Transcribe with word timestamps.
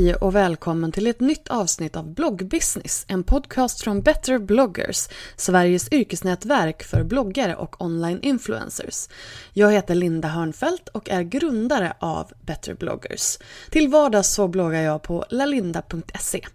Hej 0.00 0.14
och 0.14 0.34
välkommen 0.34 0.92
till 0.92 1.06
ett 1.06 1.20
nytt 1.20 1.48
avsnitt 1.48 1.96
av 1.96 2.14
Bloggbusiness, 2.14 3.04
en 3.08 3.24
podcast 3.24 3.80
från 3.80 4.00
Better 4.02 4.38
bloggers, 4.38 5.08
Sveriges 5.36 5.92
yrkesnätverk 5.92 6.82
för 6.82 7.04
bloggare 7.04 7.56
och 7.56 7.82
online 7.82 8.20
influencers. 8.22 9.08
Jag 9.52 9.72
heter 9.72 9.94
Linda 9.94 10.28
Hörnfeldt 10.28 10.88
och 10.88 11.10
är 11.10 11.22
grundare 11.22 11.92
av 11.98 12.32
Better 12.42 12.74
bloggers. 12.74 13.38
Till 13.70 13.88
vardags 13.88 14.34
så 14.34 14.48
bloggar 14.48 14.82
jag 14.82 15.02
på 15.02 15.24
lalinda.se. 15.30 16.46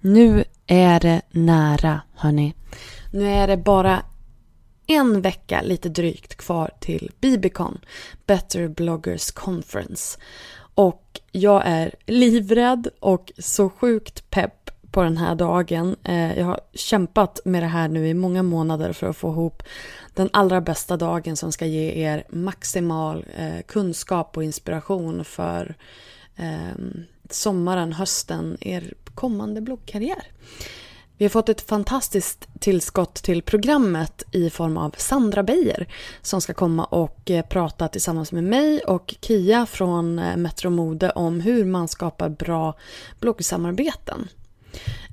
Nu 0.00 0.44
är 0.66 1.00
det 1.00 1.22
nära, 1.30 2.00
hörni. 2.14 2.54
Nu 3.12 3.28
är 3.28 3.46
det 3.46 3.56
bara 3.56 4.02
en 4.86 5.22
vecka 5.22 5.62
lite 5.62 5.88
drygt 5.88 6.34
kvar 6.34 6.70
till 6.80 7.10
Bibicon, 7.20 7.78
Better 8.26 8.68
bloggers 8.68 9.30
conference. 9.30 10.18
Och 10.74 11.20
jag 11.32 11.62
är 11.64 11.94
livrädd 12.06 12.88
och 13.00 13.32
så 13.38 13.70
sjukt 13.70 14.30
pepp 14.30 14.70
på 14.92 15.02
den 15.02 15.16
här 15.16 15.34
dagen. 15.34 15.96
Eh, 16.04 16.38
jag 16.38 16.44
har 16.44 16.60
kämpat 16.74 17.40
med 17.44 17.62
det 17.62 17.66
här 17.66 17.88
nu 17.88 18.08
i 18.08 18.14
många 18.14 18.42
månader 18.42 18.92
för 18.92 19.06
att 19.06 19.16
få 19.16 19.30
ihop 19.30 19.62
den 20.14 20.30
allra 20.32 20.60
bästa 20.60 20.96
dagen 20.96 21.36
som 21.36 21.52
ska 21.52 21.66
ge 21.66 22.04
er 22.04 22.24
maximal 22.28 23.26
eh, 23.36 23.62
kunskap 23.66 24.36
och 24.36 24.44
inspiration 24.44 25.24
för 25.24 25.74
eh, 26.36 26.84
sommaren, 27.30 27.92
hösten, 27.92 28.56
er 28.60 28.94
kommande 29.14 29.60
bloggkarriär. 29.60 30.26
Vi 31.22 31.26
har 31.26 31.30
fått 31.30 31.48
ett 31.48 31.60
fantastiskt 31.60 32.48
tillskott 32.60 33.14
till 33.14 33.42
programmet 33.42 34.22
i 34.32 34.50
form 34.50 34.76
av 34.76 34.94
Sandra 34.98 35.42
Beijer 35.42 35.86
som 36.22 36.40
ska 36.40 36.54
komma 36.54 36.84
och 36.84 37.30
eh, 37.30 37.46
prata 37.46 37.88
tillsammans 37.88 38.32
med 38.32 38.44
mig 38.44 38.80
och 38.80 39.14
Kia 39.20 39.66
från 39.66 40.18
eh, 40.18 40.36
Metro 40.36 40.70
Mode 40.70 41.10
om 41.10 41.40
hur 41.40 41.64
man 41.64 41.88
skapar 41.88 42.28
bra 42.28 42.74
bloggsamarbeten. 43.20 44.28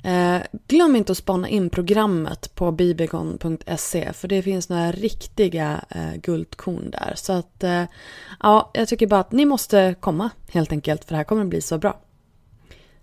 Eh, 0.03 0.37
glöm 0.67 0.95
inte 0.95 1.11
att 1.11 1.17
spana 1.17 1.49
in 1.49 1.69
programmet 1.69 2.55
på 2.55 2.71
bibegon.se 2.71 4.13
för 4.13 4.27
det 4.27 4.41
finns 4.41 4.69
några 4.69 4.91
riktiga 4.91 5.85
eh, 5.89 6.15
guldkorn 6.21 6.91
där. 6.91 7.13
Så 7.15 7.33
att 7.33 7.63
ja, 8.39 8.71
jag 8.73 8.87
tycker 8.87 9.07
bara 9.07 9.19
att 9.19 9.31
ni 9.31 9.45
måste 9.45 9.95
komma 9.99 10.29
helt 10.51 10.71
enkelt 10.71 11.05
för 11.05 11.11
det 11.11 11.17
här 11.17 11.23
kommer 11.23 11.41
att 11.41 11.47
bli 11.47 11.61
så 11.61 11.77
bra. 11.77 11.99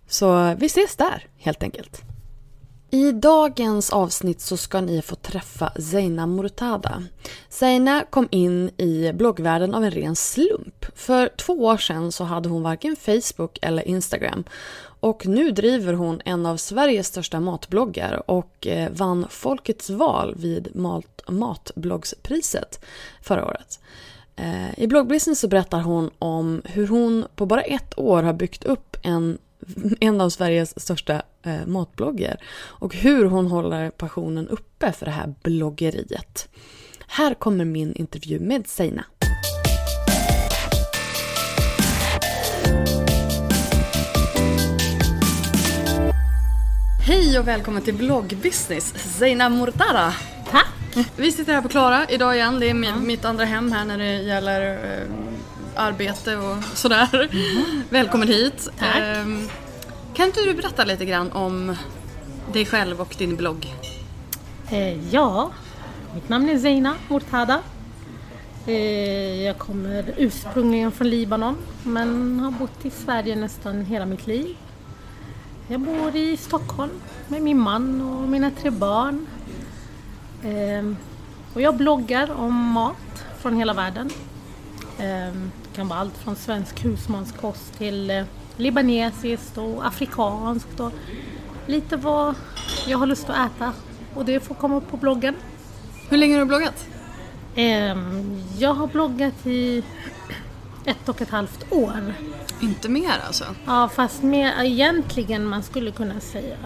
Så 0.08 0.54
vi 0.54 0.66
ses 0.66 0.96
där 0.96 1.26
helt 1.36 1.62
enkelt. 1.62 2.02
I 2.96 3.12
dagens 3.12 3.90
avsnitt 3.90 4.40
så 4.40 4.56
ska 4.56 4.80
ni 4.80 5.02
få 5.02 5.14
träffa 5.14 5.72
Zeina 5.80 6.26
Murtada. 6.26 7.02
Zeina 7.48 8.04
kom 8.10 8.28
in 8.30 8.70
i 8.76 9.12
bloggvärlden 9.12 9.74
av 9.74 9.84
en 9.84 9.90
ren 9.90 10.16
slump. 10.16 10.84
För 10.94 11.28
två 11.28 11.52
år 11.52 11.76
sedan 11.76 12.12
så 12.12 12.24
hade 12.24 12.48
hon 12.48 12.62
varken 12.62 12.96
Facebook 12.96 13.58
eller 13.62 13.88
Instagram. 13.88 14.44
Och 15.00 15.26
nu 15.26 15.50
driver 15.50 15.92
hon 15.92 16.20
en 16.24 16.46
av 16.46 16.56
Sveriges 16.56 17.06
största 17.06 17.40
matbloggar 17.40 18.30
och 18.30 18.66
eh, 18.66 18.90
vann 18.92 19.26
Folkets 19.30 19.90
val 19.90 20.34
vid 20.36 20.76
mat 20.76 21.22
Matbloggspriset 21.28 22.84
förra 23.22 23.46
året. 23.46 23.80
Eh, 24.36 24.78
I 24.78 24.86
bloggbusiness 24.86 25.40
så 25.40 25.48
berättar 25.48 25.80
hon 25.80 26.10
om 26.18 26.62
hur 26.64 26.86
hon 26.86 27.26
på 27.34 27.46
bara 27.46 27.62
ett 27.62 27.98
år 27.98 28.22
har 28.22 28.32
byggt 28.32 28.64
upp 28.64 28.96
en 29.02 29.38
en 30.00 30.20
av 30.20 30.30
Sveriges 30.30 30.80
största 30.80 31.22
eh, 31.42 31.66
matbloggar 31.66 32.36
och 32.56 32.94
hur 32.94 33.24
hon 33.24 33.46
håller 33.46 33.90
passionen 33.90 34.48
uppe 34.48 34.92
för 34.92 35.06
det 35.06 35.12
här 35.12 35.34
bloggeriet. 35.42 36.48
Här 37.06 37.34
kommer 37.34 37.64
min 37.64 37.92
intervju 37.94 38.40
med 38.40 38.66
Seina. 38.66 39.04
Hej 47.06 47.38
och 47.38 47.48
välkommen 47.48 47.82
till 47.82 47.94
bloggbusiness, 47.94 48.94
Zeina 49.18 49.48
Mortara. 49.48 50.12
Tack! 50.50 51.06
Vi 51.16 51.32
sitter 51.32 51.52
här 51.52 51.62
på 51.62 51.68
Klara 51.68 52.06
idag 52.08 52.36
igen. 52.36 52.60
Det 52.60 52.70
är 52.70 53.00
mitt 53.00 53.24
andra 53.24 53.44
hem 53.44 53.72
här 53.72 53.84
när 53.84 53.98
det 53.98 54.22
gäller 54.22 54.74
eh, 54.74 55.08
arbete 55.76 56.36
och 56.36 56.64
sådär. 56.74 57.28
Mm. 57.32 57.82
Välkommen 57.90 58.28
hit. 58.28 58.68
Tack. 58.78 58.96
Um, 59.18 59.48
kan 60.14 60.26
inte 60.26 60.40
du 60.40 60.54
berätta 60.54 60.84
lite 60.84 61.04
grann 61.04 61.32
om 61.32 61.76
dig 62.52 62.66
själv 62.66 63.00
och 63.00 63.14
din 63.18 63.36
blogg? 63.36 63.74
Eh, 64.70 65.14
ja, 65.14 65.50
mitt 66.14 66.28
namn 66.28 66.48
är 66.48 66.58
Zeina 66.58 66.94
Mortada. 67.08 67.60
Eh, 68.66 69.42
jag 69.44 69.58
kommer 69.58 70.14
ursprungligen 70.16 70.92
från 70.92 71.10
Libanon 71.10 71.56
men 71.82 72.40
har 72.40 72.50
bott 72.50 72.84
i 72.84 72.90
Sverige 72.90 73.36
nästan 73.36 73.84
hela 73.84 74.06
mitt 74.06 74.26
liv. 74.26 74.56
Jag 75.68 75.80
bor 75.80 76.16
i 76.16 76.36
Stockholm 76.36 76.92
med 77.28 77.42
min 77.42 77.58
man 77.58 78.00
och 78.00 78.28
mina 78.28 78.50
tre 78.50 78.70
barn. 78.70 79.26
Eh, 80.42 80.92
och 81.54 81.60
jag 81.60 81.76
bloggar 81.76 82.32
om 82.32 82.54
mat 82.54 83.24
från 83.38 83.56
hela 83.56 83.74
världen. 83.74 84.10
Kan 85.76 85.88
vara 85.88 85.98
allt 85.98 86.16
från 86.18 86.36
svensk 86.36 86.84
husmanskost 86.84 87.78
till 87.78 88.10
eh, 88.10 88.24
libanesiskt 88.56 89.58
och 89.58 89.86
afrikanskt 89.86 90.80
och 90.80 90.92
lite 91.66 91.96
vad 91.96 92.34
jag 92.86 92.98
har 92.98 93.06
lust 93.06 93.30
att 93.30 93.50
äta. 93.50 93.72
Och 94.14 94.24
det 94.24 94.40
får 94.40 94.54
komma 94.54 94.76
upp 94.76 94.90
på 94.90 94.96
bloggen. 94.96 95.34
Hur 96.08 96.16
länge 96.16 96.34
har 96.34 96.40
du 96.40 96.46
bloggat? 96.46 96.86
Ehm, 97.54 98.42
jag 98.58 98.74
har 98.74 98.86
bloggat 98.86 99.46
i 99.46 99.84
ett 100.84 101.08
och 101.08 101.22
ett 101.22 101.30
halvt 101.30 101.72
år. 101.72 102.14
Inte 102.60 102.88
mer 102.88 103.14
alltså? 103.26 103.44
Ja, 103.66 103.88
fast 103.88 104.22
mer 104.22 104.62
egentligen 104.62 105.44
man 105.46 105.62
skulle 105.62 105.90
kunna 105.90 106.20
säga 106.20 106.56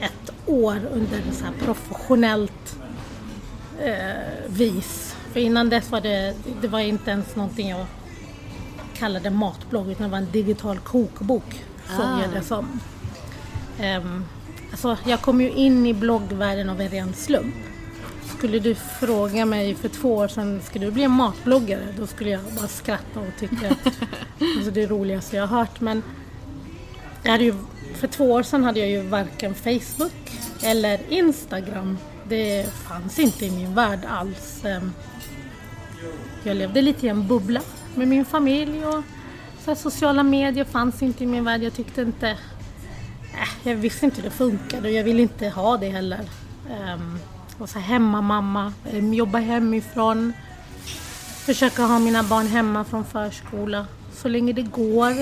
ett 0.00 0.32
år 0.46 0.80
under 0.92 1.22
så 1.32 1.44
här 1.44 1.52
professionellt 1.64 2.78
eh, 3.82 4.48
vis. 4.48 5.16
För 5.32 5.40
innan 5.40 5.68
dess 5.68 5.90
var 5.90 6.00
det, 6.00 6.34
det 6.60 6.68
var 6.68 6.80
inte 6.80 7.10
ens 7.10 7.36
någonting 7.36 7.68
jag 7.68 7.86
kallade 9.00 9.30
matblogg 9.30 9.90
utan 9.90 10.04
det 10.04 10.10
var 10.10 10.18
en 10.18 10.30
digital 10.32 10.78
kokbok. 10.78 11.64
Såg 11.96 12.04
ah. 12.04 12.22
jag 12.22 12.30
det 12.30 12.42
som. 12.42 12.80
Um, 13.80 14.24
alltså, 14.70 14.96
jag 15.06 15.20
kom 15.20 15.40
ju 15.40 15.50
in 15.50 15.86
i 15.86 15.94
bloggvärlden 15.94 16.70
av 16.70 16.80
en 16.80 16.88
ren 16.88 17.14
slump. 17.14 17.54
skulle 18.36 18.58
du 18.58 18.74
fråga 18.74 19.46
mig 19.46 19.74
för 19.74 19.88
två 19.88 20.16
år 20.16 20.28
sedan, 20.28 20.60
ska 20.64 20.78
du 20.78 20.90
bli 20.90 21.02
en 21.02 21.10
matbloggare? 21.10 21.86
Då 21.98 22.06
skulle 22.06 22.30
jag 22.30 22.40
bara 22.56 22.68
skratta 22.68 23.20
och 23.20 23.38
tycka 23.38 23.70
att 23.70 23.86
alltså, 24.56 24.70
det 24.70 24.82
är 24.82 24.86
det 24.88 24.94
roligaste 24.94 25.36
jag 25.36 25.46
har 25.46 25.58
hört. 25.58 25.80
Men 25.80 26.02
jag 27.22 27.32
hade 27.32 27.44
ju, 27.44 27.54
för 27.94 28.06
två 28.06 28.32
år 28.32 28.42
sedan 28.42 28.64
hade 28.64 28.80
jag 28.80 28.88
ju 28.88 29.02
varken 29.02 29.54
Facebook 29.54 30.32
eller 30.62 31.00
Instagram. 31.08 31.98
Det 32.28 32.66
fanns 32.72 33.18
inte 33.18 33.46
i 33.46 33.50
min 33.50 33.74
värld 33.74 34.00
alls. 34.08 34.64
Ehm, 34.64 34.92
jag 36.42 36.56
levde 36.56 36.82
lite 36.82 37.06
i 37.06 37.08
en 37.08 37.28
bubbla 37.28 37.60
med 37.94 38.08
min 38.08 38.24
familj 38.24 38.86
och 38.86 39.02
så 39.64 39.74
sociala 39.74 40.22
medier 40.22 40.64
fanns 40.64 41.02
inte 41.02 41.24
i 41.24 41.26
min 41.26 41.44
värld. 41.44 41.62
Jag 41.62 41.74
tyckte 41.74 42.02
inte... 42.02 42.28
Äh, 42.28 43.48
jag 43.62 43.76
visste 43.76 44.04
inte 44.04 44.16
hur 44.16 44.30
det 44.30 44.36
funkade 44.36 44.88
och 44.88 44.94
jag 44.94 45.04
ville 45.04 45.22
inte 45.22 45.48
ha 45.48 45.76
det 45.76 45.88
heller. 45.88 46.20
Um, 46.94 47.18
och 47.58 47.68
så 47.68 47.78
hemmamamma, 47.78 48.72
ehm, 48.92 49.14
jobba 49.14 49.38
hemifrån, 49.38 50.32
försöka 51.46 51.82
ha 51.82 51.98
mina 51.98 52.22
barn 52.22 52.46
hemma 52.46 52.84
från 52.84 53.04
förskola 53.04 53.86
så 54.12 54.28
länge 54.28 54.52
det 54.52 54.62
går. 54.62 55.12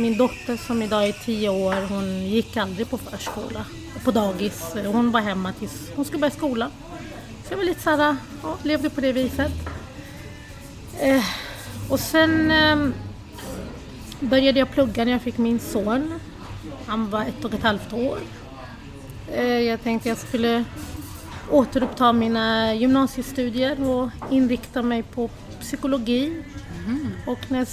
Min 0.00 0.18
dotter 0.18 0.56
som 0.56 0.82
idag 0.82 1.08
är 1.08 1.12
tio 1.12 1.48
år, 1.48 1.88
hon 1.88 2.26
gick 2.26 2.56
aldrig 2.56 2.90
på 2.90 2.98
förskola, 2.98 3.64
på 4.04 4.10
dagis. 4.10 4.76
Hon 4.86 5.10
var 5.10 5.20
hemma 5.20 5.52
tills 5.52 5.90
hon 5.96 6.04
skulle 6.04 6.20
börja 6.20 6.34
skolan. 6.34 6.70
Så 7.44 7.52
jag 7.52 7.56
var 7.56 7.64
lite 7.64 7.82
såhär, 7.82 8.16
ja, 8.42 8.56
levde 8.62 8.90
på 8.90 9.00
det 9.00 9.12
viset. 9.12 9.52
Eh, 11.00 11.24
och 11.88 12.00
sen 12.00 12.50
eh, 12.50 12.88
började 14.20 14.58
jag 14.58 14.70
plugga 14.70 15.04
när 15.04 15.12
jag 15.12 15.22
fick 15.22 15.38
min 15.38 15.58
son. 15.58 16.20
Han 16.86 17.10
var 17.10 17.22
ett 17.22 17.44
och 17.44 17.54
ett 17.54 17.62
halvt 17.62 17.92
år. 17.92 18.18
Eh, 19.32 19.60
jag 19.60 19.82
tänkte 19.82 20.08
jag 20.08 20.18
skulle 20.18 20.64
återuppta 21.50 22.12
mina 22.12 22.74
gymnasiestudier 22.74 23.90
och 23.90 24.08
inrikta 24.30 24.82
mig 24.82 25.02
på 25.02 25.30
psykologi. 25.60 26.42
Mm. 26.86 27.08
Och 27.26 27.50
när 27.50 27.66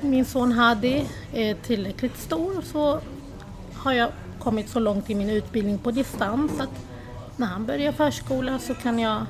min 0.00 0.24
son 0.24 0.52
Hadi 0.52 1.06
är 1.32 1.54
tillräckligt 1.54 2.18
stor 2.18 2.62
så 2.62 3.00
har 3.74 3.92
jag 3.92 4.08
kommit 4.38 4.68
så 4.68 4.80
långt 4.80 5.10
i 5.10 5.14
min 5.14 5.30
utbildning 5.30 5.78
på 5.78 5.90
distans 5.90 6.60
att 6.60 6.86
när 7.36 7.46
han 7.46 7.66
börjar 7.66 7.92
förskola 7.92 8.58
så 8.58 8.74
kan 8.74 8.98
jag 8.98 9.26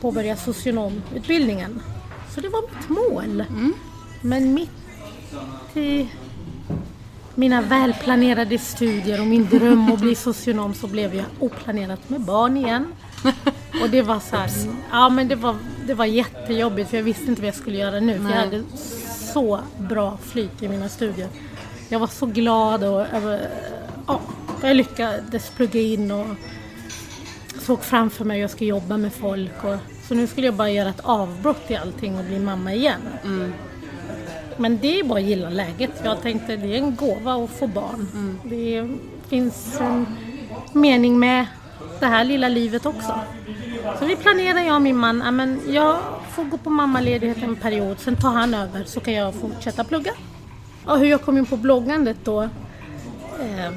påbörja 0.00 0.36
socionomutbildningen. 0.36 1.80
Så 2.34 2.40
det 2.40 2.48
var 2.48 2.62
mitt 2.62 2.88
mål. 2.88 3.40
Mm. 3.40 3.74
Men 4.20 4.54
mitt 4.54 4.70
i 5.74 6.08
mina 7.34 7.62
välplanerade 7.62 8.58
studier 8.58 9.20
och 9.20 9.26
min 9.26 9.48
dröm 9.48 9.92
att 9.92 10.00
bli 10.00 10.14
socionom 10.14 10.74
så 10.74 10.86
blev 10.86 11.14
jag 11.14 11.24
oplanerat 11.38 12.10
med 12.10 12.20
barn 12.20 12.56
igen. 12.56 12.92
Och 13.82 13.90
det 13.90 14.02
var 14.02 14.20
så 14.20 14.36
här, 14.36 14.50
ja 14.90 15.08
men 15.08 15.28
det 15.28 15.36
var, 15.36 15.56
det 15.86 15.94
var 15.94 16.04
jättejobbigt 16.04 16.90
för 16.90 16.96
jag 16.96 17.04
visste 17.04 17.24
inte 17.24 17.42
vad 17.42 17.48
jag 17.48 17.54
skulle 17.54 17.78
göra 17.78 18.00
nu. 18.00 18.18
För 18.18 18.30
jag 18.30 18.36
hade 18.36 18.62
så 19.34 19.60
bra 19.78 20.18
flyt 20.22 20.62
i 20.62 20.68
mina 20.68 20.88
studier. 20.88 21.28
Jag 21.88 21.98
var 21.98 22.06
så 22.06 22.26
glad 22.26 22.84
och 22.84 23.06
ja, 24.06 24.20
jag 24.62 24.76
lyckades 24.76 25.50
plugga 25.50 25.80
in 25.80 26.10
och 26.10 26.26
såg 27.60 27.82
framför 27.82 28.24
mig 28.24 28.36
att 28.36 28.40
jag 28.40 28.50
skulle 28.50 28.70
jobba 28.70 28.96
med 28.96 29.12
folk. 29.12 29.64
Och, 29.64 29.93
så 30.08 30.14
nu 30.14 30.26
skulle 30.26 30.46
jag 30.46 30.54
bara 30.54 30.70
göra 30.70 30.88
ett 30.88 31.00
avbrott 31.02 31.70
i 31.70 31.76
allting 31.76 32.18
och 32.18 32.24
bli 32.24 32.38
mamma 32.38 32.74
igen. 32.74 33.00
Mm. 33.24 33.52
Men 34.56 34.78
det 34.78 35.00
är 35.00 35.04
bara 35.04 35.18
att 35.18 35.24
gilla 35.24 35.50
läget. 35.50 35.90
Jag 36.04 36.22
tänkte 36.22 36.56
det 36.56 36.74
är 36.74 36.78
en 36.78 36.96
gåva 36.96 37.44
att 37.44 37.50
få 37.50 37.66
barn. 37.66 38.08
Mm. 38.12 38.38
Det 38.44 38.88
finns 39.28 39.80
en 39.80 40.06
mening 40.72 41.18
med 41.18 41.46
det 42.00 42.06
här 42.06 42.24
lilla 42.24 42.48
livet 42.48 42.86
också. 42.86 43.20
Så 43.98 44.04
vi 44.04 44.16
planerar, 44.16 44.60
jag 44.60 44.74
och 44.74 44.82
min 44.82 44.96
man, 44.96 45.36
men 45.36 45.60
jag 45.68 45.96
får 46.30 46.44
gå 46.44 46.56
på 46.56 46.70
mammaledighet 46.70 47.42
en 47.42 47.56
period, 47.56 48.00
sen 48.00 48.16
tar 48.16 48.32
han 48.32 48.54
över 48.54 48.84
så 48.84 49.00
kan 49.00 49.14
jag 49.14 49.34
fortsätta 49.34 49.84
plugga. 49.84 50.12
Och 50.84 50.98
hur 50.98 51.06
jag 51.06 51.22
kom 51.22 51.38
in 51.38 51.46
på 51.46 51.56
bloggandet 51.56 52.16
då? 52.24 52.42
Eh, 53.40 53.72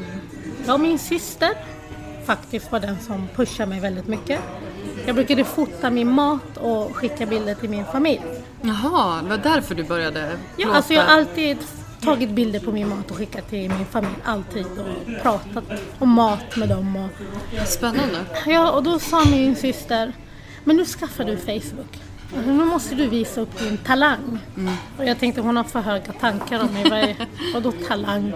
ja, 0.68 0.78
min 0.78 1.00
syster 1.00 1.50
faktiskt 2.26 2.72
var 2.72 2.80
den 2.80 3.00
som 3.00 3.28
pushade 3.36 3.70
mig 3.70 3.80
väldigt 3.80 4.08
mycket. 4.08 4.40
Jag 5.06 5.16
brukade 5.16 5.44
fota 5.44 5.90
min 5.90 6.12
mat 6.12 6.58
och 6.58 6.96
skicka 6.96 7.26
bilder 7.26 7.56
till 7.56 7.70
min 7.70 7.86
familj. 7.86 8.22
Jaha, 8.62 9.22
det 9.22 9.30
var 9.30 9.38
därför 9.38 9.76
du 9.76 9.84
började 9.84 10.20
plåta? 10.22 10.70
Ja, 10.70 10.76
alltså 10.76 10.94
jag 10.94 11.04
har 11.04 11.18
alltid 11.18 11.58
tagit 12.02 12.30
bilder 12.30 12.60
på 12.60 12.72
min 12.72 12.90
mat 12.90 13.12
och 13.12 13.18
skickat 13.18 13.50
till 13.50 13.70
min 13.70 13.86
familj. 13.86 14.16
Alltid. 14.24 14.66
Och 14.66 15.22
pratat 15.22 15.64
om 16.00 16.10
mat 16.10 16.56
med 16.56 16.70
dem. 16.70 16.96
Och... 16.96 17.68
Spännande. 17.68 18.26
Ja, 18.46 18.72
och 18.72 18.84
då 18.84 19.00
sa 19.00 19.26
min 19.26 19.56
syster, 19.56 20.14
men 20.64 20.76
nu 20.76 20.86
skaffar 20.86 21.24
du 21.24 21.38
Facebook. 21.38 22.02
Nu 22.46 22.54
måste 22.54 22.96
du 22.96 23.08
visa 23.08 23.42
upp 23.42 23.60
din 23.60 23.78
talang. 23.78 24.40
Mm. 24.58 24.74
Och 24.98 25.06
jag 25.06 25.20
tänkte 25.20 25.42
hon 25.42 25.58
har 25.58 25.64
för 25.64 25.80
höga 25.80 26.14
tankar 26.14 26.60
om 26.60 26.90
mig. 26.90 27.18
Vadå 27.54 27.74
talang? 27.88 28.34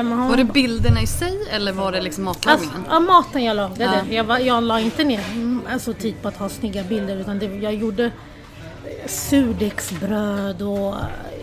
Um, 0.00 0.12
hon... 0.12 0.28
Var 0.28 0.36
det 0.36 0.44
bilderna 0.44 1.02
i 1.02 1.06
sig 1.06 1.38
eller 1.50 1.72
var 1.72 1.92
det 1.92 2.00
liksom 2.00 2.24
matlagningen? 2.24 2.76
Alltså, 2.76 2.92
ja, 2.92 3.00
maten 3.00 3.44
jag 3.44 3.56
lagade. 3.56 4.04
Ja. 4.10 4.24
Jag, 4.24 4.46
jag 4.46 4.62
la 4.62 4.80
inte 4.80 5.04
ner 5.04 5.24
alltså, 5.72 5.92
tid 5.92 6.14
på 6.22 6.28
att 6.28 6.36
ha 6.36 6.48
snygga 6.48 6.84
bilder 6.84 7.16
utan 7.16 7.38
det, 7.38 7.46
jag 7.46 7.74
gjorde 7.74 8.10
surdegsbröd 9.06 10.62
och 10.62 10.94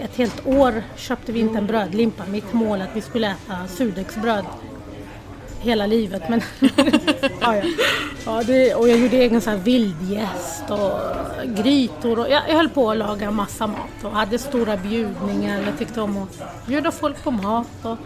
ett 0.01 0.15
helt 0.15 0.47
år 0.47 0.83
köpte 0.95 1.31
vi 1.31 1.39
inte 1.39 1.57
en 1.57 1.67
brödlimpa. 1.67 2.23
Mitt 2.25 2.53
mål 2.53 2.81
att 2.81 2.89
vi 2.93 3.01
skulle 3.01 3.27
äta 3.27 3.67
surdegsbröd 3.67 4.45
hela 5.65 5.85
livet. 5.85 6.29
Men 6.29 6.41
ja, 7.41 7.55
ja. 7.55 7.63
ja 8.25 8.43
det, 8.43 8.75
och 8.75 8.89
jag 8.89 8.99
gjorde 8.99 9.17
egen 9.17 9.41
så 9.41 9.49
här 9.49 9.57
vildgäst 9.57 10.69
och 10.69 10.99
grytor. 11.45 12.19
Och 12.19 12.29
jag, 12.29 12.43
jag 12.49 12.55
höll 12.55 12.69
på 12.69 12.91
att 12.91 12.97
laga 12.97 13.31
massa 13.31 13.67
mat 13.67 14.03
och 14.03 14.11
hade 14.11 14.39
stora 14.39 14.77
bjudningar. 14.77 15.61
Jag 15.65 15.77
tyckte 15.77 16.01
om 16.01 16.17
att 16.17 16.67
bjuda 16.67 16.91
folk 16.91 17.23
på 17.23 17.31
mat. 17.31 17.67
Och, 17.83 17.97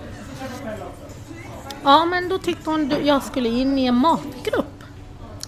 ja, 1.83 2.06
men 2.06 2.30
då 2.30 2.38
tyckte 2.38 2.69
hon 2.69 2.91
att 2.91 3.06
jag 3.06 3.24
skulle 3.24 3.50
in 3.50 3.80
i 3.80 3.86
en 3.86 3.95
matgrupp. 3.95 4.83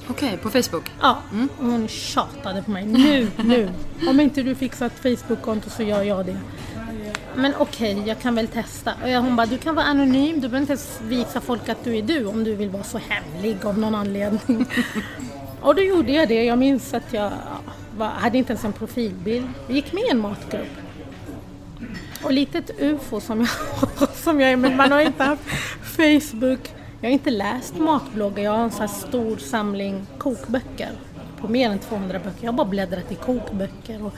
Okej, 0.10 0.38
på 0.38 0.50
Facebook? 0.50 0.92
Ja, 1.02 1.18
mm. 1.32 1.50
hon 1.58 1.88
tjatade 1.88 2.64
på 2.64 2.72
mig. 2.72 2.86
Nu, 2.86 3.28
nu! 3.38 3.70
Om 4.08 4.20
inte 4.20 4.44
du 4.44 4.56
fixar 4.56 4.86
ett 4.86 5.00
Facebook-konto 5.04 5.70
så 5.70 5.84
gör 5.84 6.04
jag 6.04 6.26
det. 6.26 6.38
Men 7.36 7.54
okej, 7.58 7.96
okay, 7.96 8.08
jag 8.08 8.20
kan 8.20 8.36
väl 8.36 8.48
testa. 8.48 8.94
Och 9.04 9.10
hon 9.10 9.36
bara, 9.36 9.48
du 9.48 9.58
kan 9.58 9.76
vara 9.76 9.86
anonym, 9.86 10.36
du 10.36 10.42
behöver 10.42 10.58
inte 10.58 10.72
ens 10.72 11.02
visa 11.02 11.42
folk 11.42 11.70
att 11.70 11.84
du 11.84 11.98
är 11.98 12.02
du 12.02 12.26
om 12.26 12.44
du 12.44 12.56
vill 12.56 12.70
vara 12.70 12.84
så 12.84 13.00
hemlig 13.08 13.66
av 13.66 13.80
någon 13.80 13.96
anledning. 13.96 14.66
och 15.62 15.76
då 15.76 15.82
gjorde 15.82 16.12
jag 16.12 16.28
det. 16.28 16.44
Jag 16.44 16.60
minns 16.60 16.94
att 16.94 17.14
jag 17.14 17.32
var, 17.98 18.08
hade 18.08 18.38
inte 18.38 18.54
ens 18.54 18.65
en 18.65 18.74
profilbild. 18.74 19.48
Jag 19.68 19.75
gick 19.75 19.94
med 19.94 20.04
i 20.04 20.10
en 20.10 20.20
matgrupp. 20.20 20.81
Och 22.24 22.32
litet 22.32 22.72
ufo 22.80 23.20
som 23.20 23.40
jag, 23.40 24.10
som 24.16 24.42
jag 24.42 24.51
är, 24.51 24.58
men 24.58 24.78
man 24.78 24.92
har 24.92 25.01
inte 25.01 25.24
haft 25.24 25.44
Facebook. 25.84 26.60
Jag 27.01 27.10
har 27.10 27.13
inte 27.13 27.32
läst 27.32 27.78
matbloggar, 27.78 28.44
jag 28.44 28.51
har 28.51 28.63
en 28.63 28.72
sån 28.72 28.80
här 28.80 28.88
stor 28.88 29.38
samling 29.38 30.08
kokböcker 30.18 30.92
på 31.42 31.48
mer 31.48 31.70
än 31.70 31.80
200 31.80 32.20
böcker. 32.20 32.38
Jag 32.42 32.51
har 32.51 32.58
bara 32.58 32.68
bläddrat 32.68 33.12
i 33.12 33.16
kokböcker 33.16 34.06
och 34.06 34.13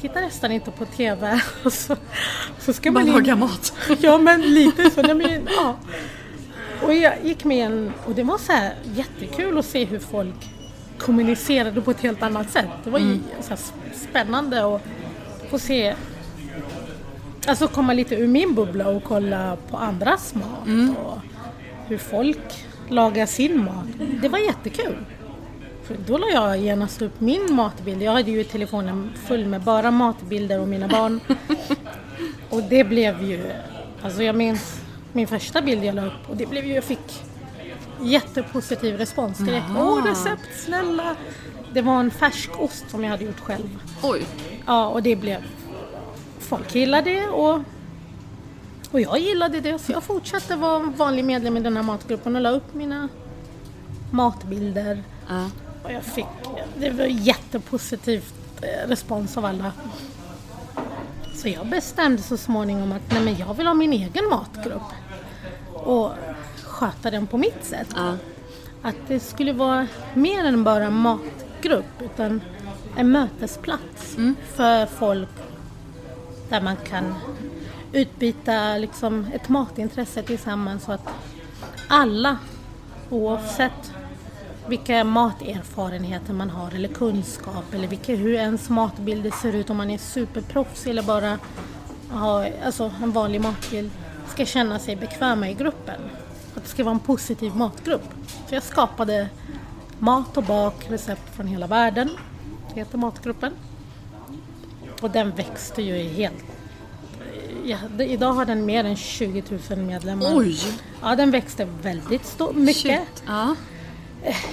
tittar 0.00 0.20
nästan 0.20 0.52
inte 0.52 0.70
på 0.70 0.84
TV. 0.84 1.40
så, 1.70 1.96
så 2.58 2.72
ska 2.72 2.92
man, 2.92 3.02
man 3.02 3.12
lagar 3.12 3.36
mat. 3.36 3.72
ja, 4.00 4.18
men 4.18 4.40
lite 4.42 4.90
så. 4.90 5.02
Men, 5.02 5.48
ja. 5.56 5.76
Och 6.82 6.94
jag 6.94 7.14
gick 7.24 7.44
med 7.44 7.66
en, 7.66 7.92
och 8.06 8.14
det 8.14 8.22
var 8.22 8.38
så 8.38 8.52
här 8.52 8.74
jättekul 8.94 9.58
att 9.58 9.66
se 9.66 9.84
hur 9.84 9.98
folk 9.98 10.48
kommunicerade 10.98 11.80
på 11.80 11.90
ett 11.90 12.00
helt 12.00 12.22
annat 12.22 12.50
sätt. 12.50 12.68
Det 12.84 12.90
var 12.90 12.98
mm. 12.98 13.22
så 13.40 13.56
spännande 13.94 14.74
att 14.74 14.82
få 15.50 15.58
se 15.58 15.94
Alltså 17.46 17.68
komma 17.68 17.92
lite 17.92 18.14
ur 18.14 18.26
min 18.26 18.54
bubbla 18.54 18.88
och 18.88 19.04
kolla 19.04 19.56
på 19.70 19.76
andras 19.76 20.34
mat 20.34 20.66
mm. 20.66 20.96
och 20.96 21.18
hur 21.88 21.98
folk 21.98 22.64
lagar 22.88 23.26
sin 23.26 23.64
mat. 23.64 23.86
Det 24.22 24.28
var 24.28 24.38
jättekul. 24.38 25.04
För 25.82 25.96
då 26.06 26.18
la 26.18 26.28
jag 26.28 26.58
genast 26.58 27.02
upp 27.02 27.20
min 27.20 27.54
matbild. 27.54 28.02
Jag 28.02 28.12
hade 28.12 28.30
ju 28.30 28.44
telefonen 28.44 29.10
full 29.26 29.46
med 29.46 29.60
bara 29.60 29.90
matbilder 29.90 30.60
och 30.60 30.68
mina 30.68 30.88
barn. 30.88 31.20
och 32.50 32.62
det 32.62 32.84
blev 32.84 33.22
ju, 33.22 33.52
alltså 34.02 34.22
jag 34.22 34.34
minns 34.34 34.80
min 35.12 35.26
första 35.26 35.62
bild 35.62 35.84
jag 35.84 35.94
la 35.94 36.06
upp 36.06 36.28
och 36.28 36.36
det 36.36 36.46
blev 36.46 36.66
ju, 36.66 36.74
jag 36.74 36.84
fick 36.84 37.22
jättepositiv 38.00 38.96
respons 38.96 39.38
direkt. 39.38 39.66
Åh 39.78 40.04
recept, 40.04 40.64
snälla! 40.64 41.16
Det 41.72 41.82
var 41.82 42.00
en 42.00 42.10
färskost 42.10 42.90
som 42.90 43.04
jag 43.04 43.10
hade 43.10 43.24
gjort 43.24 43.40
själv. 43.40 43.78
Oj! 44.02 44.26
Ja, 44.66 44.88
och 44.88 45.02
det 45.02 45.16
blev, 45.16 45.42
folk 46.48 46.74
gillade 46.74 47.10
det 47.10 47.26
och 47.26 47.60
och 48.90 49.00
jag 49.00 49.18
gillade 49.18 49.60
det 49.60 49.78
så 49.78 49.92
jag 49.92 50.02
fortsatte 50.02 50.56
vara 50.56 50.78
vanlig 50.78 51.24
medlem 51.24 51.56
i 51.56 51.60
den 51.60 51.76
här 51.76 51.82
matgruppen 51.82 52.36
och 52.36 52.42
la 52.42 52.50
upp 52.50 52.74
mina 52.74 53.08
matbilder. 54.10 55.02
Uh. 55.30 55.46
Och 55.84 55.92
jag 55.92 56.04
fick, 56.04 56.26
det 56.76 56.90
var 56.90 57.04
jättepositivt 57.04 58.34
eh, 58.62 58.88
respons 58.88 59.36
av 59.36 59.44
alla. 59.44 59.72
Så 61.34 61.48
jag 61.48 61.66
bestämde 61.66 62.22
så 62.22 62.36
småningom 62.36 62.92
att 62.92 63.12
nej 63.12 63.22
men 63.22 63.36
jag 63.36 63.54
vill 63.54 63.66
ha 63.66 63.74
min 63.74 63.92
egen 63.92 64.28
matgrupp. 64.30 64.92
Och 65.72 66.10
sköta 66.64 67.10
den 67.10 67.26
på 67.26 67.38
mitt 67.38 67.64
sätt. 67.64 67.94
Uh. 67.98 68.14
att 68.82 68.96
det 69.08 69.20
skulle 69.20 69.52
vara 69.52 69.86
mer 70.14 70.44
än 70.44 70.64
bara 70.64 70.90
matgrupp 70.90 72.02
utan 72.02 72.40
en 72.96 73.10
mötesplats 73.10 74.16
för 74.56 74.86
folk 74.86 75.28
där 76.48 76.60
man 76.60 76.76
kan 76.76 77.14
utbyta 77.92 78.76
liksom 78.76 79.26
ett 79.34 79.48
matintresse 79.48 80.22
tillsammans 80.22 80.84
så 80.84 80.92
att 80.92 81.08
alla 81.88 82.38
oavsett 83.10 83.92
vilka 84.68 85.04
materfarenheter 85.04 86.32
man 86.32 86.50
har 86.50 86.74
eller 86.74 86.88
kunskap 86.88 87.74
eller 87.74 87.88
vilka, 87.88 88.14
hur 88.14 88.34
ens 88.34 88.68
matbilder 88.68 89.30
ser 89.30 89.52
ut 89.52 89.70
om 89.70 89.76
man 89.76 89.90
är 89.90 89.98
superproffs 89.98 90.86
eller 90.86 91.02
bara 91.02 91.38
har 92.10 92.52
alltså 92.64 92.92
en 93.02 93.12
vanlig 93.12 93.40
matbild 93.40 93.90
ska 94.28 94.46
känna 94.46 94.78
sig 94.78 94.96
bekväma 94.96 95.50
i 95.50 95.54
gruppen. 95.54 96.00
Att 96.54 96.62
det 96.62 96.68
ska 96.68 96.84
vara 96.84 96.94
en 96.94 97.00
positiv 97.00 97.56
matgrupp. 97.56 98.04
Så 98.48 98.54
jag 98.54 98.62
skapade 98.62 99.28
mat 99.98 100.36
och 100.36 100.42
bak, 100.42 100.86
recept 100.90 101.34
från 101.36 101.46
hela 101.46 101.66
världen. 101.66 102.10
Det 102.68 102.80
heter 102.80 102.98
matgruppen. 102.98 103.52
Och 105.00 105.10
den 105.10 105.30
växte 105.30 105.82
ju 105.82 105.94
helt... 105.94 106.44
Ja, 107.64 107.78
det, 107.96 108.04
idag 108.04 108.32
har 108.32 108.44
den 108.44 108.66
mer 108.66 108.84
än 108.84 108.96
20 108.96 109.42
000 109.70 109.78
medlemmar. 109.78 110.26
Oj! 110.34 110.58
Ja, 111.02 111.16
den 111.16 111.30
växte 111.30 111.68
väldigt 111.82 112.26
stort, 112.26 112.56
mycket. 112.56 112.82
Shit. 112.82 113.22
Ja. 113.26 113.54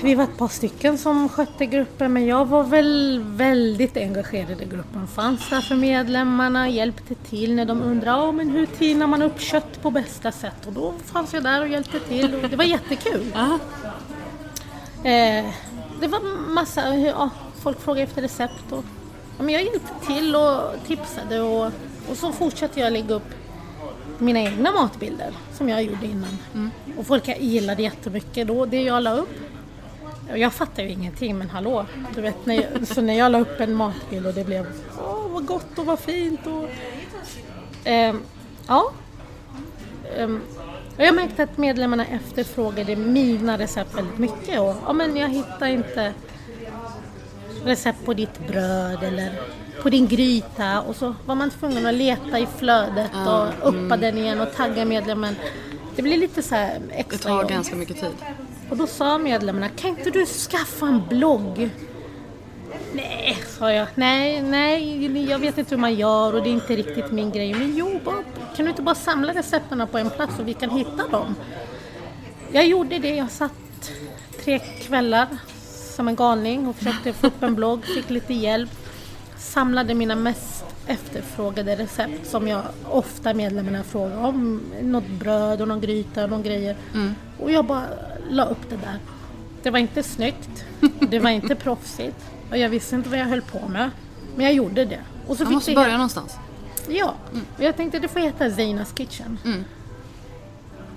Vi 0.04 0.16
var 0.16 0.24
ett 0.24 0.38
par 0.38 0.48
stycken 0.48 0.98
som 0.98 1.30
skötte 1.30 1.66
gruppen 1.66 2.14
men 2.14 2.26
jag 2.26 2.46
var 2.46 2.64
väl 2.64 3.24
väldigt 3.26 3.98
engagerad 3.98 4.62
i 4.62 4.66
gruppen. 4.66 5.08
Fanns 5.08 5.50
där 5.50 5.62
för 5.62 5.76
medlemmarna, 5.76 6.70
hjälpte 6.70 7.16
till 7.16 7.56
när 7.56 7.66
de 7.66 7.82
undrade 7.82 8.22
oh, 8.22 8.32
men 8.32 8.50
hur 8.50 8.66
tinar 8.66 9.08
man 9.08 9.22
upp 9.22 9.42
kött 9.42 9.82
på 9.82 9.92
bästa 9.92 10.32
sätt. 10.32 10.68
Och 10.68 10.74
då 10.74 10.94
fanns 11.06 11.34
jag 11.34 11.44
där 11.44 11.62
och 11.62 11.68
hjälpte 11.68 12.00
till 12.00 12.36
och 12.36 12.50
det 12.50 12.56
var 12.56 12.64
jättekul. 12.64 13.32
Ja. 13.34 13.60
Eh, 15.10 15.46
det 16.02 16.08
var 16.08 16.50
massa, 16.54 16.96
ja, 16.96 17.30
folk 17.60 17.82
frågade 17.82 18.04
efter 18.04 18.22
recept 18.22 18.72
och 18.72 18.84
ja, 19.38 19.44
men 19.44 19.54
jag 19.54 19.64
hjälpte 19.64 20.06
till 20.08 20.36
och 20.36 20.88
tipsade 20.88 21.42
och, 21.42 21.72
och 22.10 22.18
så 22.18 22.32
fortsatte 22.32 22.80
jag 22.80 22.94
lägga 22.94 23.16
upp 23.16 23.30
mina 24.18 24.40
egna 24.40 24.72
matbilder 24.72 25.34
som 25.54 25.70
jag 25.70 25.84
gjorde 25.84 26.06
innan. 26.06 26.72
Och 26.98 27.08
folk 27.08 27.28
gillade 27.40 27.84
jättemycket 27.84 28.48
då, 28.48 28.66
det 28.66 28.82
jag 28.82 29.04
la 29.04 29.14
upp. 29.16 29.36
Jag 30.36 30.54
fattar 30.54 30.84
ju 30.84 30.90
ingenting 30.90 31.38
men 31.38 31.50
hallå, 31.50 31.86
du 32.16 32.22
vet, 32.22 32.46
när 32.46 32.56
jag, 32.56 32.88
så 32.88 33.02
när 33.02 33.14
jag 33.14 33.32
la 33.32 33.40
upp 33.40 33.60
en 33.60 33.74
matbild 33.74 34.28
och 34.28 34.34
det 34.34 34.44
blev 34.44 34.68
åh 35.00 35.28
vad 35.32 35.46
gott 35.46 35.80
och 35.80 35.86
vad 35.86 36.00
fint 36.00 36.48
och 36.48 36.70
ehm, 37.84 38.22
ja. 38.68 38.92
Ehm, 40.18 40.42
och 40.98 41.04
jag 41.04 41.16
märkte 41.16 41.44
att 41.44 41.58
medlemmarna 41.58 42.06
efterfrågade 42.06 42.96
mina 42.96 43.58
recept 43.58 43.98
väldigt 43.98 44.18
mycket 44.18 44.60
och 44.60 44.76
ja 44.86 44.94
men 44.94 45.18
jag 45.18 45.30
hittar 45.30 45.68
inte 45.68 46.14
recept 47.66 48.06
på 48.06 48.14
ditt 48.14 48.48
bröd 48.48 49.04
eller 49.04 49.32
på 49.82 49.90
din 49.90 50.08
gryta 50.08 50.82
och 50.82 50.96
så 50.96 51.16
var 51.26 51.36
man 51.36 51.50
tvungen 51.50 51.86
att 51.86 51.94
leta 51.94 52.40
i 52.40 52.48
flödet 52.58 53.12
och 53.28 53.70
uppa 53.70 53.98
den 53.98 54.18
igen 54.18 54.42
och 54.42 54.54
tagga 54.56 54.86
medlemmen. 54.86 55.36
Det 55.96 56.02
blir 56.02 56.18
lite 56.18 56.42
så 56.42 56.56
här 56.56 56.80
Det 56.90 56.94
extra 56.94 57.30
tar 57.30 57.42
jobb. 57.42 57.50
ganska 57.50 57.76
mycket 57.76 58.00
tid. 58.00 58.12
Och 58.70 58.78
då 58.78 58.88
sa 58.88 59.18
medlemmarna, 59.18 59.70
kan 59.70 59.90
inte 59.90 60.10
du 60.10 60.26
skaffa 60.26 60.86
en 60.88 61.02
blogg? 61.10 61.70
Nej, 62.94 63.38
sa 63.60 63.72
jag. 63.72 63.88
Nej, 63.96 64.42
nej, 64.42 65.26
jag 65.30 65.40
vet 65.40 65.58
inte 65.58 65.76
hur 65.76 65.82
man 65.82 65.96
gör 65.96 66.36
och 66.36 66.44
det 66.44 66.50
är 66.50 66.54
inte 66.54 66.76
riktigt 66.76 67.12
min 67.12 67.32
grej. 67.32 67.54
Men 67.54 67.76
jo, 67.78 68.00
kan 68.56 68.66
du 68.66 68.70
inte 68.70 68.82
bara 68.82 68.96
samla 68.96 69.34
recepten 69.34 69.88
på 69.92 69.98
en 69.98 70.10
plats 70.10 70.40
och 70.40 70.48
vi 70.48 70.54
kan 70.54 70.70
hitta 70.70 71.08
dem? 71.12 71.36
Jag 72.52 72.68
gjorde 72.68 73.00
det. 73.00 73.16
Jag 73.16 73.32
satt 73.32 73.52
tre 74.44 74.60
kvällar 74.60 75.28
som 75.96 76.08
en 76.08 76.16
galning 76.16 76.68
och 76.68 76.76
försökte 76.76 77.14
få 77.14 77.28
upp 77.28 77.44
en 77.44 77.56
blogg, 77.56 77.86
fick 77.86 78.10
lite 78.10 78.34
hjälp. 78.34 78.70
Samlade 79.38 79.94
mina 79.94 80.16
mest 80.16 80.66
efterfrågade 80.88 81.76
recept 81.76 82.28
som 82.28 82.48
jag 82.48 82.64
ofta 82.90 83.34
medlemmarna 83.34 83.84
frågar 83.84 84.26
om. 84.26 84.62
Något 84.82 85.08
bröd 85.08 85.62
och 85.62 85.68
någon 85.68 85.82
gryta 85.82 86.24
och 86.24 86.30
någon 86.30 86.44
grejer. 86.44 86.76
Och 87.40 87.52
jag 87.52 87.66
bara 87.66 87.84
la 88.30 88.46
upp 88.46 88.70
det 88.70 88.76
där. 88.76 89.00
Det 89.64 89.70
var 89.70 89.80
inte 89.80 90.04
snyggt, 90.04 90.66
det 91.10 91.20
var 91.20 91.30
inte 91.30 91.56
proffsigt 91.56 92.18
och 92.50 92.58
jag 92.58 92.70
visste 92.70 92.96
inte 92.96 93.10
vad 93.10 93.20
jag 93.20 93.26
höll 93.26 93.42
på 93.42 93.68
med. 93.68 93.90
Men 94.36 94.46
jag 94.46 94.54
gjorde 94.54 94.86
det. 94.86 95.00
Och 95.28 95.38
så 95.38 95.44
Man 95.44 95.54
måste 95.54 95.74
börja 95.74 95.94
någonstans. 95.94 96.36
Ja, 96.88 97.14
och 97.58 97.64
jag 97.64 97.76
tänkte 97.78 98.00
det 98.00 98.08
får 98.08 98.20
heta 98.20 98.52
Zeinas 98.52 98.94
Kitchen. 98.98 99.38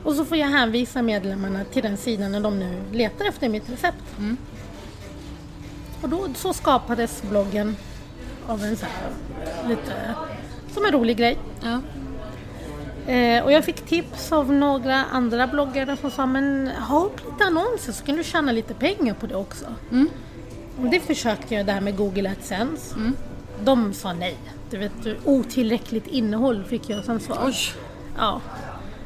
Och 0.04 0.14
så 0.14 0.24
får 0.24 0.36
jag 0.36 0.46
hänvisa 0.48 1.02
medlemmarna 1.02 1.64
till 1.64 1.82
den 1.82 1.96
sidan 1.96 2.32
när 2.32 2.40
de 2.40 2.58
nu 2.58 2.82
letar 2.92 3.24
efter 3.24 3.48
mitt 3.48 3.70
recept. 3.70 4.04
Och 6.02 6.08
då 6.08 6.28
så 6.34 6.52
skapades 6.52 7.22
bloggen 7.22 7.76
av 8.46 8.64
en 8.64 8.76
så 8.76 8.86
här, 8.86 9.10
lite 9.68 10.14
som 10.74 10.84
en 10.84 10.92
rolig 10.92 11.16
grej. 11.16 11.38
Ja. 11.62 11.80
Eh, 13.12 13.44
och 13.44 13.52
jag 13.52 13.64
fick 13.64 13.86
tips 13.86 14.32
av 14.32 14.52
några 14.52 15.04
andra 15.04 15.46
bloggare 15.46 15.96
som 15.96 16.10
sa 16.10 16.26
men 16.26 16.68
ha 16.68 17.04
upp 17.04 17.20
lite 17.30 17.44
annonser 17.44 17.92
så 17.92 18.04
kan 18.04 18.16
du 18.16 18.24
tjäna 18.24 18.52
lite 18.52 18.74
pengar 18.74 19.14
på 19.14 19.26
det 19.26 19.36
också. 19.36 19.66
Och 20.80 20.90
det 20.90 21.00
försökte 21.00 21.54
jag 21.54 21.66
där 21.66 21.80
med 21.80 21.96
Google 21.96 22.30
AdSense. 22.30 22.94
De 23.64 23.92
sa 23.94 24.12
nej. 24.12 24.36
Du 24.70 24.78
vet, 24.78 24.92
otillräckligt 25.24 26.06
innehåll 26.06 26.64
fick 26.64 26.90
jag 26.90 27.04
som 27.04 27.20
svar. 27.20 27.38
Oj. 27.46 27.54
Ja. 28.18 28.40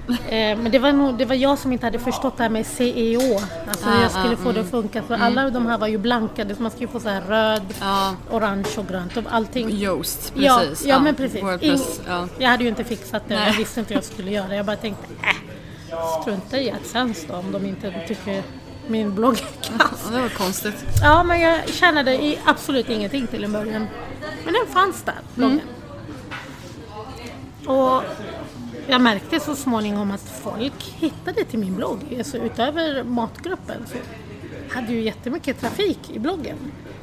Eh, 0.08 0.58
men 0.58 0.70
det 0.70 0.78
var, 0.78 0.92
nog, 0.92 1.18
det 1.18 1.24
var 1.24 1.34
jag 1.34 1.58
som 1.58 1.72
inte 1.72 1.86
hade 1.86 1.98
förstått 1.98 2.36
det 2.36 2.42
här 2.42 2.50
med 2.50 2.66
CEO. 2.66 3.40
Alltså 3.68 3.88
Ah, 3.88 4.02
jag 4.02 4.10
skulle 4.10 4.34
ah, 4.34 4.36
få 4.36 4.52
det 4.52 4.60
att 4.60 4.70
funka. 4.70 5.02
För 5.02 5.14
alla 5.14 5.50
de 5.50 5.66
här 5.66 5.78
var 5.78 5.86
ju 5.88 5.98
blankade 5.98 6.54
så 6.54 6.62
man 6.62 6.70
skulle 6.70 6.88
få 6.88 7.00
så 7.00 7.08
här 7.08 7.20
röd, 7.20 7.62
Ja. 7.80 8.14
orange 8.30 8.68
och 8.78 8.88
grönt 8.88 9.16
och 9.16 9.22
allting. 9.30 9.70
Yoast, 9.70 10.32
Ja, 10.36 10.62
precis. 10.68 10.86
ja, 10.86 10.98
men 11.00 11.14
precis. 11.14 11.42
Wordpress, 11.42 12.00
ja. 12.08 12.28
Jag 12.38 12.48
hade 12.48 12.62
ju 12.62 12.68
inte 12.68 12.84
fixat 12.84 13.22
det, 13.28 13.34
Nej. 13.34 13.46
jag 13.48 13.54
visste 13.56 13.80
inte 13.80 13.94
hur 13.94 13.98
jag 14.00 14.04
skulle 14.04 14.30
göra. 14.30 14.54
Jag 14.56 14.66
bara 14.66 14.76
tänkte, 14.76 15.06
äh, 15.22 16.20
strunta 16.22 16.58
i 16.58 16.70
AdSense 16.70 17.26
då 17.28 17.34
om 17.34 17.52
de 17.52 17.66
inte 17.66 17.94
tycker 18.08 18.42
min 18.86 19.14
blogg 19.14 19.36
kass. 19.60 20.02
Ja, 20.10 20.16
det 20.16 20.20
var 20.22 20.28
konstigt. 20.28 20.84
Ja, 21.02 21.22
men 21.22 21.40
jag 21.40 21.68
tjänade 21.68 22.34
absolut 22.44 22.88
ingenting 22.88 23.26
till 23.26 23.44
en 23.44 23.52
början. 23.52 23.86
Men 24.44 24.54
den 24.54 24.66
fanns 24.74 25.02
där, 25.02 25.14
bloggen. 25.34 25.60
Och 27.66 28.02
jag 28.88 29.00
märkte 29.00 29.40
så 29.40 29.56
småningom 29.56 30.10
att 30.10 30.40
folk 30.42 30.82
hittade 30.98 31.44
till 31.44 31.58
min 31.58 31.76
blogg. 31.76 31.98
Alltså 32.18 32.36
utöver 32.36 33.02
matgruppen 33.04 33.82
så 33.86 33.96
hade 34.74 34.92
ju 34.92 35.00
jättemycket 35.02 35.60
trafik 35.60 35.98
i 36.12 36.18
bloggen. 36.18 36.56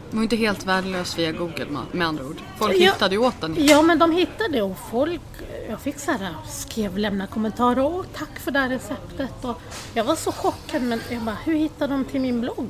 Det 0.09 0.15
var 0.15 0.23
inte 0.23 0.35
helt 0.35 0.65
värdelös 0.65 1.17
via 1.19 1.31
Google 1.31 1.65
med- 1.91 2.07
andra 2.07 2.25
ord. 2.25 2.37
Folk 2.57 2.75
Ja. 2.75 2.91
hittade 2.91 3.15
ju 3.15 3.21
åt 3.21 3.41
den. 3.41 3.55
Ja, 3.59 3.81
men 3.81 3.99
de 3.99 4.11
hittade 4.11 4.61
och 4.61 4.77
folk, 4.91 5.21
jag 5.69 5.81
fick 5.81 5.99
så 5.99 6.11
här, 6.11 6.35
skrev, 6.49 6.97
lämna 6.97 7.27
kommentarer. 7.27 7.79
Åh, 7.83 8.03
tack 8.13 8.39
för 8.39 8.51
det 8.51 8.59
här 8.59 8.69
receptet. 8.69 9.45
Och 9.45 9.61
jag 9.93 10.03
var 10.03 10.15
så 10.15 10.31
chockad, 10.31 10.81
men 10.81 11.01
jag 11.09 11.21
bara, 11.21 11.37
hur 11.45 11.53
hittade 11.55 11.93
de 11.93 12.05
till 12.05 12.21
min 12.21 12.41
blogg? 12.41 12.69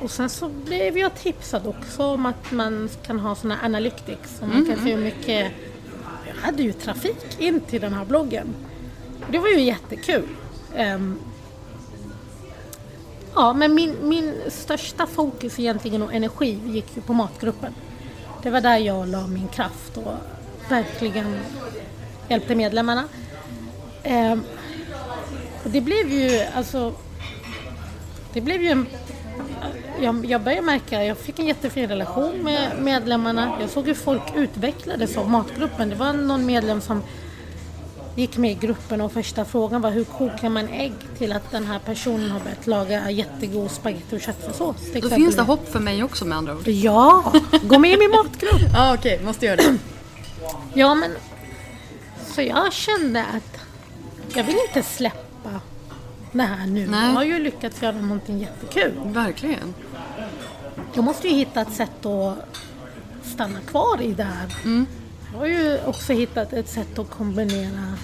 Och 0.00 0.10
sen 0.10 0.28
så 0.28 0.48
blev 0.48 0.98
jag 0.98 1.14
tipsad 1.14 1.66
också 1.66 2.04
om 2.06 2.26
att 2.26 2.52
man 2.52 2.88
kan 3.06 3.20
ha 3.20 3.34
såna 3.34 3.56
analytics. 3.64 4.40
Och 4.40 4.48
man 4.48 4.66
kan 4.66 4.76
se 4.76 4.94
hur 4.94 5.04
mycket... 5.04 5.52
Jag 6.40 6.46
hade 6.46 6.62
ju 6.62 6.72
trafik 6.72 7.40
in 7.40 7.60
till 7.60 7.80
den 7.80 7.92
här 7.92 8.04
bloggen. 8.04 8.46
Det 9.30 9.38
var 9.38 9.48
ju 9.48 9.60
jättekul. 9.60 10.28
Ehm, 10.74 11.18
ja, 13.34 13.52
men 13.52 13.74
min, 13.74 14.08
min 14.08 14.34
största 14.48 15.06
fokus 15.06 15.58
egentligen 15.58 16.02
och 16.02 16.14
energi 16.14 16.60
gick 16.66 16.96
ju 16.96 17.02
på 17.02 17.12
matgruppen. 17.12 17.72
Det 18.42 18.50
var 18.50 18.60
där 18.60 18.78
jag 18.78 19.08
la 19.08 19.26
min 19.26 19.48
kraft 19.48 19.96
och 19.96 20.14
verkligen 20.68 21.36
hjälpte 22.28 22.54
medlemmarna. 22.54 23.04
Ehm, 24.02 24.42
och 25.64 25.70
det 25.70 25.80
blev 25.80 26.10
ju 26.10 26.42
alltså... 26.54 26.94
Det 28.32 28.40
blev 28.40 28.62
ju 28.62 28.68
en... 28.68 28.86
Jag, 30.00 30.24
jag 30.24 30.42
började 30.42 30.62
märka, 30.62 31.04
jag 31.04 31.18
fick 31.18 31.38
en 31.38 31.46
jättefin 31.46 31.88
relation 31.88 32.38
med 32.42 32.82
medlemmarna. 32.82 33.56
Jag 33.60 33.70
såg 33.70 33.86
hur 33.86 33.94
folk 33.94 34.22
utvecklades 34.36 35.16
av 35.16 35.30
matgruppen. 35.30 35.88
Det 35.88 35.96
var 35.96 36.12
någon 36.12 36.46
medlem 36.46 36.80
som 36.80 37.02
gick 38.18 38.36
med 38.36 38.50
i 38.50 38.54
gruppen 38.54 39.00
och 39.00 39.12
första 39.12 39.44
frågan 39.44 39.80
var 39.80 39.90
hur 39.90 40.04
kokar 40.04 40.48
man 40.48 40.68
ägg 40.68 40.92
till 41.18 41.32
att 41.32 41.50
den 41.50 41.64
här 41.64 41.78
personen 41.78 42.30
har 42.30 42.40
börjat 42.40 42.66
laga 42.66 43.10
jättegod 43.10 43.70
spagetti 43.70 44.16
och 44.16 44.20
köttfärssås. 44.20 44.76
Då 44.76 44.98
exempel. 44.98 45.10
finns 45.10 45.36
det 45.36 45.42
hopp 45.42 45.72
för 45.72 45.80
mig 45.80 46.02
också 46.04 46.24
med 46.24 46.38
andra 46.38 46.54
ord. 46.56 46.68
Ja, 46.68 47.32
gå 47.62 47.78
med 47.78 47.90
i 47.92 47.96
min 47.96 48.10
matgrupp. 48.10 48.60
Ja 48.74 48.94
okej, 48.94 49.20
måste 49.24 49.46
göra 49.46 49.56
det. 49.56 49.78
Ja, 50.74 50.94
men 50.94 51.10
så 52.34 52.42
jag 52.42 52.72
kände 52.72 53.24
att 53.24 53.60
jag 54.36 54.44
vill 54.44 54.56
inte 54.68 54.82
släppa 54.88 55.60
det 56.38 56.44
här 56.44 56.66
nu. 56.66 56.86
Nej. 56.86 57.06
Jag 57.06 57.14
har 57.14 57.24
ju 57.24 57.38
lyckats 57.38 57.82
göra 57.82 57.96
någonting 57.96 58.38
jättekul. 58.38 58.92
Verkligen. 59.04 59.74
Jag 60.94 61.04
måste 61.04 61.28
ju 61.28 61.34
hitta 61.34 61.60
ett 61.60 61.72
sätt 61.72 62.06
att 62.06 62.36
stanna 63.22 63.60
kvar 63.60 64.02
i 64.02 64.12
det 64.12 64.24
här. 64.24 64.54
Jag 65.32 65.38
har 65.38 65.46
ju 65.46 65.78
också 65.86 66.12
hittat 66.12 66.52
ett 66.52 66.68
sätt 66.68 66.98
att 66.98 67.10
kombinera 67.10 67.94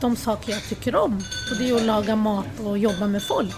de 0.00 0.16
saker 0.16 0.52
jag 0.52 0.62
tycker 0.62 0.96
om. 0.96 1.16
Och 1.50 1.56
det 1.58 1.70
är 1.70 1.76
att 1.76 1.82
laga 1.82 2.16
mat 2.16 2.60
och 2.64 2.78
jobba 2.78 3.06
med 3.06 3.22
folk. 3.22 3.56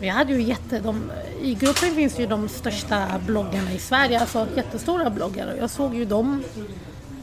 Jag 0.00 0.14
hade 0.14 0.32
ju 0.32 0.42
jätte, 0.42 0.80
de, 0.80 1.10
I 1.42 1.54
gruppen 1.54 1.94
finns 1.94 2.18
ju 2.20 2.26
de 2.26 2.48
största 2.48 3.20
bloggarna 3.26 3.72
i 3.72 3.78
Sverige, 3.78 4.20
alltså 4.20 4.46
jättestora 4.56 5.10
bloggare. 5.10 5.56
Jag 5.58 5.70
såg 5.70 5.94
ju 5.94 6.04
dem. 6.04 6.44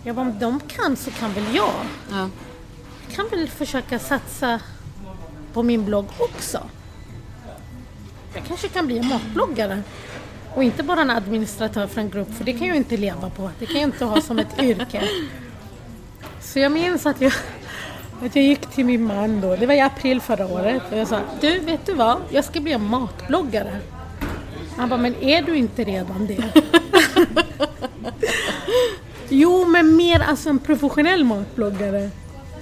Jag 0.04 0.16
bara, 0.16 0.26
om 0.26 0.40
de 0.40 0.60
kan 0.60 0.96
så 0.96 1.12
kan 1.12 1.34
väl 1.34 1.56
jag. 1.56 1.86
Ja. 2.12 2.30
Jag 3.08 3.16
kan 3.16 3.30
väl 3.30 3.50
försöka 3.50 4.00
satsa 4.00 4.60
på 5.56 5.64
min 5.64 5.86
blogg 5.86 6.06
också. 6.18 6.60
Jag 8.34 8.44
kanske 8.46 8.68
kan 8.68 8.88
bli 8.88 8.98
en 8.98 9.08
matbloggare. 9.08 9.82
Och 10.56 10.64
inte 10.64 10.84
bara 10.84 11.02
en 11.02 11.10
administratör 11.10 11.88
för 11.88 12.02
en 12.02 12.10
grupp, 12.10 12.34
för 12.38 12.44
det 12.44 12.54
kan 12.54 12.68
jag 12.68 12.78
inte 12.78 12.98
leva 12.98 13.30
på. 13.30 13.50
Det 13.60 13.66
kan 13.66 13.76
jag 13.76 13.84
inte 13.84 14.06
ha 14.06 14.22
som 14.22 14.40
ett 14.40 14.60
yrke. 14.62 15.04
Så 16.40 16.60
jag 16.60 16.72
minns 16.72 17.06
att 17.06 17.22
jag, 17.22 17.34
att 18.26 18.36
jag 18.36 18.46
gick 18.46 18.68
till 18.68 18.86
min 18.86 19.04
man 19.04 19.42
då, 19.42 19.56
det 19.56 19.66
var 19.66 19.74
i 19.74 19.82
april 19.82 20.22
förra 20.22 20.48
året, 20.48 20.82
och 20.92 20.98
jag 20.98 21.08
sa 21.08 21.20
Du, 21.42 21.60
vet 21.60 21.86
du 21.86 21.94
vad? 21.94 22.18
Jag 22.30 22.46
ska 22.46 22.60
bli 22.60 22.72
en 22.72 22.86
matbloggare. 22.86 23.80
Han 24.78 24.90
bara, 24.90 25.00
men 25.00 25.16
är 25.16 25.42
du 25.42 25.56
inte 25.56 25.84
redan 25.84 26.28
det? 26.28 26.44
jo, 29.30 29.66
men 29.66 29.96
mer 29.96 30.20
alltså 30.20 30.50
en 30.50 30.60
professionell 30.60 31.24
matbloggare. 31.24 32.10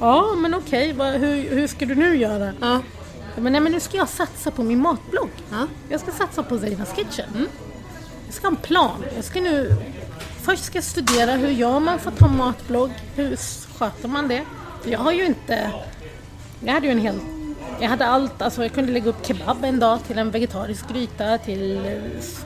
Ja, 0.03 0.35
men 0.35 0.53
okej, 0.53 0.93
vad- 0.93 1.13
hur, 1.13 1.49
hur 1.55 1.67
ska 1.67 1.85
du 1.85 1.95
nu 1.95 2.15
göra? 2.17 2.53
Ja. 2.61 2.81
Men, 3.35 3.51
nej, 3.53 3.61
men 3.61 3.71
nu 3.71 3.79
ska 3.79 3.97
jag 3.97 4.09
satsa 4.09 4.51
på 4.51 4.63
min 4.63 4.79
matblogg. 4.81 5.29
Ja. 5.51 5.67
Jag 5.89 5.99
ska 5.99 6.11
satsa 6.11 6.43
på 6.43 6.59
Zeinas 6.59 6.95
Kitchen. 6.95 7.47
Jag 8.25 8.33
ska 8.33 8.47
ha 8.47 8.51
en 8.51 8.61
plan. 8.61 9.05
Jag 9.15 9.23
ska 9.23 9.41
nu... 9.41 9.75
Först 10.41 10.63
ska 10.63 10.77
jag 10.77 10.83
studera 10.83 11.31
hur 11.31 11.49
gör 11.49 11.79
man 11.79 11.99
för 11.99 12.11
att 12.11 12.19
ha 12.19 12.27
matblogg? 12.27 12.91
Hur 13.15 13.37
sköter 13.77 14.07
man 14.07 14.27
det? 14.27 14.41
Jag 14.85 14.99
har 14.99 15.11
ju 15.11 15.25
inte... 15.25 15.71
Jag 16.65 16.73
hade 16.73 16.85
ju 16.85 16.91
en 16.91 16.99
hel... 16.99 17.19
Jag 17.79 17.89
hade 17.89 18.05
allt, 18.05 18.41
alltså 18.41 18.61
jag 18.63 18.73
kunde 18.73 18.91
lägga 18.91 19.09
upp 19.09 19.27
kebab 19.27 19.63
en 19.63 19.79
dag 19.79 19.99
till 20.07 20.17
en 20.17 20.31
vegetarisk 20.31 20.89
gryta 20.93 21.37
till 21.37 21.77
eh, 21.85 21.93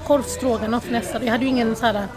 korv 0.08 0.22
stroganoff 0.24 0.90
nästa 0.90 1.24
Jag 1.24 1.32
hade 1.32 1.44
ju 1.44 1.50
ingen 1.50 1.76
så 1.76 1.86
här... 1.86 2.08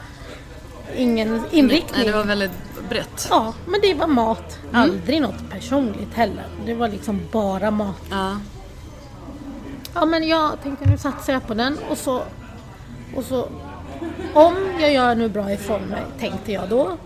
Ingen 0.97 1.43
inriktning. 1.51 1.93
Nej, 1.97 2.07
det 2.07 2.13
var 2.13 2.25
väldigt 2.25 2.51
brett. 2.91 3.27
Ja, 3.31 3.55
men 3.67 3.81
det 3.81 3.95
var 3.95 4.07
mat. 4.07 4.59
Aldrig 4.73 5.23
något 5.23 5.51
personligt 5.51 6.15
heller. 6.15 6.45
Det 6.67 6.75
var 6.75 6.89
liksom 6.89 7.21
bara 7.33 7.71
mat. 7.71 8.03
Ja. 8.11 8.37
Ja 9.95 10.05
men 10.05 10.29
jag 10.29 10.63
tänkte 10.63 10.91
nu 10.91 10.99
satsar 10.99 11.33
jag 11.33 11.47
på 11.47 11.55
den 11.55 11.79
och 11.91 11.99
så, 11.99 12.23
och 13.17 13.25
så 13.25 13.49
om 14.35 14.55
jag 14.81 14.93
gör 14.93 15.15
nu 15.15 15.29
bra 15.29 15.53
ifrån 15.53 15.83
mig 15.83 16.03
tänkte 16.19 16.53
jag 16.53 16.69
då 16.69 16.97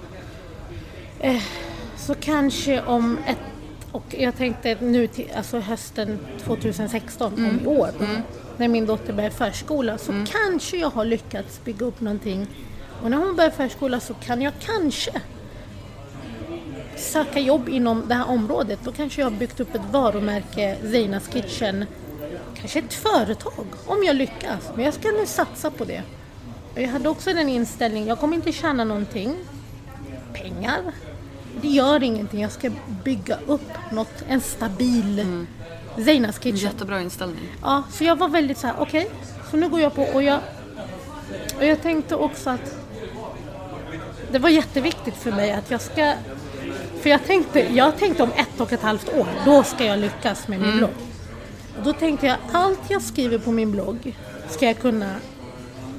eh, 1.21 1.43
så 1.97 2.15
kanske 2.15 2.83
om 2.83 3.19
ett 3.27 3.39
och 3.93 4.15
jag 4.19 4.37
tänkte 4.37 4.77
nu 4.81 5.07
till, 5.07 5.31
alltså 5.37 5.59
hösten 5.59 6.19
2016 6.45 7.33
om 7.35 7.61
i 7.65 7.67
år 7.67 7.91
när 8.57 8.69
min 8.69 8.87
dotter 8.87 9.13
börjar 9.13 9.31
förskola 9.31 9.99
så 9.99 10.13
kanske 10.33 10.77
jag 10.77 10.91
har 10.91 11.05
lyckats 11.05 11.65
bygga 11.65 11.87
upp 11.87 12.01
någonting 12.01 12.47
och 13.03 13.11
när 13.11 13.19
hon 13.19 13.37
börjar 13.37 13.51
förskola 13.51 14.01
så 14.01 14.15
kan 14.15 14.43
jag 14.43 14.53
kanske 14.61 15.11
söka 16.97 17.41
jobb 17.41 17.69
inom 17.69 18.09
det 18.09 18.15
här 18.15 18.29
området. 18.29 18.79
Då 18.85 18.93
kanske 18.93 19.21
jag 19.21 19.31
har 19.31 19.37
byggt 19.37 19.61
upp 19.61 19.75
ett 19.75 19.91
varumärke, 19.91 20.77
Zeinas 20.83 21.29
Kitchen. 21.33 21.85
Kanske 22.55 22.79
ett 22.79 22.95
företag, 22.95 23.67
om 23.87 24.05
jag 24.05 24.17
lyckas. 24.17 24.71
Men 24.75 24.85
jag 24.85 24.95
ska 24.95 25.09
nu 25.09 25.27
satsa 25.27 25.71
på 25.71 25.85
det. 25.85 26.03
Jag 26.75 26.89
hade 26.89 27.09
också 27.09 27.33
den 27.33 27.49
inställningen, 27.49 28.09
jag 28.09 28.19
kommer 28.21 28.37
inte 28.37 28.53
tjäna 28.53 28.85
någonting. 28.85 29.37
Pengar, 30.33 30.83
det 31.63 31.69
gör 31.69 32.03
ingenting. 32.03 32.41
Jag 32.43 32.53
ska 32.53 32.71
bygga 33.05 33.39
upp 33.47 33.71
något, 33.93 34.25
en 34.29 34.41
stabil 34.41 35.47
Zeinas 36.05 36.39
Kitchen. 36.39 36.57
Jättebra 36.57 37.01
inställning. 37.01 37.49
Ja, 37.63 37.83
så 37.93 38.05
jag 38.05 38.17
var 38.17 38.29
väldigt 38.29 38.59
så 38.59 38.67
här, 38.67 38.75
okej, 38.79 39.11
så 39.51 39.57
nu 39.57 39.69
går 39.69 39.81
jag 39.81 39.95
på 39.95 40.03
och 40.03 40.23
jag, 40.23 40.41
och 41.57 41.65
jag 41.65 41.83
tänkte 41.83 42.15
också 42.17 42.51
att 42.51 42.77
det 44.33 44.39
var 44.39 44.49
jätteviktigt 44.49 45.15
för 45.15 45.33
mig 45.33 45.53
att 45.53 45.71
jag 45.71 45.81
ska, 45.81 46.15
för 47.05 47.11
jag 47.11 47.25
tänkte, 47.25 47.61
jag 47.61 47.99
tänkte 47.99 48.23
om 48.23 48.33
ett 48.37 48.61
och 48.61 48.73
ett 48.73 48.83
halvt 48.83 49.09
år, 49.09 49.27
då 49.45 49.63
ska 49.63 49.85
jag 49.85 49.99
lyckas 49.99 50.49
med 50.49 50.61
min 50.61 50.79
blogg. 50.79 50.91
Och 51.79 51.85
då 51.85 51.93
tänkte 51.93 52.27
jag, 52.27 52.37
allt 52.53 52.81
jag 52.89 53.03
skriver 53.03 53.39
på 53.39 53.53
min 53.53 53.73
blogg 53.73 54.17
ska 54.51 54.67
jag 54.67 54.79
kunna, 54.79 55.15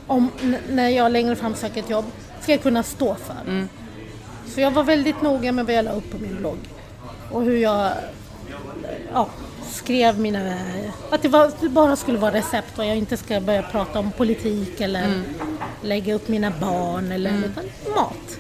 om, 0.08 0.32
när 0.70 0.90
jag 0.90 1.12
längre 1.12 1.36
fram 1.36 1.56
söker 1.56 1.80
ett 1.80 1.90
jobb, 1.90 2.06
ska 2.42 2.52
jag 2.52 2.62
kunna 2.62 2.84
stå 2.84 3.16
för. 3.16 3.36
Så 4.48 4.62
jag 4.62 4.72
var 4.72 4.84
väldigt 4.84 5.22
noga 5.22 5.52
med 5.52 5.66
vad 5.66 5.76
jag 5.76 5.86
la 5.86 5.92
upp 5.92 6.12
på 6.12 6.18
min 6.18 6.36
blogg. 6.36 6.58
Och 7.32 7.44
hur 7.44 7.58
jag 7.58 7.92
ja, 9.14 9.30
skrev 9.72 10.20
mina... 10.20 10.58
Att 11.10 11.22
det, 11.22 11.28
var, 11.28 11.52
det 11.62 11.70
bara 11.70 11.96
skulle 11.96 12.18
vara 12.18 12.34
recept 12.34 12.80
och 12.80 12.86
jag 12.86 12.98
inte 12.98 13.18
ska 13.18 13.42
börja 13.42 13.62
prata 13.64 14.00
om 14.00 14.12
politik 14.12 14.82
eller 14.82 15.22
lägga 15.82 16.14
upp 16.14 16.28
mina 16.28 16.52
barn 16.62 17.12
eller 17.12 17.32
utan 17.38 17.64
mat. 17.96 18.40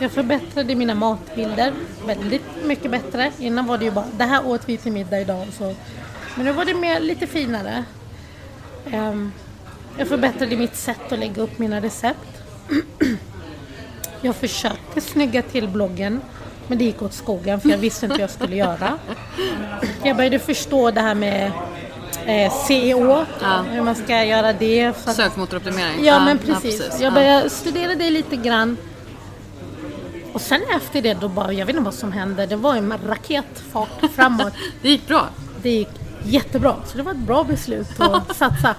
Jag 0.00 0.10
förbättrade 0.10 0.74
mina 0.74 0.94
matbilder 0.94 1.72
väldigt 2.06 2.42
mycket 2.64 2.90
bättre. 2.90 3.32
Innan 3.38 3.66
var 3.66 3.78
det 3.78 3.84
ju 3.84 3.90
bara, 3.90 4.04
det 4.18 4.24
här 4.24 4.46
åt 4.46 4.60
vi 4.68 4.76
till 4.76 4.92
middag 4.92 5.20
idag. 5.20 5.46
Så. 5.58 5.74
Men 6.34 6.46
nu 6.46 6.52
var 6.52 6.64
det 6.64 6.74
mer, 6.74 7.00
lite 7.00 7.26
finare. 7.26 7.84
Ehm, 8.90 9.32
jag 9.98 10.08
förbättrade 10.08 10.56
mitt 10.56 10.76
sätt 10.76 11.12
att 11.12 11.18
lägga 11.18 11.42
upp 11.42 11.58
mina 11.58 11.80
recept. 11.80 12.42
Jag 14.20 14.36
försökte 14.36 15.00
snygga 15.00 15.42
till 15.42 15.68
bloggen 15.68 16.20
men 16.66 16.78
det 16.78 16.84
gick 16.84 17.02
åt 17.02 17.12
skogen 17.14 17.60
för 17.60 17.68
jag 17.68 17.78
visste 17.78 18.06
inte 18.06 18.14
hur 18.14 18.20
jag 18.20 18.30
skulle 18.30 18.56
göra. 18.56 18.98
Jag 20.02 20.16
började 20.16 20.38
förstå 20.38 20.90
det 20.90 21.00
här 21.00 21.14
med 21.14 21.52
eh, 22.26 22.52
CEO, 22.66 23.24
Ja. 23.40 23.64
hur 23.70 23.82
man 23.82 23.94
ska 23.94 24.24
göra 24.24 24.52
det. 24.52 24.92
Sökmotoroptimering. 24.96 26.04
ja 26.04 26.24
men 26.24 26.38
precis. 26.38 26.62
precis. 26.62 27.00
Jag 27.00 27.10
Ja. 27.10 27.14
började 27.14 27.50
studera 27.50 27.94
det 27.94 28.10
lite 28.10 28.36
grann. 28.36 28.76
Och 30.38 30.42
sen 30.42 30.62
efter 30.76 31.02
det 31.02 31.14
då 31.14 31.28
bara, 31.28 31.52
jag 31.52 31.66
vet 31.66 31.76
inte 31.76 31.84
vad 31.84 31.94
som 31.94 32.12
hände, 32.12 32.46
det 32.46 32.56
var 32.56 32.76
en 32.76 32.94
raketfart 33.06 34.10
framåt. 34.14 34.52
Det 34.82 34.88
gick 34.88 35.06
bra. 35.06 35.28
Det 35.62 35.70
gick 35.70 35.88
jättebra, 36.22 36.76
så 36.86 36.96
det 36.96 37.02
var 37.02 37.12
ett 37.12 37.18
bra 37.18 37.44
beslut 37.44 38.00
att 38.00 38.36
satsa. 38.36 38.74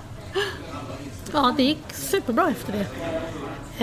Ja, 1.34 1.54
det 1.58 1.64
gick 1.64 1.84
superbra 1.94 2.50
efter 2.50 2.74
det. 2.74 2.86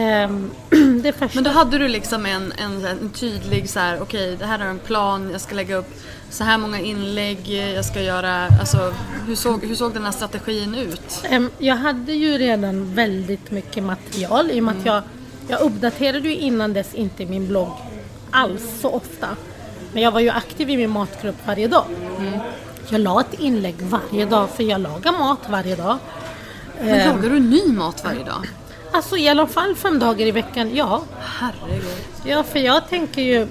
Ehm. 0.03 0.51
Men 1.35 1.45
då 1.45 1.51
hade 1.51 1.79
du 1.79 1.89
liksom 1.89 2.27
en, 2.27 2.53
en, 2.59 2.85
en 2.85 3.11
tydlig 3.11 3.71
så 3.71 3.81
här, 3.81 4.01
okej 4.03 4.37
det 4.37 4.47
här 4.47 4.59
är 4.59 4.65
en 4.65 4.79
plan, 4.79 5.31
jag 5.33 5.41
ska 5.41 5.55
lägga 5.55 5.77
upp 5.77 5.95
så 6.31 6.45
här 6.45 6.59
många 6.59 6.81
inlägg, 6.81 7.49
jag 7.77 7.85
ska 7.85 8.03
göra, 8.03 8.47
alltså 8.61 8.95
hur 9.27 9.35
såg, 9.35 9.65
hur 9.65 9.75
såg 9.75 9.95
den 9.95 10.05
här 10.05 10.13
strategin 10.13 10.75
ut? 10.75 11.23
Em, 11.25 11.51
Jag 11.59 11.77
hade 11.77 12.13
ju 12.13 12.39
redan 12.39 12.95
väldigt 12.95 13.51
mycket 13.51 13.83
material 13.83 14.51
i 14.51 14.61
och 14.61 14.65
med 14.65 14.75
att 14.79 14.87
jag, 14.87 15.03
jag 15.49 15.61
uppdaterade 15.61 16.29
ju 16.29 16.37
innan 16.37 16.73
dess 16.73 16.95
inte 16.95 17.27
min 17.27 17.49
blogg 17.49 17.73
alls 18.31 18.81
så 18.81 18.91
ofta. 18.91 19.29
Men 19.93 20.03
jag 20.03 20.11
var 20.11 20.21
ju 20.21 20.31
aktiv 20.31 20.71
i 20.71 20.77
min 20.77 20.91
matgrupp 20.91 21.37
varje 21.47 21.69
dag. 21.69 21.85
Jag 22.89 23.01
la 23.01 23.21
ett 23.21 23.41
inlägg 23.41 23.75
varje 23.81 24.27
dag 24.27 24.51
för 24.51 24.63
jag 24.63 24.81
lagar 24.81 25.13
mat 25.13 25.49
varje 25.49 25.77
dag. 25.77 25.99
Men 26.81 27.09
lagar 27.09 27.31
du 27.31 27.41
ny 27.41 27.73
mat 27.73 28.05
varje 28.05 28.25
dag? 28.25 28.47
Alltså 28.93 29.17
i 29.17 29.29
alla 29.29 29.47
fall 29.47 29.75
fem 29.75 29.99
dagar 29.99 30.27
i 30.27 30.31
veckan, 30.31 30.75
ja. 30.75 31.03
Herregud. 31.19 31.85
Ja, 32.25 32.43
för 32.43 32.59
jag 32.59 32.89
tänker 32.89 33.23
ju 33.23 33.49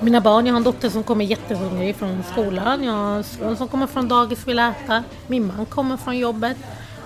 mina 0.00 0.20
barn, 0.20 0.46
jag 0.46 0.52
har 0.52 0.56
en 0.56 0.64
dotter 0.64 0.88
som 0.88 1.02
kommer 1.02 1.24
jättehungrig 1.24 1.96
från 1.96 2.24
skolan. 2.32 2.84
Jag 2.84 2.92
har 2.92 3.16
en 3.16 3.24
son 3.24 3.56
som 3.56 3.68
kommer 3.68 3.86
från 3.86 4.08
dagis 4.08 4.42
och 4.42 4.48
vill 4.48 4.58
äta. 4.58 5.04
Min 5.26 5.46
man 5.46 5.66
kommer 5.66 5.96
från 5.96 6.18
jobbet. 6.18 6.56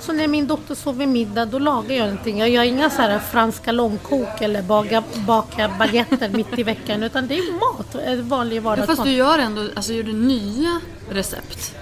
Så 0.02 0.12
när 0.12 0.28
min 0.28 0.46
dotter 0.46 0.74
sover 0.74 1.06
middag, 1.06 1.44
då 1.44 1.58
lagar 1.58 1.94
jag 1.96 2.04
någonting. 2.08 2.38
Jag 2.38 2.48
gör 2.48 2.62
inga 2.62 2.90
så 2.90 3.02
här 3.02 3.18
franska 3.18 3.72
långkok 3.72 4.40
eller 4.40 4.62
baga, 4.62 5.02
baka 5.26 5.70
baguetter 5.78 6.28
mitt 6.28 6.58
i 6.58 6.62
veckan. 6.62 7.02
Utan 7.02 7.26
det 7.26 7.34
är 7.38 7.52
mat, 7.52 7.94
eh, 7.94 8.14
vanlig 8.14 8.56
Ja, 8.56 8.62
fast 8.62 8.78
vardagsmat. 8.78 9.06
du 9.06 9.12
gör 9.12 9.38
ändå, 9.38 9.68
alltså 9.76 9.92
gör 9.92 10.02
du 10.02 10.12
nya 10.12 10.80
recept? 11.10 11.74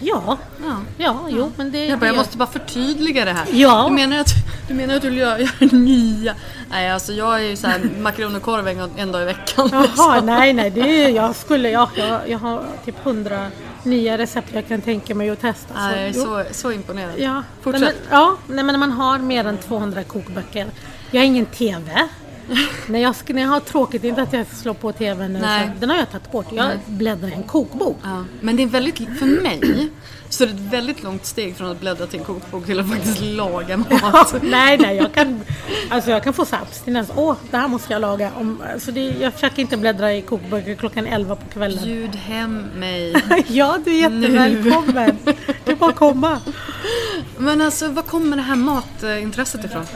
Ja, 0.00 0.38
Ja. 0.64 0.76
ja, 0.98 1.16
jo, 1.28 1.52
men 1.56 1.72
det... 1.72 1.86
Jag, 1.86 1.98
bara, 1.98 2.06
jag 2.06 2.16
måste 2.16 2.36
bara 2.36 2.48
förtydliga 2.48 3.24
det 3.24 3.32
här. 3.32 3.46
Ja. 3.52 3.86
Du 3.88 3.94
menar 3.94 4.18
att 4.18 4.28
du, 4.68 4.74
menar 4.74 4.94
att 4.94 5.02
du 5.02 5.14
gör, 5.14 5.38
gör 5.38 5.74
nya? 5.74 6.34
Nej, 6.70 6.90
alltså 6.90 7.12
jag 7.12 7.34
är 7.34 7.40
ju 7.44 7.56
såhär 7.56 7.80
makaroner 8.00 8.36
och 8.36 8.42
korv 8.42 8.68
en, 8.68 8.90
en 8.96 9.12
dag 9.12 9.22
i 9.22 9.24
veckan. 9.24 9.68
Jaha, 9.72 9.82
liksom. 9.82 10.20
nej, 10.26 10.52
nej, 10.52 10.70
det 10.70 11.04
är, 11.04 11.08
jag 11.08 11.36
skulle, 11.36 11.70
ja, 11.70 11.90
jag, 11.94 12.28
jag 12.28 12.38
har 12.38 12.64
typ 12.84 13.04
hundra 13.04 13.46
nya 13.84 14.18
recept 14.18 14.48
jag 14.54 14.68
kan 14.68 14.80
tänka 14.80 15.14
mig 15.14 15.30
att 15.30 15.40
testa. 15.40 15.74
Är 15.74 16.06
jo. 16.06 16.22
så, 16.22 16.44
så 16.50 16.72
imponerad. 16.72 17.18
Ja, 17.18 17.42
Fortsätt. 17.62 17.82
Nej, 17.82 17.94
men, 18.00 18.18
ja 18.18 18.36
nej, 18.46 18.64
men 18.64 18.80
man 18.80 18.90
har 18.90 19.18
mer 19.18 19.44
än 19.44 19.58
200 19.58 20.04
kokböcker. 20.04 20.66
Jag 21.10 21.20
har 21.20 21.26
ingen 21.26 21.46
TV. 21.46 22.08
När, 22.86 22.98
jag, 22.98 23.14
när 23.26 23.42
jag 23.42 23.48
har 23.48 23.60
tråkigt, 23.60 24.04
inte 24.04 24.22
att 24.22 24.32
jag 24.32 24.46
slår 24.46 24.74
på 24.74 24.92
TVn. 24.92 25.32
Nej. 25.32 25.70
Så, 25.74 25.80
den 25.80 25.90
har 25.90 25.96
jag 25.96 26.10
tagit 26.10 26.32
bort. 26.32 26.46
Jag 26.52 26.66
Nej. 26.66 26.78
bläddrar 26.86 27.28
i 27.28 27.32
en 27.32 27.42
kokbok. 27.42 27.98
Ja. 28.02 28.24
Men 28.40 28.56
det 28.56 28.62
är 28.62 28.66
väldigt, 28.66 28.96
för 29.18 29.42
mig, 29.42 29.88
så 30.28 30.44
är 30.44 30.48
det 30.48 30.52
ett 30.54 30.72
väldigt 30.72 31.02
långt 31.02 31.26
steg 31.26 31.56
från 31.56 31.70
att 31.70 31.80
bläddra 31.80 32.06
till 32.06 32.18
en 32.18 32.24
kokbok 32.24 32.66
till 32.66 32.80
att 32.80 32.88
faktiskt 32.88 33.20
laga 33.20 33.76
mat. 34.02 34.34
nej, 34.42 34.78
nej, 34.78 34.96
jag 34.96 35.12
kan, 35.14 35.40
alltså 35.90 36.10
jag 36.10 36.22
kan 36.22 36.32
få 36.32 36.44
så 36.44 36.56
abstinens. 36.56 37.10
Åh, 37.16 37.36
det 37.50 37.56
här 37.56 37.68
måste 37.68 37.92
jag 37.92 38.00
laga. 38.00 38.30
Om, 38.36 38.62
alltså 38.72 38.92
det, 38.92 39.00
jag 39.00 39.32
försöker 39.34 39.62
inte 39.62 39.76
bläddra 39.76 40.14
i 40.14 40.22
kokböcker 40.22 40.74
klockan 40.74 41.06
11 41.06 41.36
på 41.36 41.46
kvällen. 41.52 41.84
Bjud 41.84 42.14
hem 42.16 42.66
mig. 42.76 43.14
ja, 43.48 43.78
du 43.84 43.90
är 43.90 44.00
jättevälkommen. 44.00 45.18
Du 45.64 45.76
får 45.76 45.92
komma. 45.92 46.40
Men 47.38 47.60
alltså, 47.60 47.88
var 47.88 48.02
kommer 48.02 48.36
det 48.36 48.42
här 48.42 48.56
matintresset 48.56 49.64
ifrån? 49.64 49.86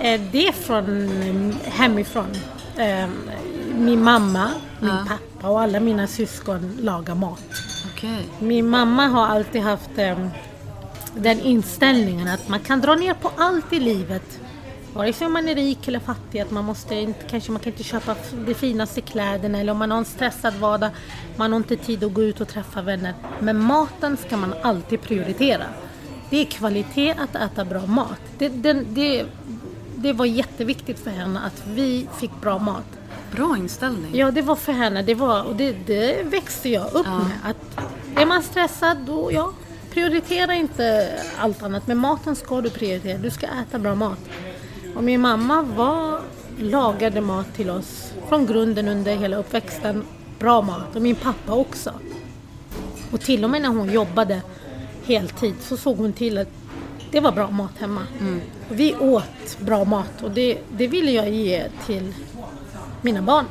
Eh, 0.00 0.20
Det 0.32 0.48
är 0.48 0.52
från 0.52 1.52
hemifrån. 1.64 2.26
Eh, 2.76 3.08
Min 3.74 4.02
mamma, 4.04 4.50
min 4.80 4.90
Ja. 4.90 5.04
pappa 5.08 5.48
och 5.48 5.60
alla 5.60 5.80
mina 5.80 6.06
syskon 6.06 6.78
lagar 6.80 7.14
mat. 7.14 7.42
Okej. 7.94 8.26
Min 8.38 8.68
mamma 8.68 9.06
har 9.06 9.26
alltid 9.26 9.62
haft 9.62 9.90
eh, 9.98 10.26
den 11.16 11.40
inställningen 11.40 12.28
att 12.28 12.48
man 12.48 12.60
kan 12.60 12.80
dra 12.80 12.94
ner 12.94 13.14
på 13.14 13.30
allt 13.36 13.72
i 13.72 13.80
livet. 13.80 14.40
Vare 14.94 15.12
sig 15.12 15.28
man 15.28 15.48
är 15.48 15.54
rik 15.54 15.88
eller 15.88 15.98
fattig, 16.00 16.40
att 16.40 16.50
man 16.50 16.64
måste 16.64 16.94
inte, 16.94 17.20
kanske 17.30 17.52
man 17.52 17.60
kan 17.60 17.72
inte 17.72 17.84
köpa 17.84 18.14
de 18.46 18.54
finaste 18.54 19.00
kläderna 19.00 19.58
eller 19.58 19.72
om 19.72 19.78
man 19.78 19.90
har 19.90 19.98
en 19.98 20.04
stressad 20.04 20.54
vardag, 20.54 20.90
man 21.36 21.52
har 21.52 21.56
inte 21.56 21.76
tid 21.76 22.04
att 22.04 22.14
gå 22.14 22.22
ut 22.22 22.40
och 22.40 22.48
träffa 22.48 22.82
vänner. 22.82 23.14
Men 23.40 23.60
maten 23.60 24.16
ska 24.16 24.36
man 24.36 24.54
alltid 24.62 25.00
prioritera. 25.02 25.64
Det 26.30 26.36
är 26.40 26.44
kvalitet 26.44 27.10
att 27.18 27.34
äta 27.34 27.64
bra 27.64 27.86
mat. 27.86 28.20
Det, 28.38 28.48
den, 28.48 28.86
det, 28.88 29.24
det 30.06 30.12
var 30.12 30.26
jätteviktigt 30.26 30.98
för 30.98 31.10
henne 31.10 31.40
att 31.40 31.62
vi 31.66 32.08
fick 32.18 32.30
bra 32.40 32.58
mat. 32.58 32.84
Bra 33.32 33.56
inställning. 33.58 34.16
Ja, 34.16 34.30
det 34.30 34.42
var 34.42 34.56
för 34.56 34.72
henne. 34.72 35.02
Det 35.02 35.14
var, 35.14 35.42
och 35.42 35.56
det, 35.56 35.76
det 35.86 36.22
växte 36.22 36.68
jag 36.68 36.92
upp 36.92 37.06
med. 37.06 37.30
Att 37.42 37.86
är 38.16 38.26
man 38.26 38.42
stressad, 38.42 38.96
då 39.06 39.32
ja, 39.32 39.52
prioritera 39.90 40.54
inte 40.54 41.14
allt 41.38 41.62
annat. 41.62 41.86
Men 41.86 41.98
maten 41.98 42.36
ska 42.36 42.60
du 42.60 42.70
prioritera. 42.70 43.18
Du 43.18 43.30
ska 43.30 43.46
äta 43.46 43.78
bra 43.78 43.94
mat. 43.94 44.18
Och 44.96 45.04
min 45.04 45.20
mamma 45.20 45.62
var, 45.62 46.20
lagade 46.58 47.20
mat 47.20 47.54
till 47.54 47.70
oss 47.70 48.12
från 48.28 48.46
grunden 48.46 48.88
under 48.88 49.16
hela 49.16 49.36
uppväxten. 49.36 50.04
Bra 50.38 50.62
mat. 50.62 50.96
Och 50.96 51.02
min 51.02 51.16
pappa 51.16 51.52
också. 51.52 51.92
Och 53.12 53.20
till 53.20 53.44
och 53.44 53.50
med 53.50 53.62
när 53.62 53.68
hon 53.68 53.92
jobbade 53.92 54.42
heltid 55.04 55.54
så 55.60 55.76
såg 55.76 55.96
hon 55.96 56.12
till 56.12 56.38
att 56.38 56.48
det 57.10 57.20
var 57.20 57.32
bra 57.32 57.50
mat 57.50 57.78
hemma. 57.78 58.02
Och 58.70 58.80
vi 58.80 58.94
åt 58.94 59.58
bra 59.60 59.84
mat 59.84 60.22
och 60.22 60.30
det, 60.30 60.58
det 60.76 60.86
ville 60.86 61.10
jag 61.10 61.30
ge 61.30 61.68
till 61.86 62.14
mina 63.02 63.22
barn. 63.22 63.46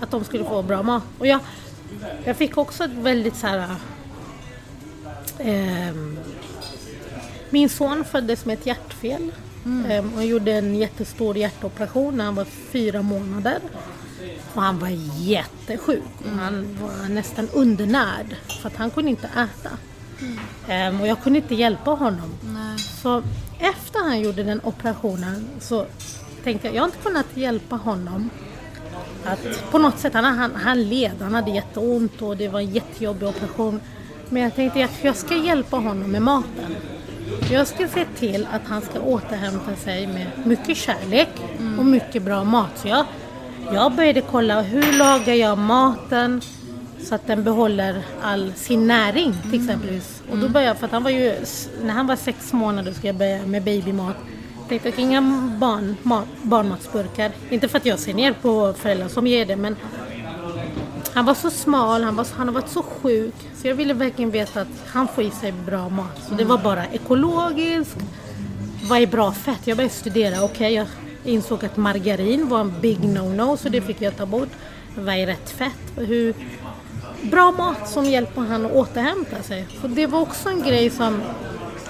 Att 0.00 0.10
de 0.10 0.24
skulle 0.24 0.44
få 0.44 0.62
bra 0.62 0.82
mat. 0.82 1.02
Och 1.18 1.26
jag, 1.26 1.40
jag 2.24 2.36
fick 2.36 2.58
också 2.58 2.84
ett 2.84 2.90
väldigt 2.90 3.36
så 3.36 3.46
här... 3.46 3.74
ehm, 5.38 6.18
min 7.50 7.68
son 7.68 8.04
föddes 8.04 8.44
med 8.44 8.58
ett 8.58 8.66
hjärtfel. 8.66 9.32
Ehm, 9.88 10.14
och 10.14 10.24
gjorde 10.24 10.52
en 10.52 10.74
jättestor 10.74 11.36
hjärtoperation 11.36 12.16
när 12.16 12.24
han 12.24 12.34
var 12.34 12.44
fyra 12.44 13.02
månader. 13.02 13.58
Och 14.54 14.62
han 14.62 14.78
var 14.78 14.88
jättesjuk. 15.18 16.02
Han 16.40 16.78
var 16.82 17.08
nästan 17.08 17.48
undernärd 17.52 18.36
för 18.60 18.68
att 18.68 18.76
han 18.76 18.90
kunde 18.90 19.10
inte 19.10 19.26
äta. 19.26 19.70
Ehm, 20.68 21.00
och 21.00 21.06
jag 21.06 21.22
kunde 21.22 21.38
inte 21.38 21.54
hjälpa 21.54 21.90
honom. 21.90 22.30
Så 22.78 23.22
efter 23.58 24.08
han 24.08 24.20
gjorde 24.20 24.42
den 24.42 24.60
operationen 24.64 25.48
så 25.60 25.86
tänkte 26.44 26.66
jag, 26.66 26.76
jag 26.76 26.82
har 26.82 26.86
inte 26.86 26.98
kunnat 26.98 27.26
hjälpa 27.34 27.76
honom. 27.76 28.30
Att 29.24 29.70
på 29.70 29.78
något 29.78 29.98
sätt, 29.98 30.14
han, 30.14 30.24
han, 30.24 30.54
han 30.54 30.88
led, 30.88 31.12
han 31.20 31.34
hade 31.34 31.50
jätteont 31.50 32.22
och 32.22 32.36
det 32.36 32.48
var 32.48 32.60
en 32.60 32.70
jättejobbig 32.70 33.28
operation. 33.28 33.80
Men 34.28 34.42
jag 34.42 34.54
tänkte 34.54 34.84
att 34.84 35.04
jag 35.04 35.16
ska 35.16 35.36
hjälpa 35.36 35.76
honom 35.76 36.10
med 36.10 36.22
maten. 36.22 36.76
Jag 37.50 37.66
ska 37.66 37.88
se 37.88 38.04
till 38.18 38.46
att 38.52 38.62
han 38.66 38.82
ska 38.82 39.00
återhämta 39.00 39.76
sig 39.76 40.06
med 40.06 40.26
mycket 40.44 40.76
kärlek 40.76 41.28
och 41.78 41.86
mycket 41.86 42.22
bra 42.22 42.44
mat. 42.44 42.70
Så 42.76 42.88
jag, 42.88 43.06
jag 43.72 43.92
började 43.92 44.20
kolla 44.20 44.62
hur 44.62 44.98
lagar 44.98 45.34
jag 45.34 45.58
maten 45.58 46.40
så 47.04 47.14
att 47.14 47.26
den 47.26 47.44
behåller 47.44 48.02
all 48.22 48.52
sin 48.52 48.86
näring 48.86 49.34
till 49.42 49.60
exempelvis. 49.60 50.13
Och 50.30 50.38
då 50.38 50.48
började 50.48 50.66
jag, 50.66 50.78
för 50.78 50.86
att 50.86 50.92
han 50.92 51.02
var 51.02 51.10
ju, 51.10 51.34
när 51.82 51.94
han 51.94 52.06
var 52.06 52.16
sex 52.16 52.52
månader 52.52 52.92
skulle 52.92 53.08
jag 53.08 53.16
börja 53.16 53.46
med 53.46 53.62
babymat. 53.62 54.16
Jag 54.58 54.68
tänkte 54.68 54.88
att 54.88 54.98
inga 54.98 55.20
barn, 55.60 55.96
mat, 56.02 56.26
barnmatsburkar. 56.42 57.32
Inte 57.50 57.68
för 57.68 57.78
att 57.78 57.86
jag 57.86 57.98
ser 57.98 58.14
ner 58.14 58.32
på 58.32 58.72
föräldrar 58.72 59.08
som 59.08 59.26
ger 59.26 59.46
det 59.46 59.56
men 59.56 59.76
han 61.14 61.24
var 61.24 61.34
så 61.34 61.50
smal, 61.50 62.02
han, 62.02 62.16
var, 62.16 62.26
han 62.36 62.48
har 62.48 62.54
varit 62.54 62.68
så 62.68 62.82
sjuk. 62.82 63.34
Så 63.54 63.68
jag 63.68 63.74
ville 63.74 63.94
verkligen 63.94 64.30
veta 64.30 64.60
att 64.60 64.68
han 64.86 65.08
får 65.08 65.24
i 65.24 65.30
sig 65.30 65.52
bra 65.52 65.88
mat. 65.88 66.20
Så 66.28 66.34
det 66.34 66.44
var 66.44 66.58
bara 66.58 66.86
ekologiskt. 66.86 67.96
Vad 68.88 68.98
är 68.98 69.06
bra 69.06 69.32
fett? 69.32 69.60
Jag 69.64 69.76
började 69.76 69.94
studera. 69.94 70.44
Okej, 70.44 70.74
jag 70.74 70.86
insåg 71.24 71.64
att 71.64 71.76
margarin 71.76 72.48
var 72.48 72.60
en 72.60 72.80
big 72.80 72.98
no-no 72.98 73.56
så 73.56 73.68
det 73.68 73.80
fick 73.80 74.02
jag 74.02 74.16
ta 74.16 74.26
bort. 74.26 74.48
Vad 74.96 75.14
är 75.14 75.26
rätt 75.26 75.50
fett? 75.50 75.92
Hur, 75.96 76.34
bra 77.30 77.52
mat 77.52 77.88
som 77.88 78.04
hjälper 78.04 78.40
han 78.40 78.66
att 78.66 78.72
återhämta 78.72 79.42
sig. 79.42 79.66
Så 79.80 79.86
det 79.86 80.06
var 80.06 80.20
också 80.20 80.48
en 80.48 80.62
grej 80.62 80.90
som 80.90 81.22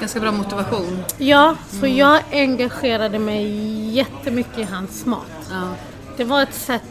Ganska 0.01 0.21
bra 0.21 0.33
motivation. 0.33 1.05
Ja, 1.19 1.57
så 1.81 1.87
jag 1.87 2.23
engagerade 2.33 3.19
mig 3.19 3.47
jättemycket 3.91 4.59
i 4.59 4.63
hans 4.63 5.07
mat. 5.07 5.27
Ja. 5.51 5.75
Det 6.17 6.25
var 6.25 6.43
ett 6.43 6.55
sätt 6.55 6.83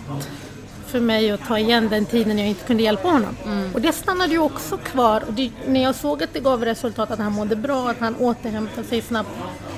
för 0.87 0.99
mig 0.99 1.31
att 1.31 1.47
ta 1.47 1.59
igen 1.59 1.89
den 1.89 2.05
tiden 2.05 2.39
jag 2.39 2.47
inte 2.47 2.65
kunde 2.65 2.83
hjälpa 2.83 3.07
honom. 3.07 3.35
Och 3.73 3.81
det 3.81 3.93
stannade 3.93 4.31
ju 4.31 4.39
också 4.39 4.77
kvar. 4.77 5.23
Det, 5.29 5.51
när 5.67 5.83
jag 5.83 5.95
såg 5.95 6.23
att 6.23 6.33
det 6.33 6.39
gav 6.39 6.65
resultat, 6.65 7.11
att 7.11 7.19
han 7.19 7.31
mådde 7.31 7.55
bra, 7.55 7.89
att 7.89 7.99
han 7.99 8.15
återhämtade 8.15 8.87
sig 8.87 9.01
snabbt. 9.01 9.29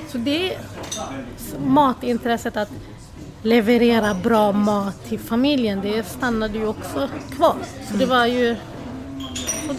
Så 0.08 0.18
det 0.18 0.58
matintresset 1.66 2.56
att 2.56 2.70
leverera 3.42 4.14
bra 4.14 4.52
mat 4.52 5.08
till 5.08 5.18
familjen, 5.18 5.80
det 5.82 6.02
stannade 6.06 6.58
ju 6.58 6.66
också 6.66 7.08
kvar. 7.36 7.56
Så 7.90 7.96
det 7.96 8.06
var 8.06 8.26
ju... 8.26 8.56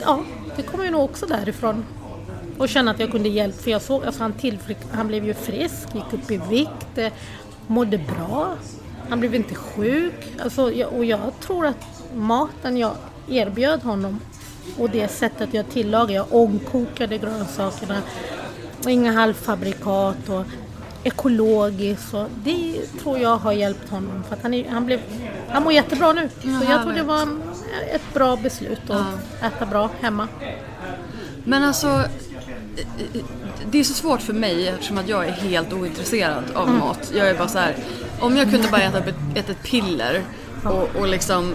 Ja, 0.02 0.24
det 0.56 0.64
kommer 0.64 0.84
ju 0.84 0.92
nog 0.92 1.04
också 1.04 1.26
därifrån. 1.26 1.86
Och 2.58 2.70
känna 2.70 2.92
att 2.92 3.00
jag 3.00 3.12
kunde 3.12 3.30
hjälpa, 3.30 3.58
för 3.58 3.72
jag 3.72 3.82
såg, 3.82 4.06
alltså 4.06 4.24
han, 4.24 4.34
han 4.92 5.08
blev 5.08 5.26
ju 5.26 5.34
frisk, 5.34 5.96
gick 5.96 6.14
upp 6.14 6.32
i 6.32 6.42
vikt, 6.50 6.98
eh, 6.98 7.12
mådde 7.68 7.98
bra. 7.98 8.56
Han 9.10 9.20
blev 9.20 9.36
inte 9.36 9.56
sjuk. 9.56 10.34
Alltså, 10.44 10.72
jag, 10.72 10.94
och 10.94 11.06
jag 11.06 11.20
tror 11.40 11.66
att 11.66 11.86
maten 12.16 12.78
jag 12.78 12.92
erbjöd 13.30 13.84
honom 13.84 14.20
och 14.78 14.90
det 14.90 15.08
sättet 15.08 15.50
jag 15.54 15.70
tillagade, 15.70 16.14
jag 16.14 16.26
ångkokade 16.30 17.18
grönsakerna, 17.18 18.02
och 18.84 18.92
inga 18.92 19.12
halvfabrikat 19.12 20.30
och 20.30 20.46
ekologiskt. 21.04 22.14
Och 22.14 22.28
det 22.44 22.82
tror 23.04 23.20
jag 23.20 23.38
har 23.38 23.52
hjälpt 23.52 23.90
honom 23.90 24.24
för 24.28 24.36
att 24.36 24.44
han, 24.44 24.54
är, 24.54 24.70
han, 24.70 24.86
blev, 24.86 25.00
han 25.50 25.64
mår 25.64 25.74
jättebra 25.74 26.14
nu. 26.14 26.30
Så 26.42 26.72
jag 26.72 26.84
tror 26.84 26.94
det 26.94 27.04
var 27.04 27.22
en, 27.22 27.42
ett 27.94 28.14
bra 28.14 28.36
beslut 28.36 28.90
att 28.90 29.44
äta 29.44 29.66
bra 29.66 29.90
hemma. 30.02 30.28
Men 31.44 31.64
alltså, 31.64 31.88
eh, 31.88 33.22
det 33.72 33.80
är 33.80 33.84
så 33.84 33.94
svårt 33.94 34.22
för 34.22 34.34
mig 34.34 34.68
eftersom 34.68 34.98
att 34.98 35.08
jag 35.08 35.26
är 35.28 35.32
helt 35.32 35.74
ointresserad 35.74 36.44
av 36.54 36.68
Mm. 36.68 36.80
mat. 36.80 37.12
Jag 37.16 37.30
är 37.30 37.38
bara 37.38 37.48
så 37.48 37.58
här, 37.60 37.76
om 38.20 38.38
jag 38.38 38.52
kunde 38.52 38.68
bara 38.68 38.82
äta, 38.82 38.98
ett- 38.98 39.16
äta 39.36 39.52
ett 39.52 39.64
piller 39.64 40.22
och, 40.64 40.96
och 41.00 41.08
liksom 41.08 41.54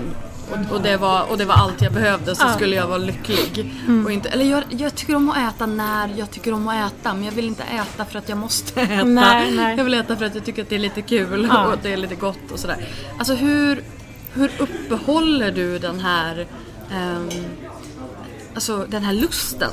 och, 0.52 0.76
och, 0.76 0.82
det 0.82 0.96
var, 0.96 1.30
och 1.30 1.38
det 1.38 1.44
var 1.44 1.54
allt 1.54 1.82
jag 1.82 1.92
behövde 1.92 2.34
så 2.34 2.42
Ja. 2.42 2.46
Mm. 2.46 2.56
skulle 2.58 2.76
jag 2.76 2.86
vara 2.86 2.98
lycklig. 2.98 3.74
Och 4.04 4.12
inte, 4.12 4.28
eller 4.28 4.44
jag, 4.44 4.62
jag 4.68 4.94
tycker 4.94 5.14
om 5.16 5.30
att 5.30 5.54
äta 5.54 5.66
när 5.66 6.10
jag 6.16 6.30
tycker 6.30 6.52
om 6.54 6.68
att 6.68 6.92
äta 6.92 7.14
men 7.14 7.24
jag 7.24 7.32
vill 7.32 7.46
inte 7.46 7.62
äta 7.62 8.04
för 8.04 8.18
att 8.18 8.28
jag 8.28 8.38
måste 8.38 8.80
äta. 8.80 9.04
Nej, 9.04 9.50
nej. 9.50 9.76
Jag 9.76 9.84
vill 9.84 9.94
äta 9.94 10.16
för 10.16 10.24
att 10.24 10.34
jag 10.34 10.44
tycker 10.44 10.62
att 10.62 10.68
det 10.68 10.74
är 10.74 10.78
lite 10.78 11.02
kul 11.02 11.48
Ja. 11.50 11.66
och 11.66 11.72
att 11.72 11.82
det 11.82 11.92
är 11.92 11.96
lite 11.96 12.14
gott 12.14 12.50
och 12.52 12.58
sådär. 12.58 12.88
Alltså 13.18 13.34
hur, 13.34 13.82
hur 14.32 14.50
uppehåller 14.58 15.50
du 15.52 15.78
den 15.78 16.00
här 16.00 16.46
ehm, 16.92 17.28
alltså 18.54 18.86
den 18.88 19.02
här 19.04 19.12
lusten 19.12 19.70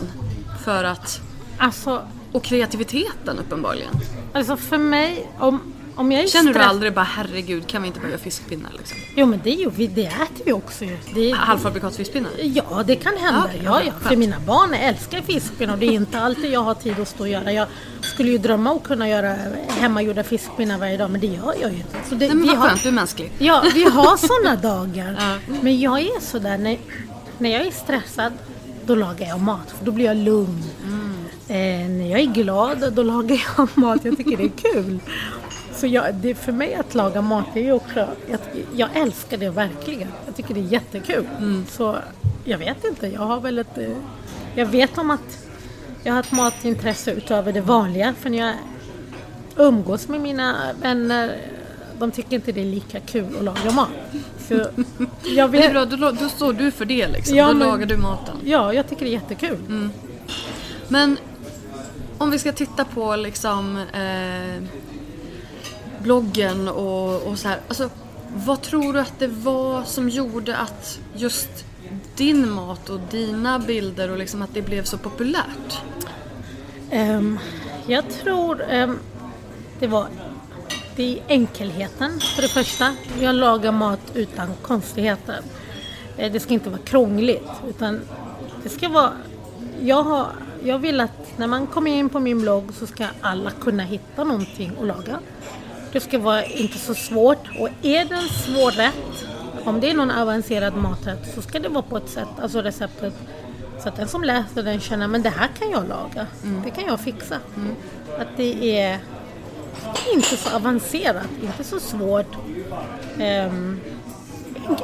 för 0.66 0.84
att 0.84 1.22
Alltså, 1.62 2.02
och 2.32 2.44
kreativiteten 2.44 3.40
uppenbarligen. 3.40 3.94
alltså 4.34 4.58
för 4.58 4.78
mig, 4.78 5.28
om, 5.40 5.74
om 6.00 6.12
jag 6.12 6.24
är 6.24 6.28
Känner 6.28 6.54
du 6.54 6.60
aldrig 6.60 6.94
bara 6.94 7.04
herregud 7.04 7.68
kan 7.68 7.82
vi 7.82 7.88
inte 7.88 8.00
bara 8.00 8.10
göra 8.10 8.20
fiskpinnar 8.20 8.72
liksom? 8.78 8.98
Jo 9.16 9.26
men 9.26 9.42
det, 9.44 9.68
vi, 9.76 9.88
det 9.88 10.06
äter 10.06 10.46
vi 10.46 10.52
också 10.52 10.86
ju. 10.86 10.98
Det, 11.14 11.32
Halvfabrikatsfiskpinnar? 11.32 12.32
Ja, 12.42 12.84
det 12.86 12.96
kan 12.96 13.18
hända. 13.18 13.40
Ja, 13.40 13.46
okej, 13.48 13.62
ja, 13.66 13.82
ja, 13.86 13.94
ja. 14.02 14.10
För 14.10 14.16
mina 14.16 14.40
barn 14.40 14.74
älskar 14.74 15.22
fiskpinnar 15.22 15.74
och 15.74 15.80
det 15.80 15.86
är 15.86 15.92
inte 15.92 16.20
alltid 16.20 16.52
jag 16.52 16.64
har 16.64 16.74
tid 16.74 17.00
att 17.00 17.08
stå 17.08 17.20
och 17.24 17.30
göra. 17.30 17.52
Jag 17.52 17.68
skulle 18.02 18.32
ju 18.32 18.38
drömma 18.38 18.72
att 18.72 18.84
kunna 18.84 19.10
göra 19.10 19.36
hemmagjorda 19.68 20.24
fiskpinnar 20.24 20.78
varje 20.78 20.98
dag, 20.98 21.12
men 21.12 21.22
det 21.22 21.28
gör 21.28 21.54
jag 21.62 21.72
ju 21.72 21.78
inte. 21.78 21.98
Så 22.10 22.16
det, 22.16 22.28
Nej 22.28 22.36
men 22.36 22.42
vi 22.42 22.48
vad 22.48 22.58
har, 22.58 22.68
skönt, 22.70 22.84
du 22.84 22.90
är 22.90 22.94
mänsklig. 22.94 23.32
Ja, 23.40 23.64
vi 23.74 23.84
har 23.84 24.18
sådana 24.18 24.56
dagar. 24.62 25.40
Men 25.62 25.80
jag 25.80 26.00
är 26.00 26.20
sådär, 26.22 26.58
när, 26.58 26.78
när 27.38 27.50
jag 27.50 27.68
är 27.68 27.72
stressad, 27.72 28.34
då 28.86 28.96
lagar 28.96 29.28
jag 29.28 29.40
mat. 29.40 29.72
För 29.78 29.86
då 29.86 29.92
blir 29.92 30.06
jag 30.06 30.18
lugn. 30.18 30.64
Eh, 31.48 31.90
när 31.90 32.12
jag 32.12 32.20
är 32.20 32.26
glad, 32.26 32.94
då 32.94 33.04
lagar 33.04 33.44
jag 33.58 33.70
mat. 33.74 34.06
Jag 34.06 34.18
tycker 34.18 34.38
det 34.38 34.44
är 34.44 34.74
kul. 34.74 35.00
Så 35.80 35.88
jag, 35.88 36.16
det, 36.16 36.36
för 36.36 36.52
mig 36.52 36.76
att 36.76 36.96
laga 36.96 37.22
mat, 37.22 37.46
det 37.54 37.60
är 37.60 37.64
ju 37.64 37.72
också, 37.72 38.08
jag, 38.30 38.40
jag 38.76 38.90
älskar 38.98 39.38
det 39.38 39.50
verkligen. 39.50 40.08
Jag 40.26 40.36
tycker 40.36 40.54
det 40.54 40.60
är 40.60 40.64
jättekul. 40.64 41.26
Så 41.70 41.96
jag 42.46 42.58
vet 42.58 42.84
inte, 42.86 43.08
jag 43.08 43.22
har 43.22 43.40
väl 43.40 43.60
ett... 43.60 43.78
eh, 43.78 43.90
Jag 44.56 44.66
vet 44.66 44.98
om 44.98 45.12
att 45.12 45.46
jag 46.04 46.14
har 46.14 46.20
ett 46.20 46.32
matintresse 46.32 47.12
utöver 47.12 47.54
det 47.54 47.62
vanliga. 47.62 48.14
För 48.20 48.30
när 48.30 48.38
jag 48.38 48.54
umgås 49.58 50.08
med 50.08 50.22
mina 50.22 50.56
vänner, 50.82 51.38
de 52.00 52.12
tycker 52.12 52.36
inte 52.36 52.52
det 52.52 52.62
är 52.62 52.66
lika 52.66 53.00
kul 53.00 53.38
att 53.38 53.44
laga 53.44 53.72
mat. 53.72 53.90
Så 54.48 54.54
jag 55.36 55.48
vill, 55.48 55.62
det 55.62 55.68
är 55.68 55.72
bra, 55.72 55.86
då, 55.86 56.12
då 56.12 56.30
står 56.30 56.54
du 56.54 56.72
för 56.72 56.86
det 56.86 57.08
liksom. 57.08 57.36
Ja, 57.38 57.48
då 57.48 57.54
men- 57.54 57.68
lagar 57.68 57.86
du 57.86 57.98
maten. 57.98 58.36
Ja, 58.44 58.74
jag 58.74 58.88
tycker 58.90 59.06
det 59.06 59.12
är 59.12 59.14
jättekul. 59.14 59.90
Men 60.88 61.18
om 62.18 62.32
vi 62.32 62.40
ska 62.40 62.52
titta 62.52 62.86
på 62.86 63.16
liksom 63.16 63.78
eh, 63.78 64.64
bloggen 66.04 66.68
och, 66.68 67.24
och 67.28 67.40
så 67.40 67.48
här. 67.48 67.60
Alltså, 67.68 67.90
vad 68.36 68.62
tror 68.62 68.94
du 68.94 69.00
att 69.00 69.20
det 69.20 69.28
var 69.28 69.84
som 69.84 70.10
gjorde 70.10 70.58
att 70.58 71.00
just 71.16 71.50
din 72.16 72.52
mat 72.52 72.90
och 72.90 73.00
dina 73.12 73.60
bilder 73.60 74.12
och 74.12 74.18
liksom 74.18 74.42
att 74.42 74.54
det 74.54 74.62
blev 74.62 74.84
så 74.84 74.98
populärt? 74.98 75.82
Um, 76.92 77.40
jag 77.88 78.10
tror 78.10 78.62
um, 78.72 79.00
det 79.80 79.88
var 79.88 80.08
det 80.96 81.18
är 81.18 81.24
enkelheten 81.28 82.20
för 82.20 82.42
det 82.42 82.48
första. 82.48 82.96
Jag 83.20 83.36
lagar 83.36 83.72
mat 83.72 84.00
utan 84.14 84.50
konstigheter. 84.62 85.40
Eh, 86.18 86.32
det 86.32 86.40
ska 86.40 86.54
inte 86.54 86.70
vara 86.70 86.82
krångligt 86.82 87.50
utan 87.70 88.02
det 88.64 88.70
ska 88.70 88.90
vara... 88.90 89.12
Jag, 89.82 90.04
har, 90.04 90.28
jag 90.64 90.80
vill 90.80 91.02
att 91.02 91.38
när 91.38 91.48
man 91.48 91.68
kommer 91.68 91.92
in 91.92 92.10
på 92.10 92.20
min 92.20 92.42
blogg 92.42 92.74
så 92.74 92.88
ska 92.88 93.06
alla 93.22 93.52
kunna 93.52 93.84
hitta 93.84 94.24
någonting 94.24 94.72
att 94.82 94.88
laga. 94.88 95.20
Det 95.92 96.00
ska 96.00 96.20
vara 96.20 96.46
inte 96.46 96.78
så 96.78 96.96
svårt 96.96 97.48
och 97.60 97.70
är 97.82 98.06
det 98.06 98.16
en 98.16 98.30
svår 98.30 98.72
rätt, 98.72 99.26
om 99.66 99.80
det 99.80 99.90
är 99.90 99.94
någon 99.94 100.12
avancerad 100.12 100.76
maträtt 100.76 101.34
så 101.36 101.42
ska 101.42 101.60
det 101.60 101.70
vara 101.70 101.82
på 101.82 101.98
ett 101.98 102.10
sätt, 102.10 102.28
alltså 102.42 102.62
receptet 102.62 103.14
så 103.84 103.90
att 103.90 103.96
den 103.96 104.08
som 104.08 104.24
läser 104.24 104.64
den 104.64 104.80
känner 104.80 105.08
men 105.08 105.22
det 105.22 105.30
här 105.30 105.50
kan 105.60 105.72
jag 105.72 105.88
laga, 105.90 106.28
det 106.64 106.70
kan 106.72 106.86
jag 106.86 107.00
fixa. 107.00 107.36
Att 108.20 108.38
det 108.38 108.80
är 108.80 109.00
inte 110.14 110.38
så 110.38 110.56
avancerat, 110.56 111.28
inte 111.42 111.64
så 111.64 111.80
svårt. 111.80 112.36
Ehm, 113.20 113.80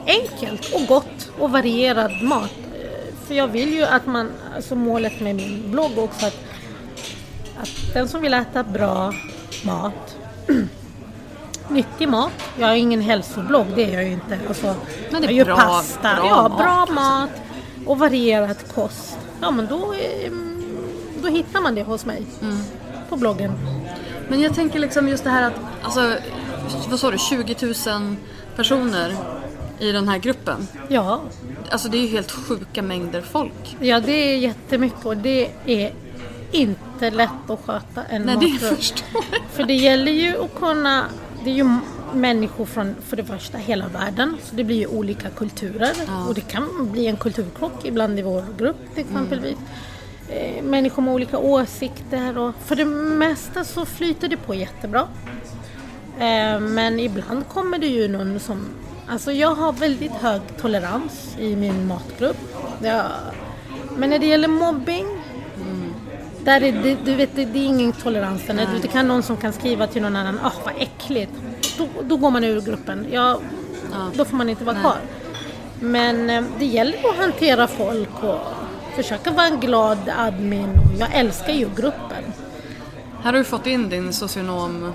enkelt 0.05 0.73
och 0.73 0.87
gott 0.87 1.31
och 1.39 1.51
varierad 1.51 2.23
mat. 2.23 2.51
För 3.27 3.33
jag 3.33 3.47
vill 3.47 3.73
ju 3.73 3.83
att 3.83 4.05
man, 4.05 4.31
alltså 4.55 4.75
målet 4.75 5.21
med 5.21 5.35
min 5.35 5.71
blogg 5.71 5.97
också 5.97 6.25
att, 6.25 6.39
att 7.57 7.93
den 7.93 8.07
som 8.07 8.21
vill 8.21 8.33
äta 8.33 8.63
bra 8.63 9.13
mat 9.65 10.17
Nyttig 11.69 12.09
mat. 12.09 12.31
Jag 12.59 12.67
har 12.67 12.75
ingen 12.75 13.01
hälsoblogg, 13.01 13.65
det 13.75 13.83
är 13.85 13.93
jag 13.93 14.03
ju 14.03 14.11
inte. 14.11 14.39
Alltså, 14.47 14.75
Men 15.11 15.21
det 15.21 15.27
är 15.27 15.29
jag 15.31 15.33
gör 15.37 15.45
bra- 15.45 15.55
pasta. 15.55 16.01
bra 16.15 16.25
ja, 16.27 16.41
mat, 16.49 16.57
bra 16.57 16.79
liksom. 16.79 16.95
mat 16.95 17.29
och 17.85 17.99
varierad 17.99 18.57
kost. 18.75 19.17
Ja, 19.41 19.51
men 19.51 19.67
då, 19.67 19.93
eh, 19.93 20.31
då 21.21 21.27
hittar 21.27 21.61
man 21.61 21.75
det 21.75 21.83
hos 21.83 22.05
mig 22.05 22.25
Mm. 22.41 22.57
på 23.09 23.17
bloggen. 23.17 23.51
Men 24.29 24.41
jag 24.41 24.55
tänker 24.55 24.79
liksom 24.79 25.07
just 25.09 25.23
det 25.23 25.29
här 25.29 25.43
att, 25.47 25.53
alltså, 25.83 26.13
vad 26.89 26.99
sa 26.99 27.11
du, 27.11 27.17
20 27.17 27.55
000 27.91 28.15
personer 28.55 29.15
i 29.79 29.91
den 29.91 30.07
här 30.07 30.17
gruppen. 30.17 30.67
Ja, 30.87 31.21
Alltså 31.71 31.89
det 31.89 31.97
är 31.97 32.01
ju 32.01 32.07
helt 32.07 32.31
sjuka 32.31 32.81
mängder 32.81 33.21
folk. 33.21 33.77
ja, 33.79 33.99
det 33.99 34.11
är 34.33 34.37
jättemycket 34.37 35.05
och 35.05 35.17
det 35.17 35.49
är 35.65 35.93
inte 36.51 37.09
lätt 37.11 37.49
att 37.49 37.59
sköta 37.65 38.03
en 38.09 38.21
Nej, 38.21 38.37
det 38.39 38.47
maträtt. 38.53 38.77
förstår 38.77 39.07
jag. 39.31 39.41
För 39.53 39.63
det 39.63 39.73
gäller 39.73 40.11
ju 40.11 40.43
att 40.43 40.55
kunna, 40.59 41.03
det 41.45 41.51
är 41.51 41.55
ju 41.55 41.69
människor 42.13 42.65
från, 42.65 42.95
för 43.07 43.17
det 43.17 43.23
första, 43.23 43.57
hela 43.57 43.87
världen. 43.87 44.37
Så 44.43 44.55
det 44.55 44.63
blir 44.63 44.77
ju 44.77 44.87
olika 44.87 45.29
kulturer. 45.29 45.93
Och 46.27 46.33
det 46.33 46.41
kan 46.41 46.91
bli 46.91 47.07
en 47.07 47.17
kulturkrock 47.17 47.85
ibland 47.85 48.19
i 48.19 48.21
vår 48.21 48.43
grupp 48.57 48.77
till 48.93 49.03
exempelvis. 49.03 49.57
Eh, 50.29 50.63
människor 50.63 51.01
med 51.01 51.13
olika 51.13 51.37
åsikter 51.37 52.37
och 52.37 52.53
för 52.65 52.75
det 52.75 52.85
mesta 52.85 53.63
så 53.63 53.85
flyter 53.85 54.27
det 54.27 54.37
på 54.37 54.55
jättebra. 54.55 55.07
Eh, 56.19 56.59
men 56.59 56.99
ibland 56.99 57.47
kommer 57.47 57.79
det 57.79 57.87
ju 57.87 58.07
någon 58.07 58.39
som, 58.39 58.67
alltså 59.07 59.31
jag 59.31 59.55
har 59.55 59.73
väldigt 59.73 60.11
hög 60.11 60.41
tolerans 60.61 61.35
i 61.39 61.55
min 61.55 61.87
matgrupp. 61.87 62.37
Jag, 62.81 63.05
men 63.97 64.09
när 64.09 64.19
det 64.19 64.25
gäller 64.25 64.47
mobbing 64.47 65.07
där 66.45 66.63
är 66.63 66.71
det, 66.71 66.97
du 67.05 67.15
vet, 67.15 67.35
det, 67.35 67.45
det 67.45 67.59
är 67.59 67.65
ingen 67.65 67.91
tolerans. 67.91 68.47
När 68.47 68.67
Det 68.81 68.87
kan 68.87 69.07
någon 69.07 69.23
som 69.23 69.37
kan 69.37 69.53
skriva 69.53 69.87
till 69.87 70.01
någon 70.01 70.15
annan, 70.15 70.39
ah 70.43 70.51
vad 70.65 70.73
äckligt. 70.79 71.31
Då, 71.77 71.87
då 72.03 72.17
går 72.17 72.31
man 72.31 72.43
ur 72.43 72.61
gruppen. 72.61 73.07
Ja, 73.11 73.39
Då 74.13 74.25
får 74.25 74.37
man 74.37 74.49
inte 74.49 74.63
vara 74.63 74.79
kvar. 74.79 74.97
Men 75.79 76.29
eh, 76.29 76.43
det 76.59 76.65
gäller 76.65 77.09
att 77.09 77.17
hantera 77.17 77.67
folk 77.67 78.23
och 78.23 78.39
försöka 78.95 79.31
vara 79.31 79.47
en 79.47 79.59
glad 79.59 79.97
admin. 80.17 80.69
Jag 80.99 81.13
älskar 81.13 81.53
ju 81.53 81.69
gruppen. 81.75 82.23
Här 83.17 83.31
har 83.31 83.33
du 83.33 83.43
fått 83.43 83.67
in 83.67 83.89
din 83.89 84.13
socionom 84.13 84.93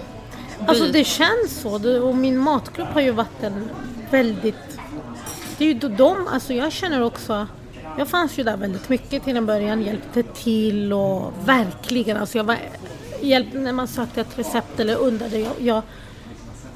Alltså 0.67 0.85
det 0.85 1.05
känns 1.05 1.61
så. 1.61 2.03
Och 2.09 2.17
min 2.17 2.39
matgrupp 2.39 2.89
har 2.89 3.01
ju 3.01 3.11
varit 3.11 3.43
en 3.43 3.71
väldigt... 4.11 4.79
Det 5.59 5.65
är 5.65 5.69
ju 5.69 5.75
de, 5.75 6.29
alltså 6.29 6.53
jag 6.53 6.73
känner 6.73 7.03
också... 7.03 7.47
Jag 7.99 8.09
fanns 8.09 8.39
ju 8.39 8.43
där 8.43 8.57
väldigt 8.57 8.89
mycket 8.89 9.25
till 9.25 9.37
en 9.37 9.47
början, 9.47 9.83
hjälpte 9.83 10.23
till 10.23 10.93
och 10.93 11.33
verkligen, 11.45 12.17
alltså 12.17 12.39
jag 12.39 12.45
var... 12.45 12.57
Hjälpte 13.23 13.59
när 13.59 13.73
man 13.73 13.89
sökte 13.89 14.21
ett 14.21 14.39
recept 14.39 14.81
eller 14.81 14.97
undrade. 14.97 15.39
Jag, 15.39 15.53
jag, 15.59 15.83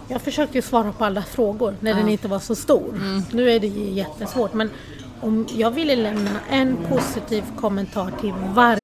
jag 0.08 0.22
försökte 0.22 0.58
ju 0.58 0.62
svara 0.62 0.92
på 0.92 1.04
alla 1.04 1.22
frågor 1.22 1.76
när 1.80 1.94
den 1.94 2.08
inte 2.08 2.28
var 2.28 2.38
så 2.38 2.54
stor. 2.54 3.00
Nu 3.32 3.50
är 3.50 3.60
det 3.60 3.66
ju 3.66 3.90
jättesvårt 3.90 4.54
men 4.54 4.70
om 5.20 5.46
jag 5.56 5.70
ville 5.70 5.96
lämna 5.96 6.30
en 6.50 6.76
positiv 6.88 7.44
kommentar 7.56 8.12
till 8.20 8.32
varje 8.54 8.83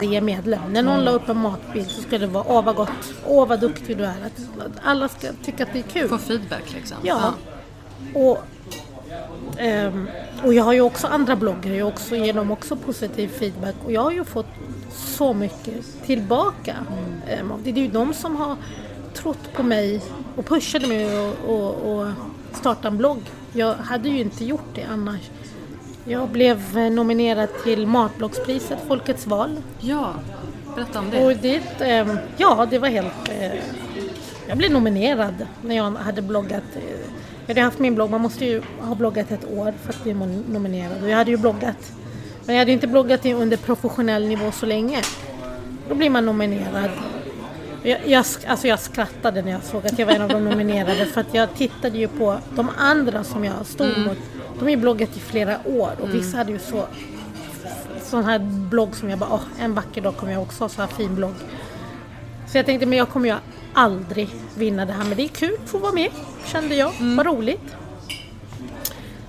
Varje 0.00 0.20
medlem. 0.20 0.72
När 0.72 0.82
någon 0.82 1.04
la 1.04 1.10
upp 1.10 1.28
en 1.28 1.36
matbild 1.36 1.90
så 1.90 2.02
ska 2.02 2.18
det 2.18 2.26
vara 2.26 2.44
åh 2.48 2.64
vad 2.64 2.76
gott, 2.76 3.14
åh 3.26 3.48
vad 3.48 3.60
duktig 3.60 3.96
du 3.96 4.04
är. 4.04 4.24
Att 4.26 4.72
alla 4.82 5.08
ska 5.08 5.28
tycka 5.44 5.62
att 5.62 5.72
det 5.72 5.78
är 5.78 5.82
kul. 5.82 6.08
Få 6.08 6.18
feedback 6.18 6.72
liksom. 6.74 6.96
Ja. 7.02 7.34
Och 8.14 8.38
um, 9.62 10.08
och 10.44 10.54
jag 10.54 10.64
har 10.64 10.72
ju 10.72 10.80
också 10.80 11.06
andra 11.06 11.36
bloggar, 11.36 11.72
jag 11.72 11.88
också, 11.88 12.16
ger 12.16 12.32
dem 12.32 12.50
också 12.50 12.76
positiv 12.76 13.28
feedback 13.28 13.74
och 13.84 13.92
jag 13.92 14.02
har 14.02 14.10
ju 14.10 14.24
fått 14.24 14.46
så 14.90 15.34
mycket 15.34 16.04
tillbaka. 16.06 16.76
Ehm, 17.28 17.52
det 17.64 17.70
är 17.70 17.74
ju 17.74 17.88
de 17.88 18.14
som 18.14 18.36
har 18.36 18.56
trott 19.14 19.52
på 19.54 19.62
mig 19.62 20.02
och 20.36 20.46
pushade 20.46 20.86
mig 20.86 21.18
och, 21.18 21.34
och, 21.46 21.92
och 21.92 22.06
starta 22.52 22.88
en 22.88 22.98
blogg. 22.98 23.22
Jag 23.52 23.74
hade 23.74 24.08
ju 24.08 24.20
inte 24.20 24.44
gjort 24.44 24.74
det 24.74 24.84
annars. 24.92 25.20
Jag 26.04 26.28
blev 26.28 26.78
eh, 26.78 26.90
nominerad 26.90 27.48
till 27.64 27.86
Matbloggspriset, 27.86 28.78
Folkets 28.88 29.26
val. 29.26 29.56
Ja, 29.80 30.12
berätta 30.74 30.98
om 30.98 31.10
det. 31.10 31.24
Och 31.24 31.32
det, 31.36 31.62
ehm, 31.80 32.18
ja, 32.36 32.66
det 32.70 32.78
var 32.78 32.88
helt... 32.88 33.28
eh, 33.40 33.52
Jag 34.48 34.58
blev 34.58 34.70
nominerad 34.72 35.34
när 35.62 35.76
jag 35.76 35.90
hade 35.90 36.22
bloggat. 36.22 36.62
eh, 36.76 36.82
Jag 37.46 37.54
hade 37.54 37.60
haft 37.60 37.78
min 37.78 37.94
blogg, 37.94 38.10
man 38.10 38.20
måste 38.20 38.44
ju 38.44 38.62
ha 38.80 38.94
bloggat 38.94 39.30
ett 39.30 39.44
år 39.52 39.74
för 39.82 39.92
att 39.92 40.02
bli 40.02 40.14
nominerad. 40.48 41.02
Och 41.02 41.08
jag 41.08 41.16
hade 41.16 41.30
ju 41.30 41.36
bloggat. 41.36 41.92
Men 42.46 42.54
jag 42.54 42.60
hade 42.60 42.72
inte 42.72 42.86
bloggat 42.86 43.26
under 43.26 43.56
professionell 43.56 44.28
nivå 44.28 44.52
så 44.52 44.66
länge. 44.66 44.98
Då 45.88 45.94
blir 45.94 46.10
man 46.10 46.26
nominerad. 46.26 46.90
Jag, 47.82 47.98
jag, 48.06 48.24
alltså 48.46 48.68
jag 48.68 48.78
skrattade 48.80 49.42
när 49.42 49.52
jag 49.52 49.62
såg 49.62 49.86
att 49.86 49.98
jag 49.98 50.06
var 50.06 50.12
en 50.12 50.22
av 50.22 50.28
de 50.28 50.44
nominerade 50.44 51.06
för 51.06 51.20
att 51.20 51.34
jag 51.34 51.54
tittade 51.54 51.98
ju 51.98 52.08
på 52.08 52.38
de 52.56 52.68
andra 52.78 53.24
som 53.24 53.44
jag 53.44 53.66
stod 53.66 53.98
mot. 53.98 54.18
De 54.58 54.62
har 54.62 54.70
ju 54.70 54.76
bloggat 54.76 55.16
i 55.16 55.20
flera 55.20 55.58
år 55.66 55.90
och 56.00 56.14
vissa 56.14 56.36
hade 56.36 56.52
ju 56.52 56.58
så 56.58 56.86
sån 58.10 58.24
här 58.24 58.38
blogg 58.70 58.96
som 58.96 59.10
jag 59.10 59.18
bara, 59.18 59.32
åh, 59.32 59.42
en 59.60 59.74
vacker 59.74 60.00
dag 60.00 60.16
kommer 60.16 60.32
jag 60.32 60.42
också 60.42 60.64
ha 60.64 60.68
så 60.68 60.80
här 60.80 60.88
fin 60.88 61.14
blogg. 61.14 61.34
Så 62.48 62.58
jag 62.58 62.66
tänkte, 62.66 62.86
men 62.86 62.98
jag 62.98 63.08
kommer 63.08 63.28
ju 63.28 63.34
aldrig 63.72 64.28
vinna 64.54 64.86
det 64.86 64.92
här, 64.92 65.04
men 65.04 65.16
det 65.16 65.22
är 65.22 65.28
kul 65.28 65.56
att 65.64 65.70
få 65.70 65.78
vara 65.78 65.92
med, 65.92 66.10
kände 66.44 66.74
jag. 66.74 66.92
Vad 67.16 67.26
roligt. 67.26 67.76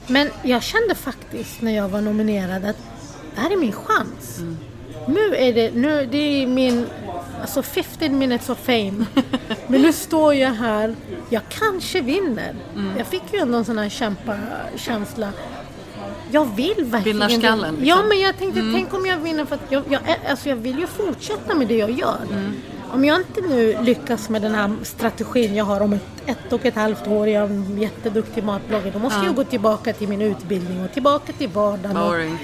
Men 0.08 0.30
jag 0.44 0.64
kände 0.64 0.96
faktiskt 0.96 1.62
när 1.62 1.76
jag 1.76 1.90
var 1.90 2.02
nominerad 2.02 2.66
att 2.66 2.78
det 3.36 3.42
här 3.42 3.52
är 3.52 3.58
min 3.58 3.72
chans. 3.72 4.40
Nu 5.08 5.36
är 5.36 5.54
det, 5.54 5.72
nu, 5.76 6.06
det 6.12 6.18
är 6.18 6.48
min, 6.48 6.86
alltså 7.42 7.62
15 7.64 8.18
minutes 8.20 8.50
of 8.50 8.58
fame. 8.60 9.06
Men 9.68 9.82
nu 9.82 9.94
står 9.94 10.34
jag 10.36 10.52
här, 10.54 10.96
jag 11.30 11.42
kanske 11.50 12.02
vinner. 12.02 12.56
Jag 12.98 13.08
fick 13.08 13.24
ju 13.34 13.40
ändå 13.40 13.58
en 13.58 13.66
sån 13.66 13.78
här 13.78 13.90
kämpakänsla. 13.90 15.30
Jag 16.32 16.56
vill 16.56 16.74
verkligen 16.78 17.04
Vinnarskallen, 17.04 17.76
Ja, 17.80 17.96
liksom. 17.96 18.08
men 18.10 18.20
jag 18.20 18.38
tänkte, 18.38 18.62
tänk 18.74 18.94
om 18.94 19.06
jag 19.06 19.18
vinner 19.18 19.46
för 19.46 19.56
att 19.56 19.66
jag, 19.72 19.84
jag, 19.90 20.02
är- 20.10 20.30
alltså 20.30 20.50
jag 20.50 20.56
vill 20.56 20.80
ju 20.80 20.88
fortsätta 20.88 21.56
med 21.56 21.68
det 21.68 21.76
jag 21.78 21.92
gör. 21.92 22.18
Om 22.94 23.06
jag 23.06 23.20
inte 23.20 23.42
nu 23.42 23.78
lyckas 23.84 24.30
med 24.30 24.42
den 24.42 24.56
här 24.56 24.72
strategin 24.84 25.56
jag 25.56 25.66
har 25.66 25.82
om 25.82 25.94
ett, 25.94 26.06
ett 26.26 26.54
och 26.54 26.66
ett 26.66 26.76
halvt 26.76 27.08
år, 27.08 27.28
jag 27.28 27.44
är 27.44 27.48
en 27.48 27.82
jätteduktig 27.82 28.44
matbloggare, 28.44 28.92
då 28.92 29.00
måste 29.00 29.26
jag 29.26 29.36
gå 29.36 29.44
tillbaka 29.44 29.94
till 29.94 30.08
min 30.08 30.22
utbildning 30.22 30.84
och 30.86 30.94
tillbaka 30.94 31.34
till 31.34 31.48
vardagen. 31.50 31.94
Boring. 32.10 32.38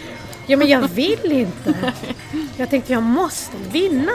Ja 0.48 0.58
men 0.58 0.68
jag 0.68 0.88
vill 0.88 1.32
inte. 1.32 1.76
Jag 2.58 2.70
tänkte 2.70 2.94
jag 2.94 3.04
måste 3.04 3.58
vinna. 3.72 4.12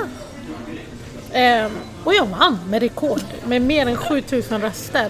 Ehm, 1.33 1.71
och 2.05 2.15
jag 2.15 2.27
vann 2.27 2.59
med 2.69 2.83
rekord 2.83 3.23
med 3.47 3.63
mer 3.63 3.87
än 3.87 3.97
7000 3.97 4.61
röster. 4.61 5.09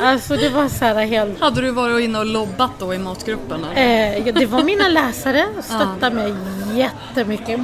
Alltså 0.00 0.36
det 0.36 0.48
var 0.48 0.68
så 0.68 0.84
här 0.84 1.06
helt... 1.06 1.40
Hade 1.40 1.60
du 1.60 1.70
varit 1.70 2.04
inne 2.04 2.18
och 2.18 2.26
lobbat 2.26 2.70
då 2.78 2.94
i 2.94 2.98
matgruppen? 2.98 3.64
eller? 3.64 4.16
Eh, 4.16 4.26
ja, 4.26 4.32
det 4.32 4.46
var 4.46 4.62
mina 4.62 4.88
läsare 4.88 5.46
stöttade 5.62 6.16
mig 6.16 6.34
jättemycket. 6.74 7.60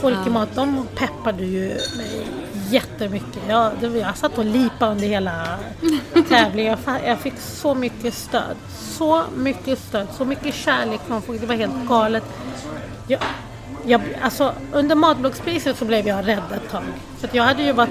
Folk 0.00 0.26
i 0.26 0.30
mat 0.30 0.48
de 0.54 0.86
peppade 0.94 1.44
ju 1.44 1.68
mig 1.68 2.26
jättemycket. 2.70 3.42
Jag, 3.48 3.72
det, 3.80 3.98
jag 3.98 4.16
satt 4.16 4.38
och 4.38 4.44
lipade 4.44 4.92
under 4.92 5.06
hela 5.06 5.58
tävlingen. 6.28 6.78
Jag, 6.86 7.00
jag 7.06 7.18
fick 7.18 7.34
så 7.38 7.74
mycket 7.74 8.14
stöd. 8.14 8.56
Så 8.98 9.22
mycket 9.36 9.78
stöd, 9.78 10.06
så 10.16 10.24
mycket 10.24 10.54
kärlek 10.54 11.00
från 11.06 11.22
folk. 11.22 11.40
Det 11.40 11.46
var 11.46 11.54
helt 11.54 11.86
galet. 11.88 12.24
Jag, 13.06 13.20
jag, 13.86 14.00
alltså, 14.22 14.54
under 14.72 14.94
matbloggspriset 14.94 15.76
så 15.76 15.84
blev 15.84 16.08
jag 16.08 16.28
rädd 16.28 16.42
ett 16.54 16.70
tag. 16.70 16.82
För 17.18 17.28
att 17.28 17.34
jag 17.34 17.44
hade 17.44 17.62
ju 17.62 17.72
varit 17.72 17.90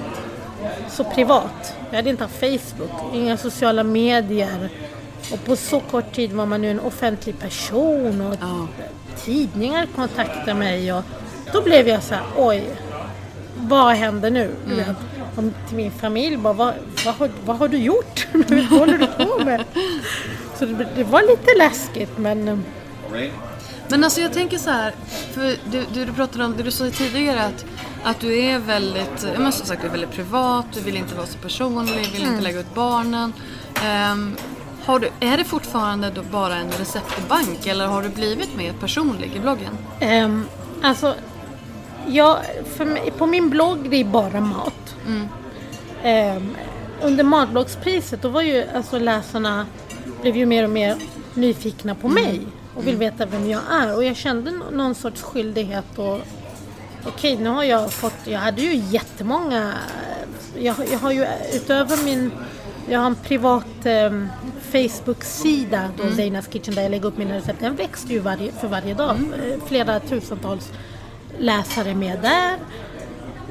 så 0.90 1.04
privat. 1.04 1.74
Jag 1.90 1.96
hade 1.96 2.10
inte 2.10 2.24
haft 2.24 2.40
Facebook, 2.40 3.14
inga 3.14 3.38
sociala 3.38 3.84
medier. 3.84 4.70
Och 5.34 5.46
på 5.46 5.56
så 5.56 5.80
kort 5.80 6.16
tid 6.16 6.34
var 6.34 6.46
man 6.46 6.64
ju 6.64 6.72
en 6.72 6.80
offentlig 6.80 7.40
person 7.40 8.22
och 8.22 8.36
tidningar 9.26 9.88
kontaktade 9.96 10.54
mig. 10.54 10.94
Och 10.94 11.04
då 11.54 11.62
blev 11.62 11.88
jag 11.88 12.04
så 12.04 12.16
här, 12.16 12.24
oj, 12.38 12.64
vad 13.56 13.96
händer 13.96 14.32
nu? 14.32 14.52
Om 15.36 15.54
till 15.68 15.78
min 15.78 15.92
familj 15.92 16.38
bara, 16.38 16.54
vad, 16.54 16.74
vad, 17.06 17.16
har, 17.16 17.30
vad 17.46 17.58
har 17.58 17.68
du 17.68 17.78
gjort? 17.78 18.28
vad 18.34 18.80
håller 18.80 18.98
du 18.98 19.08
på 19.08 19.46
med? 19.46 19.64
Så 20.60 20.66
det, 20.66 20.88
det 20.96 21.04
var 21.04 21.22
lite 21.22 21.58
läskigt 21.58 22.18
men 22.18 22.64
Men 23.90 24.04
alltså 24.04 24.22
jag 24.22 24.34
tänker 24.34 24.58
så 24.58 24.70
här, 24.70 24.94
för 25.34 25.42
du, 25.72 25.86
du, 25.94 26.06
du 26.06 26.14
pratade 26.14 26.46
om, 26.46 26.58
det 26.58 26.64
du 26.64 26.72
sa 26.72 26.90
tidigare 26.90 27.46
att, 27.46 27.66
att 28.04 28.20
du 28.20 28.40
är 28.40 28.60
väldigt, 28.60 29.26
men 29.38 29.52
som 29.52 29.66
sagt 29.66 29.82
du 29.82 29.88
är 29.88 29.92
väldigt 29.92 30.12
privat, 30.12 30.66
du 30.74 30.80
vill 30.82 30.98
inte 30.98 31.16
vara 31.16 31.28
så 31.28 31.38
personlig, 31.38 31.94
vill 32.12 32.22
Mm. 32.22 32.32
inte 32.34 32.44
lägga 32.44 32.60
ut 32.60 32.74
barnen. 32.76 33.34
Ehm, 33.84 34.36
har 34.86 35.00
du, 35.00 35.10
är 35.20 35.38
det 35.38 35.44
fortfarande 35.44 36.10
då 36.10 36.22
bara 36.32 36.56
en 36.56 36.72
receptbank 36.72 37.68
eller 37.68 37.88
har 37.88 38.02
du 38.02 38.10
blivit 38.10 38.56
mer 38.58 38.74
personlig 38.74 39.36
i 39.36 39.40
bloggen? 39.40 39.78
Ehm, 40.00 40.46
alltså, 40.82 41.16
jag, 42.08 42.38
mig, 42.78 43.12
på 43.18 43.26
min 43.26 43.50
blogg 43.50 43.90
det 43.90 43.96
är 43.96 44.04
bara 44.04 44.42
mat. 44.42 44.96
Ehm, 46.04 46.56
under 47.02 47.24
matbloggspriset 47.24 48.22
då 48.22 48.30
var 48.30 48.42
ju 48.42 48.66
alltså 48.76 49.00
läsarna 49.00 49.66
blev 50.22 50.38
ju 50.38 50.46
mer 50.46 50.64
och 50.64 50.70
mer 50.70 50.96
nyfikna 51.34 51.96
på 51.96 52.08
mig 52.08 52.42
och 52.80 52.88
vill 52.88 52.96
veta 52.98 53.26
vem 53.26 53.50
jag 53.50 53.62
är 53.72 53.96
och 53.96 54.04
jag 54.04 54.16
kände 54.16 54.52
nå- 54.52 54.70
någon 54.72 54.96
sorts 54.96 55.22
skyldighet 55.22 55.98
och 55.98 56.20
okej 57.08 57.38
nu 57.38 57.50
har 57.50 57.64
jag 57.64 57.92
fått, 57.92 58.14
jag 58.26 58.40
hade 58.40 58.62
ju 58.62 58.76
jättemånga, 58.76 59.74
jag, 60.58 60.76
jag 60.92 61.00
har 61.00 61.12
ju 61.12 61.26
utöver 61.54 62.04
min, 62.06 62.32
jag 62.90 63.00
har 63.00 63.08
en 63.08 63.16
privat 63.16 63.66
ehm, 63.86 64.28
Facebook-sida 64.72 65.90
då 65.98 66.16
Zeinas 66.16 66.48
Kitchen 66.48 66.76
där 66.76 66.82
jag 66.82 66.92
lägger 66.92 67.06
upp 67.06 67.18
mina 67.18 67.36
recept. 67.36 67.60
Den 67.60 67.76
växte 67.76 68.14
ju 68.14 68.20
varje, 68.20 68.52
för 68.52 68.68
varje 68.68 68.94
dag. 68.94 69.10
Eh, 69.16 69.66
Flera 69.68 70.00
tusentals 70.00 70.72
läsare 71.38 71.96
med 71.96 72.20
där. 72.22 72.58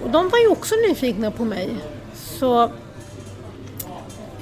Och 0.05 0.11
de 0.11 0.29
var 0.29 0.39
ju 0.39 0.49
också 0.49 0.75
nyfikna 0.89 1.31
på 1.31 1.45
mig. 1.45 1.77
Så 2.15 2.71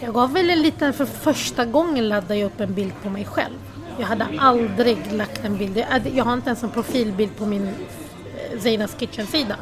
jag 0.01 0.15
gav 0.15 0.33
väl 0.33 0.51
en 0.51 0.63
liten, 0.63 0.93
för 0.93 1.05
första 1.07 1.65
gången 1.65 2.09
laddade 2.09 2.37
jag 2.37 2.47
upp 2.47 2.61
en 2.61 2.75
bild 2.75 2.93
på 3.03 3.11
mig 3.11 3.25
själv. 3.25 3.55
Jag 3.99 4.07
hade 4.07 4.27
aldrig 4.39 5.13
lagt 5.13 5.45
en 5.45 5.59
bild, 5.59 5.85
jag, 6.15 6.25
har 6.25 6.33
inte 6.33 6.47
ens 6.47 6.63
en 6.63 6.71
profilbild 6.71 7.37
på 7.37 7.47
min 7.47 7.67
eh, 7.67 8.61
Zeinas 8.61 8.97
Kitchen-sida. 8.99 9.57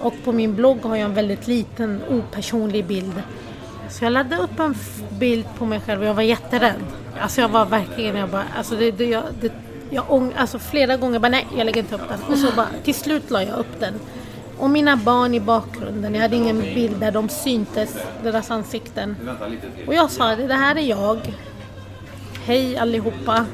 Och 0.00 0.14
på 0.24 0.32
min 0.32 0.54
blogg 0.54 0.82
har 0.82 0.96
jag 0.96 1.04
en 1.04 1.14
väldigt 1.14 1.46
liten 1.46 2.00
opersonlig 2.08 2.86
bild. 2.86 3.22
Så 3.90 4.04
jag 4.04 4.12
laddade 4.12 4.42
upp 4.42 4.60
en 4.60 4.74
bild 5.18 5.46
på 5.58 5.66
mig 5.66 5.80
själv 5.80 6.00
och 6.00 6.06
jag 6.06 6.14
var 6.14 6.22
jätterädd. 6.22 6.84
Alltså 7.20 7.40
jag 7.40 7.48
var 7.48 7.66
verkligen, 7.66 8.16
jag 8.16 8.28
bara, 8.28 8.44
alltså 8.56 8.76
det, 8.76 8.90
det, 8.90 9.04
jag, 9.04 9.22
det, 9.40 9.52
jag 9.90 10.12
ång, 10.12 10.32
alltså 10.36 10.58
flera 10.58 10.96
gånger 10.96 11.18
bara 11.18 11.28
nej, 11.28 11.46
jag 11.56 11.64
lägger 11.64 11.80
inte 11.80 11.94
upp 11.94 12.08
den. 12.08 12.32
Och 12.32 12.38
så 12.38 12.52
bara, 12.56 12.68
till 12.84 12.94
slut 12.94 13.30
la 13.30 13.42
jag 13.42 13.58
upp 13.58 13.80
den. 13.80 13.94
Och 14.58 14.70
mina 14.70 14.96
barn 14.96 15.34
i 15.34 15.40
bakgrunden, 15.40 16.14
jag 16.14 16.22
hade 16.22 16.36
ingen 16.36 16.60
bild 16.60 17.00
där 17.00 17.12
de 17.12 17.28
syntes, 17.28 17.96
deras 18.22 18.50
ansikten. 18.50 19.16
Och 19.86 19.94
jag 19.94 20.10
sa, 20.10 20.36
det 20.36 20.54
här 20.54 20.76
är 20.76 20.80
jag. 20.80 21.34
Hej 22.46 22.76
allihopa. 22.76 23.46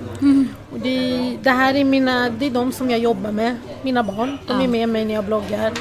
Och 0.72 0.80
det, 0.80 1.36
det 1.42 1.50
här 1.50 1.74
är 1.74 1.84
mina, 1.84 2.30
det 2.30 2.46
är 2.46 2.50
de 2.50 2.72
som 2.72 2.90
jag 2.90 3.00
jobbar 3.00 3.32
med, 3.32 3.56
mina 3.82 4.02
barn. 4.02 4.38
De 4.46 4.60
är 4.60 4.68
med 4.68 4.88
mig 4.88 5.04
när 5.04 5.14
jag 5.14 5.24
bloggar. 5.24 5.72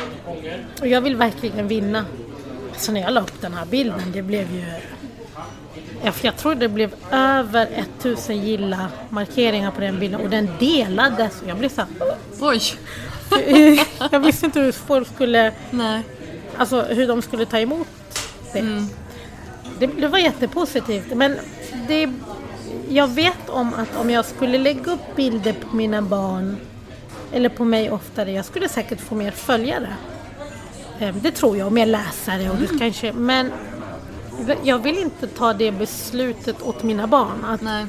Och 0.81 0.87
jag 0.87 1.01
vill 1.01 1.15
verkligen 1.15 1.67
vinna. 1.67 2.05
Så 2.77 2.91
när 2.91 3.01
jag 3.01 3.13
la 3.13 3.21
upp 3.21 3.41
den 3.41 3.53
här 3.53 3.65
bilden, 3.65 4.11
det 4.13 4.21
blev 4.21 4.55
ju... 4.55 4.63
Jag, 6.21 6.37
tror 6.37 6.55
det 6.55 6.69
blev 6.69 6.95
över 7.11 7.67
1000 7.99 8.37
gilla 8.37 8.87
markeringar 9.09 9.71
på 9.71 9.81
den 9.81 9.99
bilden 9.99 10.21
och 10.21 10.29
den 10.29 10.49
delades. 10.59 11.43
Jag 11.47 11.57
blev 11.57 11.69
så 11.69 11.81
här, 11.81 11.89
Oj! 12.39 12.61
Jag 14.11 14.19
visste 14.19 14.45
inte 14.45 14.59
hur 14.59 14.71
folk 14.71 15.15
skulle, 15.15 15.51
Nej. 15.71 16.01
alltså 16.57 16.81
hur 16.81 17.07
de 17.07 17.21
skulle 17.21 17.45
ta 17.45 17.59
emot 17.59 17.87
det. 18.53 18.85
Det, 19.79 19.87
det 19.87 20.07
var 20.07 20.19
jättepositivt 20.19 21.13
men 21.13 21.35
det, 21.87 22.09
jag 22.89 23.07
vet 23.07 23.49
om 23.49 23.73
att 23.73 23.95
om 24.01 24.09
jag 24.09 24.25
skulle 24.25 24.57
lägga 24.57 24.91
upp 24.91 25.15
bilder 25.15 25.53
på 25.53 25.75
mina 25.75 26.01
barn 26.01 26.57
eller 27.31 27.49
på 27.49 27.65
mig 27.65 27.91
oftare, 27.91 28.31
jag 28.31 28.45
skulle 28.45 28.69
säkert 28.69 29.01
få 29.01 29.15
mer 29.15 29.31
följare. 29.31 29.93
Eh, 30.99 31.15
Det 31.15 31.31
tror 31.31 31.57
jag, 31.57 31.67
och 31.67 31.73
mer 31.73 31.85
läsare 31.85 32.49
och 32.49 32.55
det 32.57 32.79
kanske, 32.79 33.13
men 33.13 33.51
jag 34.63 34.79
vill 34.79 34.97
inte 34.97 35.27
ta 35.27 35.53
det 35.53 35.71
beslutet 35.71 36.61
åt 36.61 36.83
mina 36.83 37.07
barn. 37.07 37.45
Att, 37.45 37.61
Nej. 37.61 37.85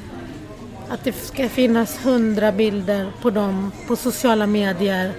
att 0.88 1.05
det 1.05 1.12
ska 1.12 1.48
finnas 1.48 2.07
hundra 2.07 2.53
bilder 2.53 3.12
på 3.22 3.30
dem 3.30 3.72
på 3.86 3.96
sociala 3.96 4.46
medier. 4.46 5.12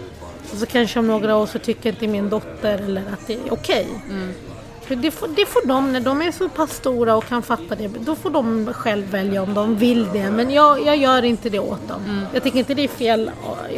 Och 0.52 0.58
så 0.58 0.66
kanske 0.66 1.00
om 1.00 1.08
några 1.08 1.36
år 1.38 1.46
så 1.46 1.60
tycker 1.60 1.90
inte 1.90 2.08
min 2.08 2.30
dotter 2.30 2.78
eller 2.78 3.02
att 3.14 3.28
det 3.28 3.34
är 3.34 3.54
okej. 3.54 3.88
För 4.08 4.51
det, 4.88 5.12
får, 5.12 5.28
det 5.28 5.46
får 5.46 5.68
de, 5.68 5.92
när 5.92 6.00
de 6.00 6.22
är 6.22 6.32
så 6.32 6.50
pass 6.50 6.72
stora 6.72 7.16
och 7.16 7.28
kan 7.28 7.44
fatta 7.44 7.76
det, 7.76 7.88
då 7.88 8.16
får 8.16 8.30
de 8.30 8.74
själv 8.74 9.06
välja 9.06 9.44
om 9.44 9.54
de 9.54 9.76
vill 9.76 10.08
det. 10.14 10.32
Men 10.32 10.52
jag, 10.52 10.86
jag 10.86 10.98
gör 10.98 11.24
inte 11.24 11.50
det 11.50 11.60
åt 11.60 11.88
dem. 11.88 12.02
Mm. 12.06 12.26
Jag 12.34 12.44
tycker 12.44 12.60
inte 12.60 12.74
det 12.74 12.84
är 12.84 12.88
fel. 12.88 13.32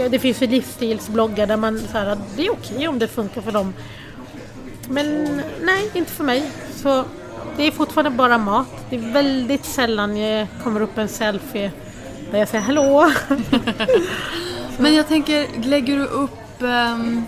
Det 0.09 0.19
finns 0.19 0.41
ju 0.41 0.47
livsstilsbloggar 0.47 1.47
där 1.47 1.57
man 1.57 1.79
så 1.79 1.97
här, 1.97 2.17
det 2.35 2.45
är 2.45 2.51
okej 2.51 2.87
om 2.87 2.99
det 2.99 3.07
funkar 3.07 3.41
för 3.41 3.51
dem. 3.51 3.73
Men 4.89 5.41
nej, 5.61 5.91
inte 5.93 6.11
för 6.11 6.23
mig. 6.23 6.51
Så 6.75 7.05
det 7.57 7.67
är 7.67 7.71
fortfarande 7.71 8.17
bara 8.17 8.37
mat. 8.37 8.67
Det 8.89 8.95
är 8.95 9.13
väldigt 9.13 9.65
sällan 9.65 10.17
jag 10.17 10.47
kommer 10.63 10.81
upp 10.81 10.97
en 10.97 11.07
selfie 11.07 11.71
där 12.31 12.39
jag 12.39 12.47
säger 12.47 12.63
hallå. 12.63 13.11
Men 14.77 14.95
jag 14.95 15.07
tänker, 15.07 15.47
lägger 15.63 15.97
du 15.97 16.05
upp 16.05 16.61
ehm, 16.61 17.23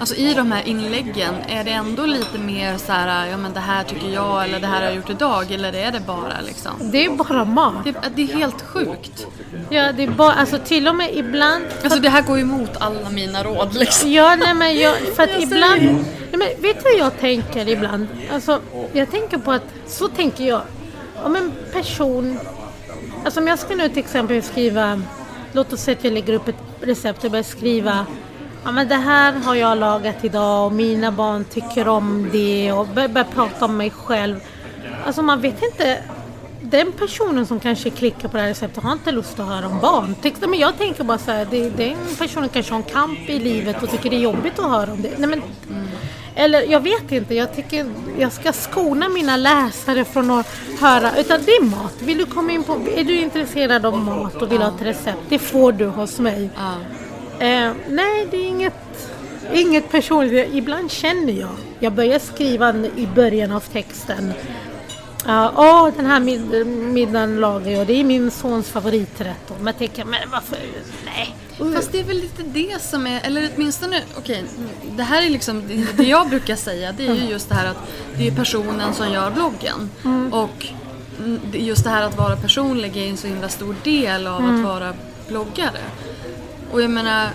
Alltså 0.00 0.14
i 0.14 0.34
de 0.34 0.52
här 0.52 0.68
inläggen, 0.68 1.34
är 1.48 1.64
det 1.64 1.70
ändå 1.70 2.06
lite 2.06 2.38
mer 2.38 2.78
så 2.78 2.92
här, 2.92 3.26
ja 3.26 3.36
men 3.36 3.52
det 3.52 3.60
här 3.60 3.84
tycker 3.84 4.08
jag 4.08 4.44
eller 4.44 4.60
det 4.60 4.66
här 4.66 4.76
har 4.76 4.82
jag 4.82 4.94
gjort 4.94 5.10
idag 5.10 5.52
eller 5.52 5.72
är 5.72 5.92
det 5.92 6.00
bara 6.00 6.40
liksom? 6.46 6.72
Det 6.80 7.04
är 7.04 7.10
bara 7.10 7.44
mat. 7.44 7.84
Det, 7.84 7.94
det 8.14 8.22
är 8.22 8.26
helt 8.26 8.62
sjukt. 8.62 9.26
Ja, 9.70 9.92
det 9.92 10.02
är 10.02 10.08
bara, 10.08 10.32
alltså 10.32 10.58
till 10.58 10.88
och 10.88 10.94
med 10.94 11.14
ibland 11.14 11.64
Alltså 11.84 12.00
det 12.00 12.08
här 12.08 12.22
går 12.22 12.36
ju 12.36 12.42
emot 12.42 12.70
alla 12.78 13.10
mina 13.10 13.44
råd 13.44 13.74
liksom. 13.74 14.12
Ja, 14.12 14.36
nej 14.36 14.54
men 14.54 14.78
jag, 14.78 14.96
för 15.16 15.22
att 15.22 15.30
Jag 15.30 15.42
ibland... 15.42 15.82
Nej, 15.82 16.04
men 16.30 16.62
vet 16.62 16.76
du 16.76 16.82
vad 16.82 16.98
jag 16.98 17.18
tänker 17.18 17.68
ibland? 17.68 18.06
Alltså, 18.32 18.60
jag 18.92 19.10
tänker 19.10 19.38
på 19.38 19.52
att, 19.52 19.64
så 19.86 20.08
tänker 20.08 20.44
jag. 20.44 20.62
Om 21.24 21.36
en 21.36 21.52
person... 21.72 22.38
Alltså 23.24 23.40
om 23.40 23.48
jag 23.48 23.58
ska 23.58 23.74
nu 23.74 23.88
till 23.88 23.98
exempel 23.98 24.42
skriva, 24.42 25.02
låt 25.52 25.72
oss 25.72 25.80
säga 25.80 25.96
att 25.98 26.04
jag 26.04 26.12
lägger 26.12 26.32
upp 26.32 26.48
ett 26.48 26.56
recept 26.80 27.24
och 27.24 27.30
börjar 27.30 27.42
skriva 27.42 28.06
Ja 28.64 28.72
men 28.72 28.88
det 28.88 28.96
här 28.96 29.32
har 29.32 29.54
jag 29.54 29.78
lagat 29.78 30.24
idag 30.24 30.66
och 30.66 30.72
mina 30.72 31.12
barn 31.12 31.44
tycker 31.44 31.88
om 31.88 32.28
det 32.32 32.72
och 32.72 32.86
börjar 32.86 33.08
bör 33.08 33.24
prata 33.24 33.64
om 33.64 33.76
mig 33.76 33.90
själv. 33.90 34.40
Alltså 35.06 35.22
man 35.22 35.40
vet 35.40 35.62
inte 35.62 36.02
den 36.62 36.92
personen 36.92 37.46
som 37.46 37.60
kanske 37.60 37.90
klickar 37.90 38.28
på 38.28 38.36
det 38.36 38.42
här 38.42 38.48
receptet 38.48 38.82
har 38.82 38.92
inte 38.92 39.12
lust 39.12 39.40
att 39.40 39.46
höra 39.46 39.66
om 39.66 39.80
barn. 39.80 40.14
Men 40.50 40.58
jag 40.58 40.78
tänker 40.78 41.04
bara 41.04 41.18
så 41.18 41.30
här, 41.30 41.46
det, 41.50 41.70
den 41.70 41.96
personen 42.18 42.48
kanske 42.48 42.72
har 42.72 42.78
en 42.78 42.82
kamp 42.82 43.18
i 43.28 43.38
livet 43.38 43.82
och 43.82 43.90
tycker 43.90 44.10
det 44.10 44.16
är 44.16 44.20
jobbigt 44.20 44.58
att 44.58 44.70
höra 44.70 44.92
om 44.92 45.02
det. 45.02 45.18
Nej, 45.18 45.28
men, 45.28 45.42
Eller 46.34 46.62
jag 46.62 46.80
vet 46.80 47.12
inte, 47.12 47.34
jag 47.34 47.56
tycker 47.56 47.90
jag 48.18 48.32
ska 48.32 48.52
skona 48.52 49.08
mina 49.08 49.36
läsare 49.36 50.04
från 50.04 50.30
att 50.30 50.46
höra. 50.80 51.16
Utan 51.18 51.40
det 51.44 51.52
är 51.52 51.64
mat. 51.64 51.94
Vill 51.98 52.18
du 52.18 52.26
komma 52.26 52.52
in 52.52 52.64
på, 52.64 52.72
är 52.96 53.04
du 53.04 53.20
intresserad 53.20 53.86
av 53.86 53.98
mat 53.98 54.42
och 54.42 54.52
vill 54.52 54.62
ha 54.62 54.68
ett 54.68 54.82
recept? 54.82 55.18
Det 55.28 55.38
får 55.38 55.72
du 55.72 55.86
hos 55.86 56.18
mig. 56.18 56.50
Ja. 56.56 56.74
Eh, 57.40 57.72
nej, 57.88 58.26
det 58.30 58.36
är 58.36 58.46
inget, 58.48 59.10
inget 59.54 59.90
personligt. 59.90 60.48
Ibland 60.54 60.90
känner 60.90 61.32
jag. 61.32 61.50
Jag 61.78 61.92
börjar 61.92 62.18
skriva 62.18 62.74
i 62.96 63.06
början 63.14 63.52
av 63.52 63.60
texten. 63.60 64.32
Ja, 65.26 65.52
åh, 65.56 65.88
den 65.96 66.06
här 66.06 66.20
mid- 66.20 66.66
middagen 66.66 67.40
lagar 67.40 67.70
jag. 67.70 67.86
Det 67.86 67.92
är 68.00 68.04
min 68.04 68.30
sons 68.30 68.68
favoriträtt. 68.68 69.52
Men 69.58 69.66
jag 69.66 69.78
tänker, 69.78 70.04
men 70.04 70.30
varför? 70.30 70.58
Nej. 71.04 71.34
Fast 71.74 71.92
det 71.92 72.00
är 72.00 72.04
väl 72.04 72.16
lite 72.16 72.42
det 72.42 72.82
som 72.82 73.06
är, 73.06 73.20
eller 73.26 73.50
åtminstone, 73.56 74.02
okej, 74.18 74.44
det 74.96 75.02
här 75.02 75.22
är 75.26 75.30
liksom, 75.30 75.62
det, 75.68 75.96
det 75.96 76.04
jag 76.08 76.28
brukar 76.28 76.56
säga 76.56 76.92
det 76.92 77.06
är 77.06 77.14
ju 77.14 77.24
just 77.24 77.48
det 77.48 77.54
här 77.54 77.66
att 77.70 77.76
det 78.18 78.26
är 78.28 78.32
personen 78.32 78.94
som 78.94 79.12
gör 79.12 79.30
bloggen. 79.30 79.90
Och 80.32 80.66
mm, 81.18 81.40
är 81.52 81.58
just 81.58 81.84
det 81.84 81.90
här 81.90 82.02
att 82.02 82.16
vara 82.18 82.36
personlig 82.36 82.96
är 82.96 83.10
en 83.10 83.16
så 83.16 83.26
himla 83.26 83.48
stor 83.48 83.74
del 83.84 84.26
av 84.26 84.44
att 84.44 84.64
vara 84.64 84.94
bloggare. 85.28 85.80
Och 86.72 86.82
jag 86.82 86.90
menar, 86.90 87.28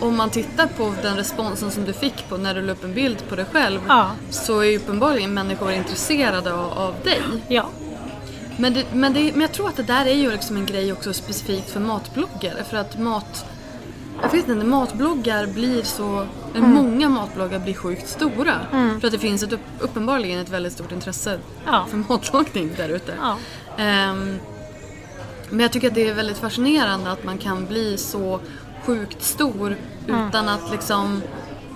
om 0.00 0.16
man 0.16 0.30
tittar 0.30 0.66
på 0.66 0.94
den 1.02 1.16
responsen 1.16 1.70
som 1.70 1.84
du 1.84 1.92
fick 1.92 2.28
på 2.28 2.36
när 2.36 2.54
du 2.54 2.62
la 2.62 2.72
upp 2.72 2.84
en 2.84 2.94
bild 2.94 3.28
på 3.28 3.36
dig 3.36 3.44
själv 3.52 3.80
Ja. 3.88 4.10
så 4.30 4.60
är 4.60 4.64
ju 4.64 4.76
uppenbarligen 4.76 5.34
människor 5.34 5.72
intresserade 5.72 6.54
av, 6.54 6.72
av 6.78 6.94
dig. 7.04 7.22
Ja. 7.48 7.68
Men, 8.56 8.74
det, 8.74 8.84
men, 8.94 9.12
det, 9.12 9.32
men 9.32 9.40
jag 9.40 9.52
tror 9.52 9.68
att 9.68 9.76
det 9.76 9.82
där 9.82 10.06
är 10.06 10.14
ju 10.14 10.30
liksom 10.32 10.56
en 10.56 10.66
grej 10.66 10.92
också 10.92 11.12
specifikt 11.12 11.70
för 11.70 11.80
matbloggare. 11.80 12.64
För 12.70 12.76
att 12.76 12.98
mat... 12.98 13.44
Jag 14.22 14.30
vet 14.30 14.48
inte, 14.48 14.66
matbloggar 14.66 15.46
blir 15.46 15.82
så... 15.82 16.26
Mm. 16.56 16.70
Många 16.70 17.08
matbloggar 17.08 17.58
blir 17.58 17.74
sjukt 17.74 18.08
stora. 18.08 18.54
För 19.00 19.06
att 19.06 19.12
det 19.12 19.18
finns 19.18 19.42
ett, 19.42 19.52
upp- 19.52 19.60
uppenbarligen 19.78 20.40
ett 20.40 20.48
väldigt 20.48 20.72
stort 20.72 20.92
intresse 20.92 21.38
Ja. 21.66 21.86
för 21.90 21.96
matlagning 21.96 22.70
där 22.76 22.88
ute. 22.88 23.12
Ja. 23.20 23.36
Ehm, 23.78 24.38
men 25.50 25.60
jag 25.60 25.72
tycker 25.72 25.88
att 25.88 25.94
det 25.94 26.08
är 26.08 26.14
väldigt 26.14 26.38
fascinerande 26.38 27.10
att 27.10 27.24
man 27.24 27.38
kan 27.38 27.66
bli 27.66 27.96
så 27.98 28.40
sjukt 28.86 29.22
stor 29.22 29.76
utan 30.06 30.48
att 30.48 30.70
liksom 30.72 31.22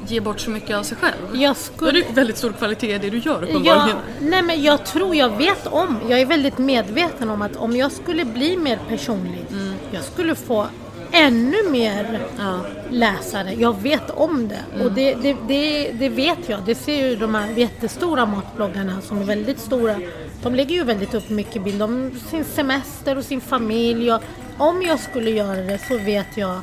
ge 0.07 0.21
bort 0.21 0.41
så 0.41 0.51
mycket 0.51 0.77
av 0.77 0.83
sig 0.83 0.97
själv. 1.01 1.15
Jag 1.33 1.51
är 1.51 1.55
skulle... 1.55 1.93
det 1.93 2.13
väldigt 2.13 2.37
stor 2.37 2.53
kvalitet 2.53 2.95
i 2.95 2.99
det 2.99 3.11
du 3.11 3.19
gör 3.19 3.43
Ja, 3.43 3.49
uppenbarligen. 3.49 3.97
nej 4.21 4.43
men 4.43 4.63
jag 4.63 4.87
tror 4.87 5.17
jag 5.17 5.37
vet 5.37 5.67
om, 5.67 5.99
jag 6.09 6.21
är 6.21 6.27
väldigt 6.27 6.59
medveten 6.59 7.31
om 7.31 7.43
att 7.43 7.57
om 7.57 7.77
jag 7.77 7.93
skulle 7.93 8.25
bli 8.25 8.57
mer 8.57 8.79
personlig, 8.89 9.45
jag 9.91 10.05
skulle 10.05 10.35
få 10.35 10.67
ännu 11.13 11.57
mer 11.71 12.21
Ja. 12.39 12.61
läsare. 12.91 13.55
Jag 13.59 13.83
vet 13.83 14.11
om 14.11 14.49
det 14.49 14.83
och 14.85 14.93
det, 14.93 15.15
det, 15.15 15.37
det, 15.49 15.91
det 15.93 16.09
vet 16.09 16.39
jag. 16.49 16.59
Det 16.67 16.75
ser 16.75 17.09
ju 17.09 17.17
de 17.17 17.35
här 17.35 17.49
jättestora 17.51 18.27
matbloggarna 18.27 19.01
som 19.01 19.19
är 19.19 19.25
väldigt 19.25 19.59
stora. 19.61 19.97
De 20.45 20.55
lägger 20.55 20.75
ju 20.75 20.85
väldigt 20.85 21.15
upp 21.15 21.31
mycket 21.31 21.65
bild 21.65 21.83
om 21.83 22.11
sin 22.31 22.45
semester 22.45 23.19
och 23.19 23.25
sin 23.25 23.41
familj. 23.41 24.13
Och 24.13 24.23
om 24.59 24.83
jag 24.83 25.01
skulle 25.01 25.31
göra 25.31 25.57
det 25.57 25.79
så 25.79 25.99
vet 25.99 26.37
jag 26.37 26.61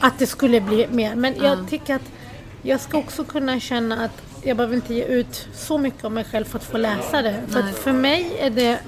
att 0.00 0.18
det 0.18 0.26
skulle 0.26 0.60
bli 0.60 0.86
mer. 0.90 1.14
Men 1.14 1.34
jag 1.42 1.68
tycker 1.68 1.94
att 1.94 2.12
jag 2.62 2.80
ska 2.80 2.98
också 2.98 3.24
kunna 3.24 3.60
känna 3.60 4.04
att 4.04 4.22
jag 4.42 4.56
behöver 4.56 4.76
inte 4.76 4.94
ge 4.94 5.04
ut 5.04 5.48
så 5.54 5.78
mycket 5.78 6.04
av 6.04 6.12
mig 6.12 6.24
själv 6.24 6.44
för 6.44 6.58
att 6.58 6.64
få 6.64 6.78
läsa 6.78 7.22
det. 7.22 7.42
För, 7.48 7.62
för 7.62 7.92
mig 7.92 8.36
är 8.40 8.50
det 8.50 8.78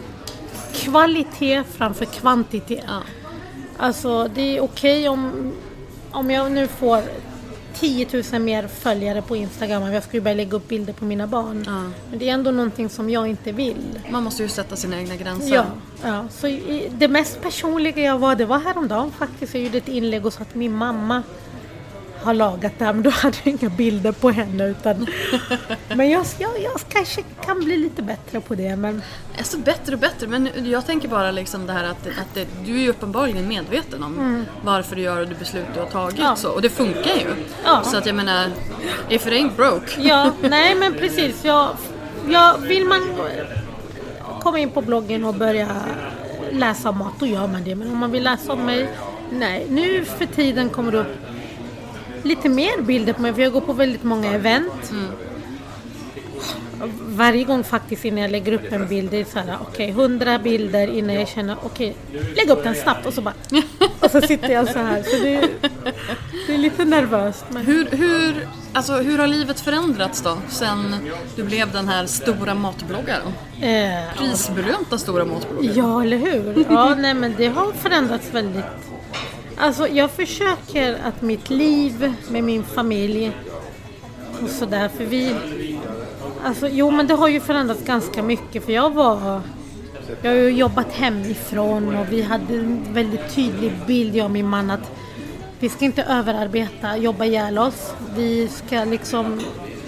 kvalitet 0.72 1.62
framför 1.64 2.04
kvantitet. 2.04 2.84
Ja. 2.86 3.02
Alltså 3.76 4.28
det 4.34 4.56
är 4.56 4.60
okej 4.60 5.08
om, 5.08 5.52
om 6.10 6.30
jag 6.30 6.52
nu 6.52 6.66
får 6.68 7.02
10 7.74 8.22
000 8.32 8.42
mer 8.42 8.66
följare 8.66 9.22
på 9.22 9.36
Instagram. 9.36 9.82
Jag 9.82 10.02
ju 10.12 10.20
börja 10.20 10.34
lägga 10.34 10.56
upp 10.56 10.68
bilder 10.68 10.92
på 10.92 11.04
mina 11.04 11.26
barn. 11.26 11.64
Ja. 11.66 11.82
Men 12.10 12.18
det 12.18 12.28
är 12.28 12.32
ändå 12.34 12.50
någonting 12.50 12.88
som 12.88 13.10
jag 13.10 13.28
inte 13.28 13.52
vill. 13.52 14.00
Man 14.10 14.22
måste 14.22 14.42
ju 14.42 14.48
sätta 14.48 14.76
sina 14.76 15.00
egna 15.00 15.16
gränser. 15.16 15.54
Ja, 15.54 15.64
ja. 16.02 16.24
Så 16.30 16.58
det 16.90 17.08
mest 17.08 17.42
personliga 17.42 18.02
jag 18.02 18.18
var, 18.18 18.34
det 18.34 18.44
var 18.44 18.58
häromdagen 18.58 19.10
faktiskt. 19.10 19.54
Jag 19.54 19.62
gjorde 19.62 19.78
ett 19.78 19.88
inlägg 19.88 20.26
och 20.26 20.32
sa 20.32 20.42
att 20.42 20.54
min 20.54 20.72
mamma 20.72 21.22
har 22.24 22.34
lagat 22.34 22.72
det 22.78 22.84
här, 22.84 22.92
men 22.92 23.02
då 23.02 23.10
hade 23.10 23.36
jag 23.44 23.54
inga 23.60 23.70
bilder 23.70 24.12
på 24.12 24.30
henne. 24.30 24.66
Utan, 24.66 25.06
men 25.94 26.10
jag, 26.10 26.26
jag, 26.38 26.50
jag 26.62 26.80
kanske 26.88 27.22
kan 27.46 27.60
bli 27.64 27.76
lite 27.76 28.02
bättre 28.02 28.40
på 28.40 28.54
det. 28.54 28.76
Men 28.76 29.02
Alltså 29.38 29.58
bättre 29.58 29.92
och 29.94 29.98
bättre, 30.00 30.26
men 30.26 30.48
jag 30.70 30.86
tänker 30.86 31.08
bara 31.08 31.30
liksom 31.30 31.66
det 31.66 31.72
här 31.72 31.84
att, 31.84 32.06
att 32.06 32.34
det, 32.34 32.46
du 32.64 32.74
är 32.76 32.80
ju 32.82 32.88
uppenbarligen 32.88 33.48
medveten 33.48 34.02
om 34.02 34.44
varför 34.64 34.96
du 34.96 35.02
gör 35.02 35.20
och 35.20 35.28
det 35.28 35.34
beslut 35.34 35.66
du 35.74 35.80
har 35.80 35.86
tagit 35.86 36.18
Mm. 36.18 36.26
Ja. 36.30 36.36
så, 36.36 36.48
och 36.48 36.62
det 36.62 36.70
funkar 36.70 37.14
ju. 37.14 37.34
Ja. 37.64 37.82
Så 37.84 37.96
att 37.96 38.06
jag 38.06 38.14
menar, 38.14 38.50
if 39.08 39.26
it 39.26 39.32
ain't 39.32 39.56
broke. 39.56 40.00
ja, 40.02 40.32
nej 40.42 40.74
men 40.74 40.92
precis. 40.94 41.44
Jag, 41.44 41.68
jag, 42.28 42.58
vill 42.58 42.84
man 42.86 43.00
komma 44.40 44.58
in 44.58 44.70
på 44.70 44.80
bloggen 44.82 45.24
och 45.24 45.34
börja 45.34 45.68
läsa 46.52 46.88
om 46.88 46.98
mat, 46.98 47.12
då 47.18 47.26
gör 47.26 47.46
man 47.46 47.64
det. 47.64 47.74
Men 47.74 47.90
om 47.92 47.98
man 47.98 48.10
vill 48.10 48.22
läsa 48.22 48.52
om 48.52 48.66
mig, 48.66 48.88
nej. 49.30 49.66
Nu 49.70 50.04
för 50.04 50.26
tiden 50.26 50.68
kommer 50.68 50.92
det 50.92 50.98
upp 50.98 51.16
lite 52.22 52.48
mer 52.48 52.82
bilder 52.82 53.12
på 53.12 53.22
mig, 53.22 53.34
för 53.34 53.42
jag 53.42 53.52
går 53.52 53.60
på 53.60 53.72
väldigt 53.72 54.04
många 54.04 54.32
event. 54.32 54.92
Varje 57.06 57.44
gång 57.44 57.64
faktiskt 57.64 58.04
innan 58.04 58.20
jag 58.20 58.30
lägger 58.30 58.52
upp 58.52 58.72
en 58.72 58.88
bild, 58.88 59.10
det 59.10 59.20
är 59.20 59.24
så 59.24 59.38
här, 59.38 59.58
okej, 59.60 59.88
100 59.90 60.38
bilder 60.38 60.86
innan 60.86 61.14
jag 61.14 61.28
känner, 61.28 61.56
okej, 61.64 61.96
lägg 62.36 62.50
upp 62.50 62.64
den 62.64 62.74
snabbt 62.74 63.06
och 63.06 63.12
så 63.14 63.20
bara, 63.22 63.34
och 64.00 64.10
så 64.10 64.20
sitter 64.20 64.52
jag 64.52 64.68
så 64.68 64.78
här. 64.78 65.02
Så 65.02 65.16
det, 65.24 65.48
det 66.46 66.54
är 66.54 66.58
lite 66.58 66.84
nervöst. 66.84 67.44
Men... 67.48 67.66
Hur, 67.66 67.86
hur, 67.90 68.48
alltså, 68.72 68.92
hur 68.92 69.18
har 69.18 69.26
livet 69.26 69.60
förändrats 69.60 70.22
då, 70.22 70.38
sen 70.48 70.96
du 71.36 71.42
blev 71.42 71.72
den 71.72 71.88
här 71.88 72.06
stora 72.06 72.54
matbloggaren? 72.54 73.32
Eh, 73.60 74.16
Prisbelönta 74.16 74.98
stora 74.98 75.24
matbloggaren. 75.24 75.76
Ja, 75.76 76.02
eller 76.02 76.16
hur? 76.16 76.66
Ja, 76.70 76.94
nej 76.94 77.14
men 77.14 77.34
det 77.36 77.46
har 77.48 77.72
förändrats 77.72 78.34
väldigt. 78.34 78.64
Alltså 79.56 79.88
jag 79.88 80.10
försöker 80.10 80.98
att 81.04 81.22
mitt 81.22 81.50
liv 81.50 82.14
med 82.30 82.44
min 82.44 82.64
familj 82.64 83.32
och 84.42 84.48
sådär, 84.48 84.88
för 84.88 85.04
vi... 85.04 85.36
Alltså 86.44 86.68
jo 86.68 86.90
men 86.90 87.06
det 87.06 87.14
har 87.14 87.28
ju 87.28 87.40
förändrats 87.40 87.84
ganska 87.84 88.22
mycket 88.22 88.64
för 88.64 88.72
jag 88.72 88.90
var... 88.94 89.40
Jag 90.22 90.30
har 90.30 90.36
ju 90.36 90.48
jobbat 90.50 90.92
hemifrån 90.92 91.96
och 91.96 92.06
vi 92.10 92.22
hade 92.22 92.54
en 92.54 92.86
väldigt 92.92 93.34
tydlig 93.34 93.72
bild, 93.86 94.16
jag 94.16 94.24
och 94.24 94.30
min 94.30 94.48
man, 94.48 94.70
att 94.70 94.90
vi 95.58 95.68
ska 95.68 95.84
inte 95.84 96.02
överarbeta, 96.02 96.96
jobba 96.96 97.24
ihjäl 97.24 97.58
oss. 97.58 97.94
Vi 98.16 98.48
ska 98.48 98.84
liksom... 98.84 99.40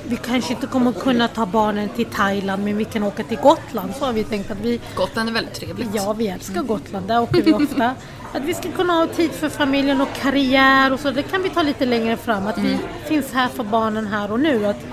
Vi 0.06 0.16
kanske 0.16 0.52
inte 0.54 0.66
kommer 0.66 0.92
kunna 0.92 1.28
ta 1.28 1.46
barnen 1.46 1.88
till 1.88 2.06
Thailand 2.06 2.64
men 2.64 2.76
vi 2.76 2.84
kan 2.84 3.02
åka 3.02 3.22
till 3.22 3.38
Gotland. 3.38 3.94
Så 3.98 4.04
har 4.04 4.12
vi 4.12 4.24
tänkt 4.24 4.50
att 4.50 4.60
vi 4.60 4.80
Gotland 4.94 5.28
är 5.28 5.32
väldigt 5.32 5.54
trevligt. 5.54 5.88
Ja, 5.94 6.12
vi 6.12 6.28
älskar 6.28 6.62
Gotland. 6.62 7.08
Där 7.08 7.22
åker 7.22 7.42
vi 7.42 7.52
ofta. 7.52 7.94
Att 8.34 8.42
vi 8.42 8.54
ska 8.54 8.72
kunna 8.72 8.92
ha 8.92 9.06
tid 9.06 9.30
för 9.30 9.48
familjen 9.48 10.00
och 10.00 10.08
karriär 10.22 10.92
och 10.92 11.00
så. 11.00 11.10
Det 11.10 11.22
kan 11.22 11.42
vi 11.42 11.50
ta 11.50 11.62
lite 11.62 11.86
längre 11.86 12.16
fram. 12.16 12.46
Att 12.46 12.58
vi 12.58 12.78
finns 13.04 13.32
här 13.32 13.48
för 13.48 13.64
barnen 13.64 14.06
här 14.06 14.32
och 14.32 14.40
nu. 14.40 14.66
Att 14.66 14.86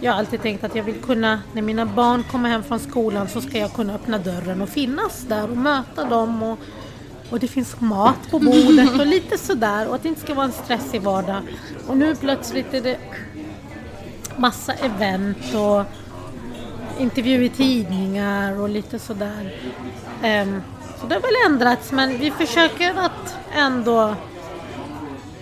jag 0.00 0.12
har 0.12 0.18
alltid 0.18 0.42
tänkt 0.42 0.64
att 0.64 0.74
jag 0.74 0.82
vill 0.82 1.00
kunna, 1.00 1.42
när 1.52 1.62
mina 1.62 1.86
barn 1.86 2.24
kommer 2.30 2.48
hem 2.48 2.62
från 2.62 2.78
skolan 2.78 3.28
så 3.28 3.40
ska 3.40 3.58
jag 3.58 3.72
kunna 3.72 3.94
öppna 3.94 4.18
dörren 4.18 4.62
och 4.62 4.68
finnas 4.68 5.24
där 5.28 5.50
och 5.50 5.56
möta 5.56 6.04
dem 6.04 6.42
och, 6.42 6.58
och 7.30 7.40
det 7.40 7.48
finns 7.48 7.80
mat 7.80 8.30
på 8.30 8.38
bordet 8.38 9.00
och 9.00 9.06
lite 9.06 9.38
sådär 9.38 9.88
och 9.88 9.94
att 9.94 10.02
det 10.02 10.08
inte 10.08 10.20
ska 10.20 10.34
vara 10.34 10.46
en 10.46 10.52
stressig 10.52 11.02
vardag. 11.02 11.42
Och 11.86 11.96
nu 11.96 12.16
plötsligt 12.16 12.74
är 12.74 12.80
det 12.80 12.98
massa 14.36 14.72
event 14.72 15.54
och 15.54 15.84
intervju 17.00 17.44
i 17.44 17.48
tidningar 17.48 18.60
och 18.60 18.68
lite 18.68 18.98
sådär. 18.98 19.54
Um, 20.24 20.62
så 21.00 21.06
det 21.06 21.14
har 21.14 21.22
väl 21.22 21.52
ändrats 21.52 21.92
men 21.92 22.18
vi 22.18 22.30
försöker 22.30 22.94
att 22.98 23.36
ändå 23.52 24.14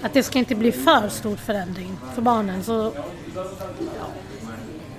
att 0.03 0.13
det 0.13 0.23
ska 0.23 0.39
inte 0.39 0.55
bli 0.55 0.73
för 0.73 1.09
stor 1.09 1.37
förändring 1.37 1.99
för 2.15 2.23
barnen. 2.23 2.65
Så, 2.65 2.93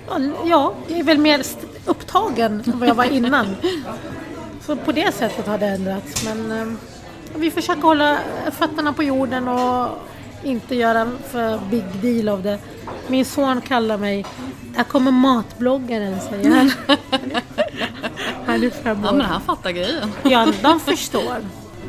ja, 0.08 0.18
jag 0.44 0.72
är 0.88 1.02
väl 1.02 1.18
mer 1.18 1.42
upptagen 1.84 2.62
än 2.66 2.78
vad 2.78 2.88
jag 2.88 2.94
var 2.94 3.04
innan. 3.04 3.56
Så 4.60 4.76
på 4.76 4.92
det 4.92 5.14
sättet 5.14 5.46
har 5.46 5.58
det 5.58 5.66
ändrats. 5.66 6.24
Men 6.24 6.52
um, 6.52 6.78
vi 7.36 7.50
försöker 7.50 7.82
hålla 7.82 8.18
fötterna 8.52 8.92
på 8.92 9.02
jorden 9.02 9.48
och 9.48 9.88
inte 10.42 10.74
göra 10.74 11.10
för 11.30 11.60
big 11.70 11.84
deal 12.02 12.28
av 12.28 12.42
det. 12.42 12.58
Min 13.06 13.24
son 13.24 13.60
kallar 13.60 13.98
mig, 13.98 14.26
här 14.76 14.84
kommer 14.84 15.10
matbloggaren 15.10 16.20
säger 16.20 16.50
han. 16.50 16.72
han 18.52 18.64
är 18.64 18.70
fem 18.70 19.00
år. 19.00 19.06
Ja 19.06 19.12
men 19.12 19.26
han 19.26 19.40
fattar 19.40 19.70
grejen. 19.70 20.12
Ja, 20.22 20.52
de 20.62 20.80
förstår. 20.80 21.36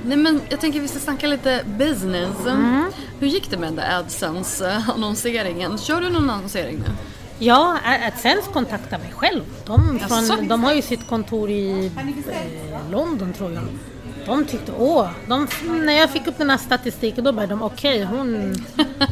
Nej 0.05 0.18
men 0.18 0.41
jag 0.49 0.60
tänker 0.60 0.80
vi 0.80 0.88
ska 0.88 0.99
snacka 0.99 1.28
lite 1.28 1.64
business. 1.66 2.45
Mm. 2.47 2.86
Hur 3.20 3.28
gick 3.28 3.49
det 3.49 3.57
med 3.57 3.68
den 3.70 3.76
där 3.76 3.99
AdSense-annonseringen? 3.99 5.78
Kör 5.78 6.01
du 6.01 6.10
någon 6.10 6.30
annonsering 6.30 6.78
nu? 6.78 6.91
Ja, 7.39 7.78
AdSense 8.07 8.51
kontaktar 8.53 8.97
mig 8.97 9.12
själv. 9.16 9.43
De, 9.66 9.99
från, 9.99 10.47
de 10.47 10.64
har 10.64 10.74
ju 10.74 10.82
sitt 10.82 11.07
kontor 11.07 11.49
i 11.49 11.91
eh, 12.28 12.91
London 12.91 13.34
tror 13.34 13.53
jag. 13.53 13.64
De 14.30 14.45
tyckte, 14.45 14.71
åh, 14.80 15.07
de, 15.27 15.47
när 15.67 15.93
jag 15.93 16.09
fick 16.09 16.27
upp 16.27 16.38
den 16.38 16.49
här 16.49 16.57
statistiken 16.57 17.23
då 17.23 17.32
började 17.32 17.53
de, 17.53 17.63
okej, 17.63 18.05
okay, 18.05 18.17
hon, 18.17 18.55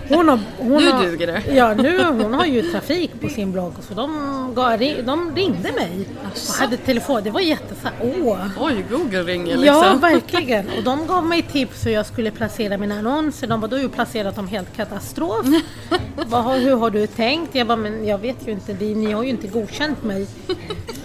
hon 0.10 0.30
har... 0.30 0.40
Hon 0.58 0.84
nu 0.84 0.92
har, 0.92 1.04
duger 1.04 1.28
det. 1.28 1.44
Ja, 1.56 1.74
nu, 1.74 2.04
hon 2.04 2.34
har 2.34 2.46
ju 2.46 2.62
trafik 2.62 3.22
på 3.22 3.30
sin 3.30 3.52
blogg. 3.52 3.74
Så 3.88 3.94
de, 3.94 4.54
gav, 4.56 4.80
de 5.06 5.36
ringde 5.36 5.72
mig 5.72 6.08
och 6.24 6.56
hade 6.60 6.78
telefon. 6.78 7.22
Det 7.24 7.32
var 7.32 7.40
jätteså 7.40 7.88
åh. 8.02 8.48
Oj, 8.60 8.86
Google 8.90 9.24
ringer 9.24 9.58
liksom. 9.58 9.66
Ja, 9.66 9.98
verkligen. 10.02 10.70
Och 10.78 10.84
de 10.84 11.08
gav 11.08 11.26
mig 11.26 11.42
tips 11.42 11.86
hur 11.86 11.92
jag 11.92 12.06
skulle 12.06 12.32
placera 12.32 12.78
mina 12.78 13.00
annonser. 13.00 13.48
De 13.48 13.62
bara, 13.62 13.68
du 13.68 13.76
har 13.76 13.84
ju 13.84 13.90
placerat 13.90 14.36
dem 14.36 14.48
helt 14.48 14.76
katastrof. 14.76 15.46
Vad, 16.26 16.60
hur 16.60 16.76
har 16.76 16.90
du 16.90 17.08
tänkt? 17.08 17.56
Jag 17.56 17.68
bara, 17.68 17.78
men 17.78 18.08
jag 18.08 18.18
vet 18.18 18.48
ju 18.48 18.52
inte, 18.52 18.74
ni 18.74 19.12
har 19.12 19.24
ju 19.24 19.30
inte 19.30 19.48
godkänt 19.48 20.04
mig. 20.04 20.28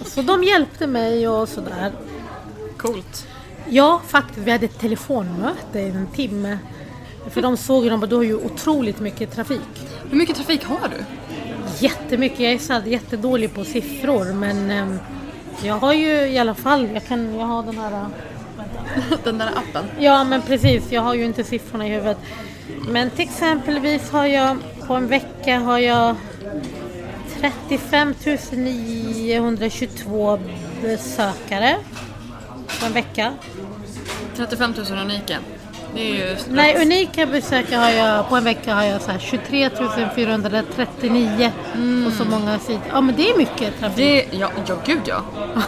Så 0.05 0.21
de 0.21 0.43
hjälpte 0.43 0.87
mig 0.87 1.27
och 1.27 1.49
sådär. 1.49 1.91
Coolt. 2.77 3.27
Ja, 3.73 4.01
faktiskt. 4.07 4.47
Vi 4.47 4.51
hade 4.51 4.65
ett 4.65 4.79
telefonmöte 4.79 5.79
i 5.79 5.89
en 5.89 6.07
timme. 6.07 6.57
För 7.29 7.41
de 7.41 7.57
såg 7.57 7.83
ju, 7.83 7.89
de 7.89 7.99
du 7.99 8.15
har 8.15 8.23
ju 8.23 8.35
otroligt 8.35 8.99
mycket 8.99 9.31
trafik. 9.31 9.61
Hur 10.09 10.17
mycket 10.17 10.35
trafik 10.35 10.65
har 10.65 10.89
du? 10.89 11.05
Jättemycket. 11.85 12.39
Jag 12.39 12.51
är 12.51 12.57
så 12.57 12.81
jättedålig 12.85 13.53
på 13.53 13.63
siffror 13.63 14.33
men 14.33 14.71
eh, 14.71 14.95
jag 15.63 15.75
har 15.75 15.93
ju 15.93 16.11
i 16.11 16.37
alla 16.37 16.55
fall, 16.55 16.89
jag 16.93 17.05
kan, 17.07 17.35
jag 17.35 17.45
har 17.45 17.63
den 17.63 17.77
här... 17.77 18.05
den 19.23 19.37
där 19.37 19.47
appen? 19.47 19.85
Ja 19.99 20.23
men 20.23 20.41
precis, 20.41 20.91
jag 20.91 21.01
har 21.01 21.13
ju 21.13 21.25
inte 21.25 21.43
siffrorna 21.43 21.87
i 21.87 21.89
huvudet. 21.89 22.17
Men 22.87 23.09
till 23.09 23.25
exempelvis 23.25 24.11
har 24.11 24.25
jag 24.25 24.57
på 24.87 24.93
en 24.93 25.07
vecka 25.07 25.59
har 25.59 25.79
jag 25.79 26.15
35 27.39 28.13
922 28.51 30.39
besökare 30.81 31.77
på 32.79 32.85
en 32.85 32.93
vecka. 32.93 33.33
35 34.35 34.73
000 34.89 34.99
unika. 34.99 35.39
Nej, 36.49 36.81
unika 36.81 37.25
besökare 37.25 37.79
har 37.79 37.89
jag 37.89 38.29
på 38.29 38.35
en 38.35 38.43
vecka 38.43 38.73
har 38.73 38.83
jag 38.83 39.01
så 39.01 39.11
23 39.19 39.69
439 40.15 41.51
mm. 41.75 42.07
och 42.07 42.13
så 42.13 42.25
många 42.25 42.59
sidor. 42.59 42.81
Ja 42.89 43.01
men 43.01 43.15
det 43.15 43.29
är 43.29 43.37
mycket 43.37 43.79
trafik. 43.79 43.97
Det, 43.97 44.37
ja, 44.37 44.51
ja, 44.67 44.75
gud 44.85 45.01
ja. 45.05 45.23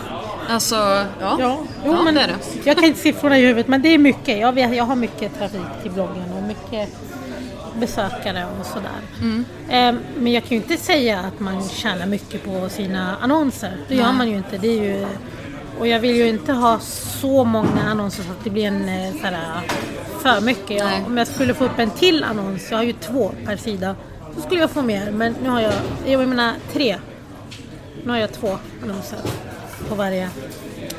Alltså, 0.49 0.75
ja. 0.75 1.37
ja, 1.39 1.57
jo, 1.85 1.93
ja 1.93 2.03
men 2.03 2.15
det 2.15 2.21
är 2.21 2.27
det. 2.27 2.33
Jag 2.63 2.75
kan 2.75 2.85
inte 2.85 2.99
siffrorna 2.99 3.37
i 3.37 3.41
huvudet 3.41 3.67
men 3.67 3.81
det 3.81 3.89
är 3.89 3.97
mycket. 3.97 4.39
Jag, 4.39 4.53
vet, 4.53 4.75
jag 4.75 4.83
har 4.83 4.95
mycket 4.95 5.37
trafik 5.37 5.61
till 5.81 5.91
bloggen 5.91 6.33
och 6.37 6.43
mycket 6.43 6.89
besökare 7.79 8.45
och 8.59 8.65
sådär. 8.65 8.99
Mm. 9.21 9.45
Eh, 9.69 10.01
men 10.17 10.33
jag 10.33 10.43
kan 10.43 10.49
ju 10.49 10.55
inte 10.55 10.77
säga 10.77 11.19
att 11.19 11.39
man 11.39 11.69
tjänar 11.69 12.05
mycket 12.05 12.43
på 12.43 12.69
sina 12.69 13.17
annonser. 13.17 13.77
Det 13.87 13.95
gör 13.95 14.13
man 14.13 14.29
ju 14.29 14.37
inte. 14.37 14.57
Det 14.57 14.67
är 14.67 14.83
ju 14.83 15.07
och 15.79 15.87
jag 15.87 15.99
vill 15.99 16.15
ju 16.15 16.27
inte 16.27 16.53
ha 16.53 16.79
så 17.21 17.43
många 17.43 17.83
annonser 17.85 18.23
så 18.23 18.31
att 18.31 18.43
det 18.43 18.49
blir 18.49 18.65
en 18.67 18.89
eh, 18.89 19.11
sådär, 19.11 19.61
för 20.21 20.41
mycket. 20.41 20.77
Jag, 20.77 21.05
om 21.05 21.17
jag 21.17 21.27
skulle 21.27 21.53
få 21.53 21.65
upp 21.65 21.79
en 21.79 21.89
till 21.91 22.23
annons, 22.23 22.71
jag 22.71 22.77
har 22.77 22.83
ju 22.83 22.93
två 22.93 23.31
per 23.45 23.57
sida, 23.57 23.95
så 24.35 24.41
skulle 24.41 24.61
jag 24.61 24.71
få 24.71 24.81
mer. 24.81 25.11
Men 25.11 25.35
nu 25.43 25.49
har 25.49 25.61
jag, 25.61 25.73
jag 26.05 26.27
menar 26.27 26.53
tre. 26.73 26.97
Nu 28.03 28.11
har 28.11 28.17
jag 28.17 28.33
två 28.33 28.57
annonser 28.83 29.19
på 29.89 29.95
varje. 29.95 30.29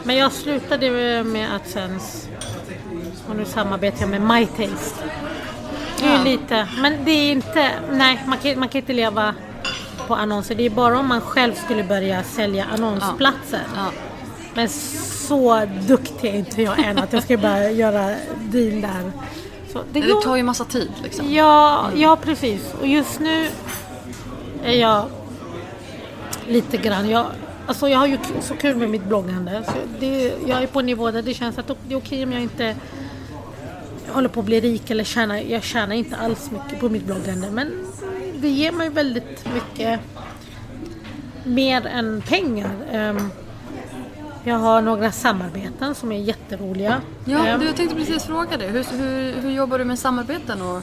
Men 0.03 0.17
jag 0.17 0.33
slutade 0.33 0.91
med 1.25 1.55
AdSense 1.55 2.29
och 3.29 3.37
nu 3.37 3.45
samarbetar 3.45 4.01
jag 4.01 4.09
med 4.09 4.21
MyTaste. 4.21 5.05
Det 5.99 6.07
är 6.07 6.19
ja. 6.19 6.25
lite, 6.25 6.69
men 6.79 7.05
det 7.05 7.11
är 7.11 7.33
inte, 7.33 7.71
nej 7.91 8.23
man 8.27 8.39
kan, 8.39 8.59
man 8.59 8.69
kan 8.69 8.81
inte 8.81 8.93
leva 8.93 9.35
på 10.07 10.15
annonser. 10.15 10.55
Det 10.55 10.67
är 10.67 10.71
bara 10.71 10.99
om 10.99 11.09
man 11.09 11.21
själv 11.21 11.55
skulle 11.55 11.85
börja 11.85 12.23
sälja 12.23 12.65
annonsplatser. 12.65 13.63
Ja. 13.75 13.83
Ja. 13.85 13.91
Men 14.57 14.69
så 14.69 15.67
duktig 15.89 16.29
är 16.29 16.35
inte 16.35 16.63
jag 16.63 16.79
än 16.79 16.99
att 16.99 17.13
jag 17.13 17.23
ska 17.23 17.39
bara 17.39 17.71
göra 17.71 18.15
deal 18.39 18.81
där. 18.81 19.13
Så 19.73 19.83
det, 19.93 20.01
det 20.01 20.23
tar 20.23 20.37
ju 20.37 20.43
massa 20.43 20.65
tid 20.65 20.91
liksom. 21.03 21.33
Ja, 21.33 21.91
ja 21.97 22.17
precis. 22.23 22.75
Och 22.81 22.87
just 22.87 23.21
nu 23.21 23.49
är 24.65 24.73
jag 24.73 25.05
lite 26.49 26.77
grann, 26.77 27.11
jag, 27.11 27.27
alltså 27.67 27.89
jag 27.89 27.99
har 27.99 28.07
ju 28.07 28.19
så 28.41 28.55
kul 28.55 28.77
med 28.77 28.91
mitt 28.91 29.05
bloggande. 29.05 29.63
Så 29.67 29.73
det, 30.01 30.33
jag 30.47 30.63
är 30.63 30.67
på 30.67 30.81
en 30.81 30.87
nivå 30.87 31.11
där 31.11 31.23
det 31.23 31.35
känns 31.35 31.59
att 31.59 31.67
det 31.67 31.95
är 31.95 31.99
okej 31.99 32.25
om 32.25 32.33
jag 32.33 32.43
inte 32.43 32.77
håller 34.09 34.29
på 34.29 34.41
att 34.41 34.47
bli 34.47 34.61
rik 34.61 34.91
eller 34.91 35.05
tjänar, 35.05 35.37
jag 35.37 35.63
tjänar 35.63 35.95
inte 35.95 36.17
alls 36.17 36.51
mycket 36.51 36.81
på 36.81 36.89
mitt 36.89 37.05
bloggande. 37.05 37.51
Men 37.51 37.87
det 38.37 38.49
ger 38.49 38.73
mig 38.73 38.89
väldigt 38.89 39.55
mycket 39.55 40.01
mer 41.45 41.87
än 41.87 42.23
pengar. 42.23 42.71
Um, 42.93 43.31
jag 44.47 44.59
har 44.59 44.83
några 44.83 45.13
samarbeten 45.13 45.95
som 45.95 46.13
är 46.13 46.19
jätteroliga. 46.19 47.01
Ja, 47.25 47.47
ehm. 47.47 47.61
du, 47.61 47.67
jag 47.67 47.77
tänkte 47.77 47.97
precis 47.97 48.25
fråga 48.25 48.57
dig. 48.57 48.69
Hur, 48.69 48.85
hur, 48.99 49.41
hur 49.41 49.51
jobbar 49.51 49.79
du 49.79 49.85
med 49.85 49.99
samarbeten 49.99 50.63
och, 50.63 50.77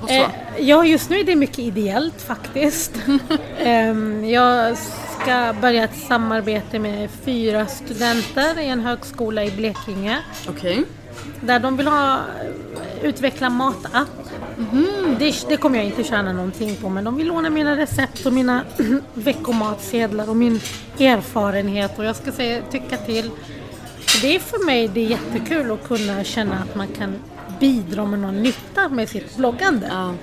och 0.00 0.08
så? 0.08 0.14
Eh, 0.14 0.28
ja, 0.58 0.84
just 0.84 1.10
nu 1.10 1.20
är 1.20 1.24
det 1.24 1.36
mycket 1.36 1.58
ideellt 1.58 2.22
faktiskt. 2.22 2.92
Ehm, 3.58 4.24
jag 4.24 4.76
ska 5.20 5.54
börja 5.60 5.84
ett 5.84 5.98
samarbete 6.08 6.78
med 6.78 7.10
fyra 7.10 7.66
studenter 7.66 8.58
i 8.58 8.68
en 8.68 8.80
högskola 8.80 9.44
i 9.44 9.50
Blekinge. 9.50 10.18
Okej. 10.48 10.72
Okay. 10.72 10.84
Där 11.40 11.58
de 11.58 11.76
vill 11.76 11.86
ha 11.86 12.20
utveckla 13.02 13.50
matapp. 13.50 14.19
Mm. 14.72 15.16
Det, 15.18 15.48
det, 15.48 15.56
kommer 15.56 15.76
jag 15.76 15.86
inte 15.86 16.04
tjäna 16.04 16.32
någonting 16.32 16.76
på 16.76 16.88
men 16.88 17.04
de 17.04 17.16
vill 17.16 17.26
låna 17.26 17.50
mina 17.50 17.76
recept 17.76 18.26
och 18.26 18.32
mina 18.32 18.62
veckomatsedlar 19.14 20.30
och 20.30 20.36
min 20.36 20.60
erfarenhet 20.98 21.98
och 21.98 22.04
jag 22.04 22.16
ska 22.16 22.32
säga 22.32 22.62
tycka 22.70 22.96
till. 22.96 23.30
Det 24.22 24.34
är 24.34 24.38
för 24.38 24.66
mig 24.66 24.88
det 24.88 25.00
är 25.00 25.08
jättekul 25.08 25.70
att 25.70 25.88
kunna 25.88 26.24
känna 26.24 26.54
att 26.54 26.74
man 26.74 26.86
kan 26.86 27.14
bidra 27.60 28.06
med 28.06 28.18
någon 28.18 28.42
nytta 28.42 28.88
med 28.88 29.08
sitt 29.08 29.36
bloggande. 29.36 29.88
Ja. 29.90 30.14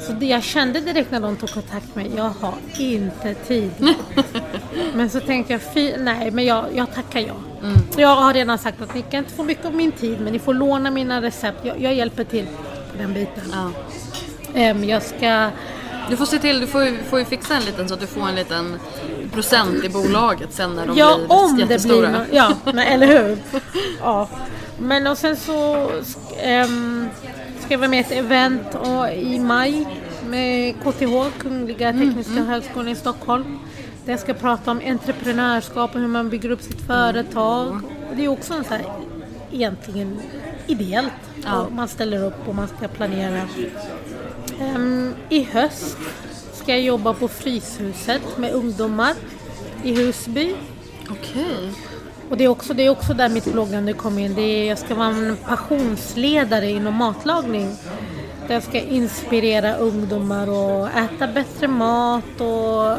Så 0.00 0.12
det 0.12 0.26
jag 0.26 0.42
kände 0.42 0.80
direkt 0.80 1.10
när 1.10 1.20
de 1.20 1.36
tog 1.36 1.50
kontakt 1.50 1.94
med 1.94 2.06
mig, 2.06 2.16
jag 2.16 2.30
har 2.40 2.54
inte 2.78 3.34
tid. 3.34 3.70
men 4.94 5.10
så 5.10 5.20
tänkte 5.20 5.52
jag, 5.52 5.62
fy, 5.74 5.96
nej 5.98 6.30
men 6.30 6.44
jag, 6.44 6.64
jag 6.74 6.94
tackar 6.94 7.20
ja. 7.20 7.34
Mm. 7.62 7.78
Jag 7.96 8.16
har 8.16 8.34
redan 8.34 8.58
sagt 8.58 8.82
att 8.82 8.94
ni 8.94 9.02
kan 9.02 9.18
inte 9.18 9.34
få 9.34 9.42
mycket 9.42 9.64
av 9.64 9.74
min 9.74 9.92
tid 9.92 10.20
men 10.20 10.32
ni 10.32 10.38
får 10.38 10.54
låna 10.54 10.90
mina 10.90 11.22
recept. 11.22 11.58
Jag, 11.62 11.80
jag 11.80 11.94
hjälper 11.94 12.24
till 12.24 12.46
på 12.94 13.02
den 13.02 13.14
biten. 13.14 13.54
Ja. 14.54 14.70
Um, 14.70 14.84
jag 14.84 15.02
ska... 15.02 15.50
Du 16.10 16.16
får 16.16 16.26
se 16.26 16.38
till, 16.38 16.60
du 16.60 16.66
får, 16.66 17.04
får 17.04 17.18
ju 17.18 17.24
fixa 17.24 17.54
en 17.54 17.64
liten 17.64 17.88
så 17.88 17.94
att 17.94 18.00
du 18.00 18.06
får 18.06 18.28
en 18.28 18.34
liten 18.34 18.78
procent 19.32 19.84
i 19.84 19.88
bolaget 19.88 20.52
sen 20.52 20.74
när 20.74 20.86
de 20.86 20.98
ja, 20.98 21.16
blir 21.16 21.32
om 21.32 21.58
jättestora. 21.58 22.08
Det 22.08 22.26
blir, 22.28 22.36
ja, 22.36 22.52
men, 22.64 22.78
eller 22.78 23.06
hur? 23.06 23.38
Ja. 24.00 24.28
Men 24.78 25.06
och 25.06 25.18
sen 25.18 25.36
så 25.36 25.90
um, 26.64 27.08
ska 27.60 27.74
jag 27.74 27.78
vara 27.78 27.88
med 27.90 27.98
i 27.98 28.00
ett 28.00 28.24
event 28.24 28.74
och, 28.74 29.12
i 29.12 29.38
maj 29.38 29.86
med 30.28 30.74
KTH, 30.74 31.38
Kungliga 31.38 31.88
mm, 31.88 32.08
Tekniska 32.08 32.32
mm, 32.32 32.46
högskolan 32.46 32.88
i 32.88 32.94
Stockholm. 32.94 33.58
Där 34.04 34.12
jag 34.12 34.20
ska 34.20 34.34
prata 34.34 34.70
om 34.70 34.80
entreprenörskap 34.84 35.94
och 35.94 36.00
hur 36.00 36.08
man 36.08 36.30
bygger 36.30 36.50
upp 36.50 36.62
sitt 36.62 36.86
företag. 36.86 37.68
Mm. 37.68 37.84
Det 38.16 38.24
är 38.24 38.28
också 38.28 38.54
en 38.54 38.64
så 38.64 38.74
här, 38.74 38.84
egentligen 39.52 40.20
ideellt. 40.66 41.12
Ja. 41.44 41.68
Man 41.70 41.88
ställer 41.88 42.24
upp 42.24 42.48
och 42.48 42.54
man 42.54 42.68
ska 42.68 42.88
planera. 42.88 43.48
Um, 44.60 45.14
I 45.28 45.42
höst 45.42 45.96
ska 46.52 46.72
jag 46.72 46.80
jobba 46.80 47.14
på 47.14 47.28
Fryshuset 47.28 48.38
med 48.38 48.52
ungdomar 48.52 49.14
i 49.82 49.94
Husby. 49.94 50.54
Okej. 51.10 51.72
Och 52.30 52.36
det 52.36 52.44
är 52.44 52.48
också, 52.48 52.74
det 52.74 52.86
är 52.86 52.90
också 52.90 53.14
där 53.14 53.28
mitt 53.28 53.52
bloggande 53.52 53.92
kommer 53.92 54.22
in. 54.22 54.34
Det 54.34 54.42
är, 54.42 54.68
jag 54.68 54.78
ska 54.78 54.94
vara 54.94 55.08
en 55.08 55.36
passionsledare 55.36 56.70
inom 56.70 56.94
matlagning. 56.94 57.76
Där 58.46 58.54
jag 58.54 58.62
ska 58.62 58.80
inspirera 58.80 59.76
ungdomar 59.76 60.42
att 60.42 60.96
äta 60.96 61.26
bättre 61.26 61.68
mat 61.68 62.40
och 62.40 62.90
eh, 62.90 62.98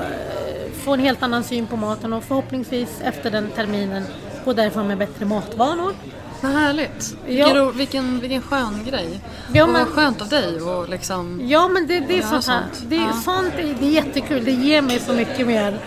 få 0.74 0.93
en 0.93 0.99
helt 0.99 1.24
annan 1.24 1.43
syn 1.43 1.68
på 1.68 1.76
maten 1.76 2.13
och 2.13 2.24
förhoppningsvis 2.24 3.01
efter 3.03 3.32
den 3.32 3.49
terminen 3.55 4.03
gå 4.46 4.54
därifrån 4.54 4.88
med 4.88 4.98
bättre 4.98 5.26
matvanor. 5.26 5.93
Vad 6.41 6.52
härligt. 6.52 7.16
Ja. 7.28 7.30
Vilken, 7.46 7.56
ro- 7.56 7.72
vilken, 7.72 8.20
vilken 8.20 8.41
skön 8.41 8.80
grej. 8.89 9.20
Ja, 9.54 9.64
och 9.64 9.70
men- 9.70 9.86
vad 9.86 9.93
skönt 9.93 10.22
av 10.22 10.28
dig 10.30 10.62
och 10.62 10.89
liksom... 10.89 11.41
Ja 11.48 11.68
men 11.68 11.88
det, 11.88 12.00
det 12.00 12.14
är 12.18 12.22
Ja, 12.22 12.28
sånt 12.28 12.48
här. 12.48 12.62
sånt. 12.74 12.89
Det, 12.89 12.96
är, 12.96 13.02
Ja. 13.02 13.14
sånt 13.26 13.54
är, 13.58 13.76
det 13.80 13.86
är 13.86 13.91
jättekul. 13.91 14.46
Det 14.46 14.52
ger 14.52 14.82
mig 14.82 15.00
så 15.00 15.14
mycket 15.14 15.48
mer 15.48 15.80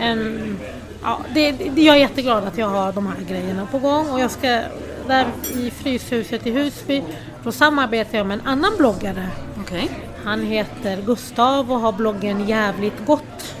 än... 0.00 0.58
Ja, 1.02 1.20
det, 1.34 1.52
det, 1.52 1.82
jag 1.82 1.96
är 1.96 2.00
jätteglad 2.00 2.44
att 2.44 2.58
jag 2.58 2.68
har 2.68 2.92
de 2.92 3.06
här 3.06 3.16
grejerna 3.28 3.66
på 3.70 3.78
gång 3.78 4.10
och 4.10 4.20
jag 4.20 4.30
ska 4.30 4.60
där 5.06 5.26
i 5.54 5.70
Fryshuset 5.70 6.46
i 6.46 6.50
Husby 6.50 7.02
då 7.44 7.52
samarbetar 7.52 8.18
jag 8.18 8.26
med 8.26 8.38
en 8.40 8.46
annan 8.46 8.72
bloggare. 8.78 9.28
Okej. 9.60 9.90
Han 10.24 10.40
heter 10.42 11.02
Gustav 11.02 11.72
och 11.72 11.80
har 11.80 11.92
bloggen 11.92 12.48
Jävligt 12.48 13.06
Gott. 13.06 13.54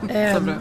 Bra. 0.00 0.54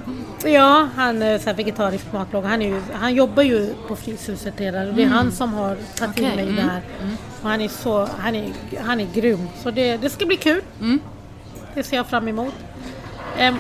Ja, 0.50 0.88
han 0.96 1.22
är 1.22 1.38
så 1.40 1.46
här 1.46 1.54
vegetarisk 1.54 2.06
matblogg. 2.14 2.44
Han, 2.44 2.62
är 2.62 2.68
ju, 2.68 2.82
han 2.94 3.16
jobbar 3.16 3.44
ju 3.44 3.74
på 3.88 3.96
Fryshuset 3.96 4.60
redan 4.60 4.88
och 4.88 4.94
det 4.94 5.04
är 5.04 5.08
han 5.08 5.32
som 5.32 5.54
har 5.54 5.78
tagit 5.96 6.16
till 6.16 6.26
Okej, 6.26 6.36
mig 6.36 6.50
mm, 6.50 6.56
där. 6.68 6.82
Och 7.42 7.50
han 7.50 7.62
är 7.62 7.68
så, 7.68 8.08
han 8.18 8.36
är, 8.36 8.50
han 8.86 9.00
är 9.00 9.08
grym. 9.14 9.48
Så 9.64 9.72
det, 9.72 9.98
det 9.98 10.10
ska 10.10 10.26
bli 10.26 10.38
kul. 10.38 10.62
Det 11.76 11.84
ser 11.84 11.98
jag 11.98 12.08
fram 12.08 12.28
emot. 12.28 12.54
Ehm, 13.38 13.56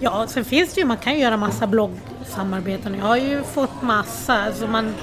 ja, 0.00 0.26
sen 0.28 0.44
finns 0.44 0.74
det 0.74 0.80
ju, 0.80 0.86
man 0.86 0.96
kan 0.96 1.14
ju 1.14 1.18
göra 1.20 1.36
massa 1.36 1.66
bloggsamarbeten. 1.66 2.94
Jag 2.94 3.04
har 3.04 3.16
ju 3.16 3.42
fått 3.42 3.82
massa, 3.82 4.34
alltså 4.44 4.66
man, 4.66 4.94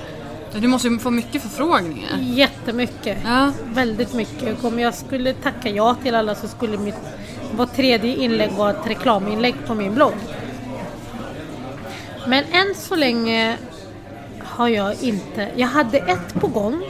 Du 0.60 0.68
måste 0.68 0.88
ju 0.88 1.00
få 1.00 1.12
mycket 1.12 1.42
förfrågningar. 1.42 2.18
jättemycket. 2.22 3.18
Ja. 3.26 3.52
Väldigt 3.66 4.14
mycket. 4.14 4.64
Om 4.64 4.80
jag 4.80 4.94
skulle 4.94 5.34
tacka 5.34 5.70
ja 5.70 5.96
till 6.04 6.16
alla 6.16 6.36
så 6.36 6.48
skulle 6.48 6.78
mitt 6.78 6.96
var 7.58 7.66
tredje 7.66 8.16
inlägg 8.16 8.52
vara 8.52 8.72
ett 8.72 8.88
reklaminlägg 8.88 9.56
på 9.68 9.76
min 9.76 9.96
blogg. 9.96 10.14
Men 12.28 12.44
än 12.52 12.76
så 12.76 12.96
länge 12.96 13.58
har 14.44 14.68
jag 14.68 15.04
inte... 15.04 15.48
Jag 15.56 15.68
hade 15.68 15.98
ett 15.98 16.34
på 16.34 16.48
gång. 16.48 16.84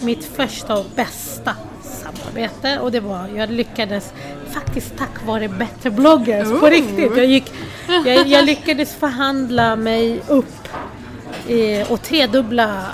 Mitt 0.00 0.24
första 0.24 0.78
och 0.78 0.86
bästa 0.96 1.56
samarbete 1.82 2.78
och 2.78 2.92
det 2.92 3.00
var, 3.00 3.28
jag 3.36 3.50
lyckades 3.50 4.12
faktiskt 4.50 4.96
tack 4.98 5.26
vare 5.26 5.48
bättre 5.48 5.90
bloggers 5.90 6.60
på 6.60 6.66
riktigt. 6.66 7.16
Jag, 7.16 7.26
gick, 7.26 7.52
jag, 8.04 8.26
jag 8.26 8.44
lyckades 8.44 8.94
förhandla 8.94 9.76
mig 9.76 10.20
upp 10.28 10.68
eh, 11.48 11.92
och 11.92 12.02
tredubbla 12.02 12.86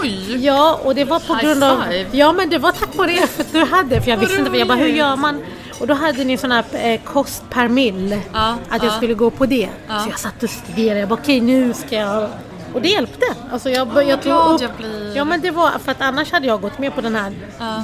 Oj! 0.00 0.44
Ja, 0.44 0.80
och 0.84 0.94
det 0.94 1.04
var 1.04 1.20
på 1.20 1.34
High 1.34 1.44
grund 1.44 1.64
av... 1.64 1.82
five. 1.82 2.06
Ja, 2.12 2.32
men 2.32 2.50
det 2.50 2.58
var 2.58 2.72
tack 2.72 2.96
vare 2.96 3.12
er 3.12 3.26
för 3.26 3.42
att 3.42 3.52
du 3.52 3.64
hade. 3.64 4.00
För 4.00 4.10
jag 4.10 4.16
visste 4.16 4.40
inte, 4.40 4.58
jag 4.58 4.68
bara 4.68 4.78
hur 4.78 4.88
gör 4.88 5.16
man? 5.16 5.42
Och 5.80 5.86
då 5.86 5.94
hade 5.94 6.24
ni 6.24 6.36
sån 6.36 6.52
här 6.52 6.64
eh, 6.72 7.00
kost 7.04 7.42
per 7.50 7.68
mil. 7.68 8.20
Ja, 8.32 8.56
att 8.68 8.82
jag 8.82 8.92
ja. 8.92 8.96
skulle 8.96 9.14
gå 9.14 9.30
på 9.30 9.46
det. 9.46 9.68
Så 9.88 10.10
jag 10.10 10.18
satt 10.18 10.42
och 10.42 10.50
studerade. 10.50 11.00
Jag 11.00 11.08
bara 11.08 11.18
okej, 11.22 11.40
nu 11.40 11.74
ska 11.74 11.96
jag... 11.96 12.28
Och 12.74 12.82
det 12.82 12.88
hjälpte. 12.88 13.26
Alltså 13.52 13.70
jag, 13.70 13.88
bör- 13.88 14.02
jag 14.02 14.22
tog 14.22 14.32
upp... 14.32 14.60
jag 14.60 14.70
blir. 14.76 15.16
Ja, 15.16 15.24
men 15.24 15.40
det 15.40 15.50
var 15.50 15.70
för 15.84 15.92
att 15.92 16.00
annars 16.00 16.32
hade 16.32 16.46
jag 16.46 16.60
gått 16.60 16.78
med 16.78 16.94
på 16.94 17.00
den 17.00 17.14
här 17.14 17.32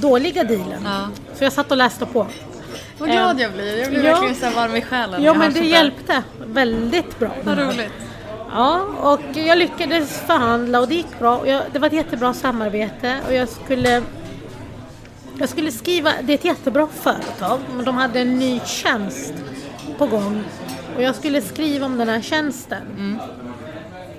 dåliga 0.03 0.45
dealen. 0.45 0.83
Ja. 0.85 1.09
Så 1.39 1.45
jag 1.45 1.53
satt 1.53 1.71
och 1.71 1.77
läste 1.77 2.07
på. 2.07 2.27
Vad 2.99 3.11
glad 3.11 3.41
jag 3.41 3.53
blir. 3.53 3.79
Jag 3.79 3.91
blir 3.91 4.05
ja. 4.05 4.11
verkligen 4.11 4.35
så 4.35 4.57
varm 4.61 4.77
i 4.77 4.83
själen. 4.83 5.23
Ja, 5.23 5.35
men 5.35 5.53
det 5.53 5.61
hjälpte 5.61 6.23
väldigt 6.47 7.19
bra. 7.19 7.31
Vad 7.45 7.59
roligt. 7.59 7.93
Ja, 8.53 8.81
och 9.03 9.37
jag 9.37 9.59
lyckades 9.59 10.21
förhandla 10.21 10.81
och 10.81 10.89
det 10.89 10.95
gick 10.95 11.19
bra. 11.19 11.49
Jag, 11.49 11.63
det 11.73 11.79
var 11.79 11.87
ett 11.87 11.93
jättebra 11.93 12.35
samarbete 12.35 13.17
och 13.27 13.35
jag 13.35 13.49
skulle 13.49 14.03
jag 15.41 15.49
skulle 15.49 15.73
skriva, 15.73 16.13
det 16.23 16.33
är 16.33 16.35
ett 16.35 16.45
jättebra 16.45 16.87
företag, 16.87 17.61
men 17.77 17.85
de 17.85 17.97
hade 17.97 18.21
en 18.21 18.39
ny 18.39 18.61
tjänst 18.67 19.35
på 19.99 20.07
gång. 20.07 20.45
Och 20.97 21.03
jag 21.03 21.15
skulle 21.15 21.43
skriva 21.43 21.87
om 21.87 21.99
den 21.99 22.09
här 22.09 22.21
tjänsten. 22.21 23.19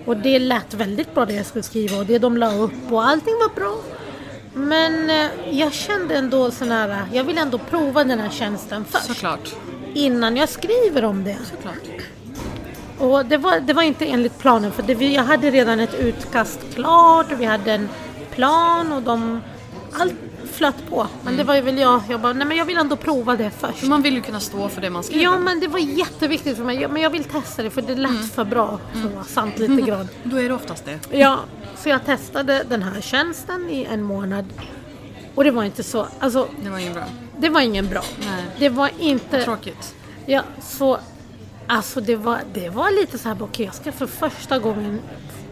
Och 0.05 0.17
det 0.17 0.39
lät 0.39 0.73
väldigt 0.73 1.13
bra 1.13 1.25
det 1.25 1.33
jag 1.33 1.45
skulle 1.45 1.63
skriva 1.63 1.97
och 1.97 2.05
det 2.05 2.19
de 2.19 2.37
la 2.37 2.55
upp 2.55 2.91
och 2.91 3.03
allting 3.03 3.33
var 3.33 3.55
bra. 3.55 3.75
Men 4.53 5.09
eh, 5.09 5.57
jag 5.59 5.73
kände 5.73 6.15
ändå 6.15 6.51
sån 6.51 6.71
här, 6.71 7.05
jag 7.13 7.23
vill 7.23 7.37
ändå 7.37 7.57
prova 7.57 8.03
den 8.03 8.19
här 8.19 8.29
tjänsten 8.29 8.85
först. 8.85 9.05
Såklart. 9.05 9.55
Innan 9.93 10.37
jag 10.37 10.49
skriver 10.49 11.05
om 11.05 11.23
det. 11.23 11.37
Såklart. 11.51 12.01
Och 12.99 13.25
det 13.25 13.37
var, 13.37 13.59
det 13.59 13.73
var 13.73 13.83
inte 13.83 14.05
enligt 14.05 14.39
planen 14.39 14.71
för 14.71 14.83
det, 14.83 14.95
vi, 14.95 15.15
jag 15.15 15.23
hade 15.23 15.51
redan 15.51 15.79
ett 15.79 15.93
utkast 15.93 16.59
klart 16.75 17.31
och 17.31 17.41
vi 17.41 17.45
hade 17.45 17.71
en 17.71 17.89
plan 18.31 18.91
och 18.91 19.01
de... 19.01 19.41
Allt 19.99 20.13
flöt 20.53 20.89
på. 20.89 21.07
Men 21.23 21.37
det 21.37 21.43
var 21.43 21.61
väl 21.61 21.77
jag, 21.77 22.01
jag 22.09 22.21
bara, 22.21 22.33
nej 22.33 22.47
men 22.47 22.57
jag 22.57 22.65
vill 22.65 22.77
ändå 22.77 22.95
prova 22.95 23.35
det 23.35 23.51
först. 23.59 23.77
För 23.77 23.87
man 23.87 24.01
vill 24.01 24.13
ju 24.13 24.21
kunna 24.21 24.39
stå 24.39 24.69
för 24.69 24.81
det 24.81 24.89
man 24.89 25.03
skriver. 25.03 25.23
Ja 25.23 25.39
men 25.39 25.59
det 25.59 25.67
var 25.67 25.79
jätteviktigt 25.79 26.57
för 26.57 26.63
mig. 26.63 26.87
Men 26.87 27.01
jag 27.01 27.09
vill 27.09 27.23
testa 27.23 27.63
det 27.63 27.69
för 27.69 27.81
det 27.81 27.95
lät 27.95 28.33
för 28.33 28.43
bra 28.43 28.79
för 28.93 29.07
att 29.07 29.13
vara 29.13 29.23
sant 29.23 29.59
lite 29.59 29.81
grann. 29.81 30.07
Då 30.23 30.37
är 30.37 30.49
det 30.49 30.55
oftast 30.55 30.85
det. 30.85 31.17
Ja, 31.17 31.39
så 31.77 31.89
jag 31.89 32.05
testade 32.05 32.63
den 32.69 32.83
här 32.83 33.01
tjänsten 33.01 33.69
i 33.69 33.83
en 33.83 34.03
månad. 34.03 34.45
Och 35.35 35.43
det 35.43 35.51
var 35.51 35.63
inte 35.63 35.83
så, 35.83 36.07
alltså 36.19 36.47
Det 36.63 36.69
var 36.69 36.77
ingen 36.77 36.93
bra. 36.93 37.03
det 37.37 37.49
var 37.49 37.61
ingen 37.61 37.87
bra. 37.89 38.01
Nej. 38.19 38.43
Det 38.59 38.69
var 38.69 38.89
inte... 38.99 39.43
Tråkigt. 39.43 39.95
Ja, 40.25 40.41
så 40.61 40.99
alltså 41.69 42.01
det 42.01 42.15
var, 42.15 42.39
det 42.53 42.69
var 42.69 43.01
lite 43.01 43.17
så 43.17 43.29
här, 43.29 43.37
okej 43.43 43.65
jag 43.65 43.75
ska 43.75 43.91
för 43.91 44.07
första 44.07 44.59
gången 44.59 44.99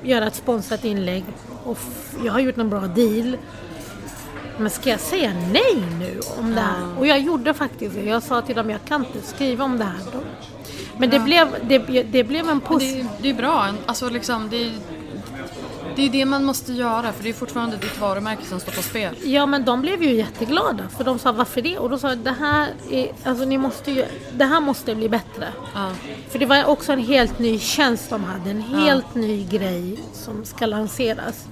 göra 0.03 0.27
ett 0.27 0.35
sponsrat 0.35 0.85
inlägg 0.85 1.23
och 1.63 1.77
jag 2.25 2.33
har 2.33 2.39
gjort 2.39 2.57
en 2.57 2.69
bra 2.69 2.79
deal. 2.81 3.37
Men 4.59 4.69
ska 4.69 4.89
jag 4.89 4.99
säga 4.99 5.33
nej 5.51 5.83
nu 5.99 6.19
om 6.39 6.55
det 6.55 6.61
här? 6.61 6.99
Och 6.99 7.07
jag 7.07 7.19
gjorde 7.19 7.53
faktiskt 7.53 7.95
det. 7.95 8.01
Jag 8.03 8.23
sa 8.23 8.41
till 8.41 8.55
dem, 8.55 8.69
jag 8.69 8.79
kan 8.87 9.05
inte 9.05 9.27
skriva 9.27 9.65
om 9.65 9.77
det 9.77 9.83
här. 9.83 9.99
Då. 10.13 10.19
Men 10.97 11.09
det, 11.09 11.19
blev, 11.19 11.47
det, 11.67 11.77
det 12.03 12.23
blev 12.23 12.49
en 12.49 12.61
puss. 12.61 12.79
det, 12.83 12.99
är- 12.99 13.07
det 13.21 13.29
är 13.29 13.33
bra. 13.33 13.67
Alltså 13.85 14.09
liksom, 14.09 14.49
det 14.49 14.71
det 15.97 16.05
är 16.05 16.09
det 16.09 16.25
man 16.25 16.45
måste 16.45 16.73
göra 16.73 17.13
för 17.13 17.23
det 17.23 17.29
är 17.29 17.33
fortfarande 17.33 17.77
ditt 17.77 17.99
varumärke 17.99 18.45
som 18.45 18.59
står 18.59 18.71
på 18.71 18.81
spel. 18.81 19.15
Ja 19.23 19.45
men 19.45 19.65
de 19.65 19.81
blev 19.81 20.03
ju 20.03 20.13
jätteglada 20.13 20.83
för 20.97 21.03
de 21.03 21.19
sa 21.19 21.31
varför 21.31 21.61
det? 21.61 21.77
Och 21.77 21.89
då 21.89 21.97
sa 21.97 22.09
jag 22.09 22.17
det 22.17 22.35
här, 22.39 22.67
är, 22.91 23.11
alltså, 23.23 23.45
ni 23.45 23.57
måste 23.57 23.91
ju, 23.91 24.05
det 24.33 24.45
här 24.45 24.61
måste 24.61 24.95
bli 24.95 25.09
bättre. 25.09 25.47
Ja. 25.73 25.91
För 26.29 26.39
det 26.39 26.45
var 26.45 26.65
också 26.65 26.91
en 26.91 26.99
helt 26.99 27.39
ny 27.39 27.59
tjänst 27.59 28.09
de 28.09 28.23
hade, 28.23 28.49
en 28.49 28.61
helt 28.61 29.15
ny 29.15 29.45
grej 29.45 29.99
som 30.13 30.45
ska 30.45 30.65
lanseras. 30.65 31.45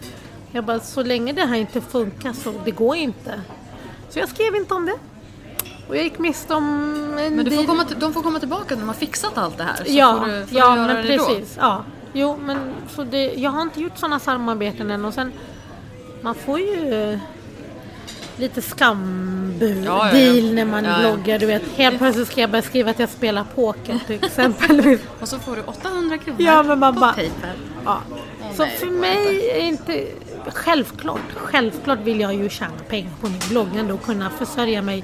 Jag 0.52 0.64
bara, 0.64 0.80
så 0.80 1.04
länge 1.04 1.34
det 1.34 1.46
här 1.46 1.56
inte 1.56 1.82
funkar 1.82 2.34
så 2.34 2.54
det 2.66 2.72
går 2.72 2.96
inte. 2.96 3.42
Så 4.10 4.20
jag 4.20 4.30
skrev 4.30 4.56
inte 4.56 4.74
om 4.74 4.86
det. 4.86 4.96
Och 5.88 5.96
jag 5.96 6.04
gick 6.04 6.20
miste 6.20 6.54
om 6.54 6.66
en 7.20 7.36
Men 7.36 7.46
du 7.46 7.52
får 7.52 7.64
komma 7.66 7.86
till, 7.86 8.00
de 8.00 8.14
får 8.14 8.22
komma 8.22 8.40
tillbaka 8.40 8.76
när 8.76 8.82
de 8.82 8.88
har 8.88 8.96
fixat 8.96 9.38
allt 9.38 9.58
det 9.58 9.64
här. 9.64 9.76
Så 9.76 9.84
Ja, 9.88 10.20
får 10.20 10.26
du, 10.26 10.46
får 10.46 10.58
ja 10.58 10.76
men 10.76 11.06
precis. 11.06 11.58
Ja. 11.60 11.84
Jo, 12.18 12.38
men 12.46 12.58
så 12.90 13.04
det, 13.04 13.34
jag 13.34 13.52
har 13.52 13.62
inte 13.62 13.82
gjort 13.82 13.98
sådana 13.98 14.20
samarbeten 14.20 14.92
än 14.92 15.06
och 15.06 15.14
sen 15.14 15.32
man 16.22 16.36
får 16.36 16.60
ju 16.60 16.94
eh, 17.12 17.20
lite 18.38 18.62
skambud 18.62 19.84
Ja, 19.86 20.10
ja, 20.14 20.18
ja. 20.20 20.54
när 20.54 20.66
man 20.66 20.84
bloggar. 21.02 21.40
Du 21.40 21.46
vet, 21.46 21.64
helt 21.76 21.98
plötsligt 21.98 22.28
ska 22.28 22.42
jag 22.42 22.50
börja 22.50 22.62
skriva 22.62 22.92
att 22.92 23.00
jag 23.00 23.10
spelar 23.10 23.44
poker 23.56 24.00
till 24.08 24.26
exempel. 24.26 24.98
Och 25.20 25.28
så 25.28 25.40
får 25.40 25.56
du 25.56 25.62
800 25.62 26.18
kronor 26.18 26.42
Ja, 26.42 26.64
men 26.64 26.80
man 26.80 26.94
på 26.94 27.00
bara- 27.00 27.14
Paypal. 27.14 27.50
Ja. 27.86 28.02
Så 28.58 28.66
för 28.66 28.86
mig 28.92 29.50
är 29.50 29.60
inte... 29.60 30.08
Självklart, 30.48 31.22
självklart 31.36 32.00
vill 32.04 32.20
jag 32.20 32.34
ju 32.34 32.50
tjäna 32.50 32.72
pengar 32.90 33.12
på 33.22 33.28
min 33.28 33.40
blogg 33.50 33.92
och 33.94 34.04
kunna 34.06 34.30
försörja 34.30 34.82
mig. 34.82 35.04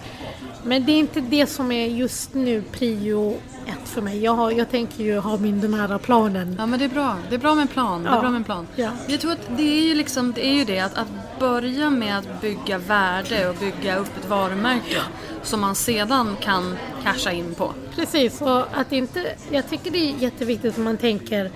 Men 0.65 0.85
det 0.85 0.91
är 0.91 0.99
inte 0.99 1.21
det 1.21 1.47
som 1.47 1.71
är 1.71 1.87
just 1.87 2.33
nu 2.33 2.63
prio 2.71 3.37
ett 3.65 3.89
för 3.89 4.01
mig. 4.01 4.23
Jag, 4.23 4.33
har, 4.33 4.51
jag 4.51 4.69
tänker 4.69 5.03
ju 5.03 5.17
ha 5.17 5.37
min 5.37 5.61
den 5.61 5.73
här 5.73 5.97
planen. 5.97 6.55
Ja 6.59 6.65
men 6.65 6.79
det 6.79 6.85
är 6.85 6.89
bra. 6.89 7.17
Det 7.29 7.35
är 7.35 7.39
bra 7.39 7.55
med 7.55 7.61
en 7.61 7.67
plan. 7.67 8.03
Det 8.03 8.09
är 8.09 8.13
Ja. 8.13 8.21
bra 8.21 8.29
med 8.29 8.37
en 8.37 8.43
plan. 8.43 8.67
Ja. 8.75 8.89
Jag 9.07 9.19
tror 9.19 9.31
att 9.31 9.57
det 9.57 9.63
är 9.63 9.87
ju 9.87 9.95
liksom, 9.95 10.31
det 10.31 10.45
är 10.47 10.53
ju 10.53 10.65
det 10.65 10.79
att, 10.79 10.97
att 10.97 11.07
börja 11.39 11.89
med 11.89 12.17
att 12.17 12.41
bygga 12.41 12.77
värde 12.77 13.49
och 13.49 13.55
bygga 13.55 13.95
upp 13.97 14.17
ett 14.19 14.29
varumärke 14.29 15.01
som 15.43 15.61
man 15.61 15.75
sedan 15.75 16.35
kan 16.41 16.77
casha 17.03 17.31
in 17.31 17.55
på. 17.55 17.73
Precis, 17.95 18.41
och 18.41 18.59
att 18.79 18.91
inte... 18.91 19.25
Jag 19.51 19.69
tycker 19.69 19.91
det 19.91 19.97
är 19.97 20.15
jätteviktigt 20.19 20.71
att 20.73 20.83
man 20.83 20.97
tänker... 20.97 21.51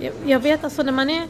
Jag, 0.00 0.12
jag 0.26 0.40
vet 0.40 0.64
alltså 0.64 0.82
när 0.82 0.92
man 0.92 1.10
är... 1.10 1.26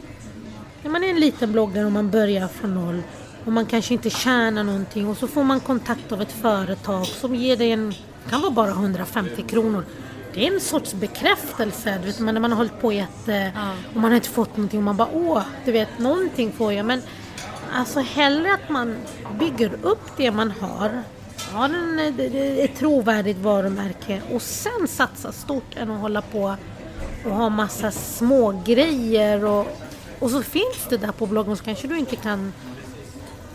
När 0.83 0.91
man 0.91 1.03
är 1.03 1.09
en 1.09 1.19
liten 1.19 1.51
bloggare 1.51 1.85
och 1.85 1.91
man 1.91 2.09
börjar 2.09 2.47
från 2.47 2.75
noll 2.75 3.01
och 3.45 3.51
man 3.51 3.65
kanske 3.65 3.93
inte 3.93 4.09
tjänar 4.09 4.63
någonting 4.63 5.07
och 5.07 5.17
så 5.17 5.27
får 5.27 5.43
man 5.43 5.59
kontakt 5.59 6.11
av 6.11 6.21
ett 6.21 6.31
företag 6.31 7.05
som 7.05 7.35
ger 7.35 7.57
dig 7.57 7.71
en... 7.71 7.93
Kan 8.29 8.41
vara 8.41 8.51
bara 8.51 8.71
150 8.71 9.41
kronor. 9.41 9.85
Det 10.33 10.47
är 10.47 10.53
en 10.53 10.59
sorts 10.59 10.93
bekräftelse, 10.93 11.99
du 12.01 12.07
vet, 12.07 12.19
när 12.19 12.39
man 12.39 12.51
har 12.51 12.57
hållit 12.57 12.81
på 12.81 12.91
jätte... 12.91 13.51
Och 13.89 14.01
man 14.01 14.11
har 14.11 14.15
inte 14.15 14.29
fått 14.29 14.57
någonting 14.57 14.79
och 14.79 14.83
man 14.83 14.97
bara 14.97 15.09
åh, 15.13 15.41
du 15.65 15.71
vet, 15.71 15.99
någonting 15.99 16.51
får 16.51 16.73
jag. 16.73 16.85
Men 16.85 17.01
alltså 17.73 17.99
hellre 17.99 18.53
att 18.53 18.69
man 18.69 18.95
bygger 19.39 19.71
upp 19.81 20.17
det 20.17 20.31
man 20.31 20.51
har 20.51 21.03
ha 21.53 21.65
en, 21.65 21.99
ett 22.59 22.75
trovärdigt 22.75 23.39
varumärke 23.39 24.21
och 24.33 24.41
sen 24.41 24.87
satsa 24.87 25.31
stort 25.31 25.75
än 25.75 25.91
att 25.91 26.01
hålla 26.01 26.21
på 26.21 26.55
och 27.25 27.31
ha 27.31 27.49
massa 27.49 27.91
små 27.91 28.61
grejer 28.65 29.45
och, 29.45 29.67
och 30.19 30.31
så 30.31 30.43
finns 30.43 30.87
det 30.89 30.97
där 30.97 31.11
på 31.11 31.25
bloggen 31.25 31.57
så 31.57 31.63
kanske 31.63 31.87
du 31.87 31.97
inte 31.97 32.15
kan 32.15 32.53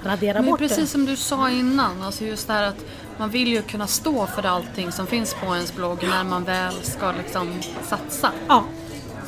radera 0.05 0.40
Men 0.40 0.51
bort 0.51 0.59
precis 0.59 0.76
det. 0.78 0.86
som 0.86 1.05
du 1.07 1.16
sa 1.16 1.51
innan, 1.51 2.03
alltså 2.03 2.24
just 2.24 2.46
det 2.46 2.53
här 2.53 2.62
att 2.62 2.84
man 3.18 3.30
vill 3.30 3.49
ju 3.49 3.62
kunna 3.62 3.86
stå 3.86 4.26
för 4.26 4.46
allting 4.46 4.92
som 4.92 5.07
finns 5.07 5.34
på 5.34 5.55
ens 5.55 5.74
blogg 5.76 5.99
när 6.11 6.24
man 6.24 6.44
väl 6.44 6.72
ska 6.82 7.12
liksom 7.12 7.53
satsa. 7.88 8.30
Ja, 8.49 8.64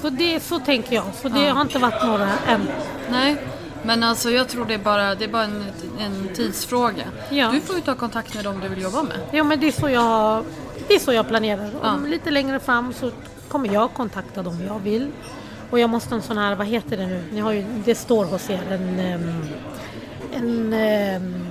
så, 0.03 0.11
det, 0.11 0.41
så 0.43 0.59
tänker 0.59 0.95
jag. 0.95 1.05
Så 1.23 1.29
det 1.29 1.41
Ja. 1.41 1.53
har 1.55 1.61
inte 1.63 1.79
varit 1.79 2.07
några 2.07 2.29
än. 2.49 2.69
Nej, 3.11 3.37
men 3.83 4.03
alltså 4.03 4.31
jag 4.31 4.49
tror 4.49 4.65
det 4.65 4.75
är 4.75 4.79
bara, 4.79 5.15
det 5.15 5.25
är 5.25 5.29
bara 5.29 5.45
en, 5.45 5.65
en 6.01 6.29
tidsfråga. 6.35 7.05
Ja. 7.31 7.51
Du 7.53 7.61
får 7.61 7.77
ju 7.77 7.83
ta 7.83 7.95
kontakt 7.95 8.35
med 8.35 8.45
dem 8.45 8.61
du 8.63 8.69
vill 8.69 8.83
jobba 8.83 9.03
med. 9.03 9.17
Ja, 9.33 9.45
men 9.45 9.61
det 9.61 9.67
är 9.69 9.73
så 9.73 9.89
jag, 9.89 10.45
det 10.89 10.95
är 10.95 10.99
så 10.99 11.13
jag 11.13 11.29
planerar. 11.29 11.71
Ja. 11.83 11.95
Om 11.95 12.07
lite 12.07 12.31
längre 12.31 12.61
fram 12.61 12.93
så 12.93 13.11
kommer 13.49 13.75
jag 13.75 13.95
kontakta 13.95 14.43
dem 14.43 14.63
jag 14.67 14.79
vill. 14.79 15.09
Och 15.71 15.79
jag 15.79 15.91
måste 15.91 16.15
en 16.15 16.23
sån 16.23 16.39
här, 16.39 16.55
vad 16.55 16.67
heter 16.67 16.97
det 16.97 17.07
nu? 17.07 17.25
Ni 17.33 17.41
har 17.41 17.53
ju, 17.53 17.65
det 17.85 17.95
står 17.95 18.25
hos 18.25 18.51
er 18.51 18.61
en, 18.71 18.99
ehm, 19.01 19.45
en, 20.33 20.73
ehm, 20.73 21.51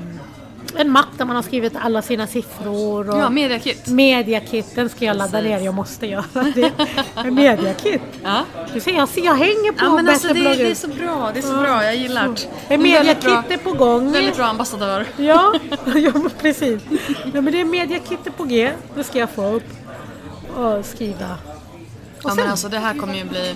en 0.76 0.90
mapp 0.92 1.08
där 1.18 1.26
man 1.26 1.36
har 1.36 1.44
skrivit 1.44 1.74
alla 1.82 2.02
sina 2.02 2.28
siffror. 2.28 3.10
Och 3.10 3.20
Ja, 3.20 3.30
mediakit. 3.30 3.88
Mediakit, 3.88 4.76
den 4.76 4.90
ska 4.90 5.06
jag 5.06 5.18
ladda 5.18 5.42
ner. 5.42 5.60
Jag 5.60 5.74
måste 5.74 6.08
göra 6.08 6.26
det. 6.56 6.72
Mediakit. 7.32 8.02
Ja. 8.24 8.44
Du 8.74 8.80
ser, 8.80 8.92
jag, 8.92 9.10
ser, 9.10 9.26
jag 9.26 9.36
hänger 9.36 9.72
på 9.72 9.86
Ja 9.86 9.96
men 9.96 10.10
alltså 10.10 10.28
det, 10.28 10.34
det 10.56 10.72
är 10.72 10.76
så 10.76 10.88
bra, 10.88 11.32
det 11.34 11.40
är 11.40 11.42
så 11.42 11.58
bra, 11.58 11.84
jag 11.84 11.96
gillar 11.96 12.36
det. 12.68 12.78
Mediakit 12.78 13.52
är 13.52 13.58
på 13.58 13.72
gång. 13.74 14.12
Väldigt 14.12 14.36
bra 14.36 14.46
ambassadör. 14.46 15.06
Ja, 15.18 15.54
ja 15.96 16.12
precis. 16.42 16.82
Ja, 17.34 17.42
men 17.42 17.54
det 17.54 17.62
är 17.62 17.66
mediakit 17.66 18.38
på 18.38 18.44
G. 18.44 18.72
Det 18.96 19.04
ska 19.04 19.20
jag 19.20 19.30
få 19.30 19.46
upp 19.46 19.68
och 20.56 20.86
skriva. 20.86 21.38
Och 22.24 22.30
Ja 22.30 22.36
men 22.36 22.50
alltså 22.50 22.70
det 22.70 22.80
här 22.80 22.94
kommer 22.94 23.16
ju 23.16 23.24
bli 23.26 23.56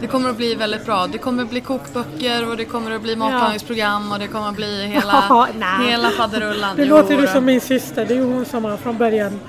Det 0.00 0.06
kommer 0.06 0.30
att 0.30 0.36
bli 0.36 0.54
väldigt 0.54 0.86
bra. 0.86 1.06
Det 1.06 1.18
kommer 1.18 1.42
att 1.42 1.50
bli 1.50 1.60
kokböcker 1.60 2.50
och 2.50 2.56
det 2.56 2.64
kommer 2.64 2.90
att 2.90 3.02
bli 3.02 3.16
matlagningsprogram 3.16 4.12
och 4.12 4.18
det 4.18 4.26
kommer 4.26 4.48
att 4.48 4.56
bli 4.56 4.86
hela, 4.86 5.24
Ja, 5.60 5.78
hela 5.88 6.10
faderullan. 6.10 6.76
Jo, 6.78 6.84
låter 6.84 7.16
du 7.16 7.26
som 7.26 7.44
min 7.44 7.60
syster. 7.60 8.04
Det 8.06 8.14
är 8.14 8.18
ju 8.18 8.24
hon 8.24 8.44
som 8.44 8.64
har 8.64 8.76
från 8.76 8.98
början 8.98 9.40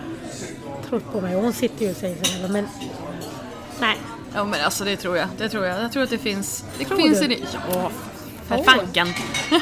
trott 0.90 1.14
på 1.14 1.22
mig. 1.22 1.36
Hon 1.36 1.54
sitter 1.54 1.86
ju 1.86 1.92
och 1.92 1.98
säger 1.98 2.24
så 2.24 2.42
här, 2.42 2.48
men 2.50 2.68
nej. 3.80 3.98
Ja 4.36 4.44
men 4.44 4.60
alltså 4.66 4.84
det 4.84 4.96
tror 4.96 5.18
jag. 5.18 5.28
Det 5.38 5.50
tror 5.50 5.66
jag. 5.66 5.82
Jag 5.84 5.92
tror 5.92 6.04
att 6.04 6.10
det 6.10 6.18
finns. 6.18 6.64
Det 6.78 6.86
Tror 6.86 6.98
finns 6.98 7.20
du? 7.20 7.26
i 7.26 7.28
det. 7.28 7.40
Ja, 7.74 7.92
för 8.48 8.64
fanken. 8.64 9.08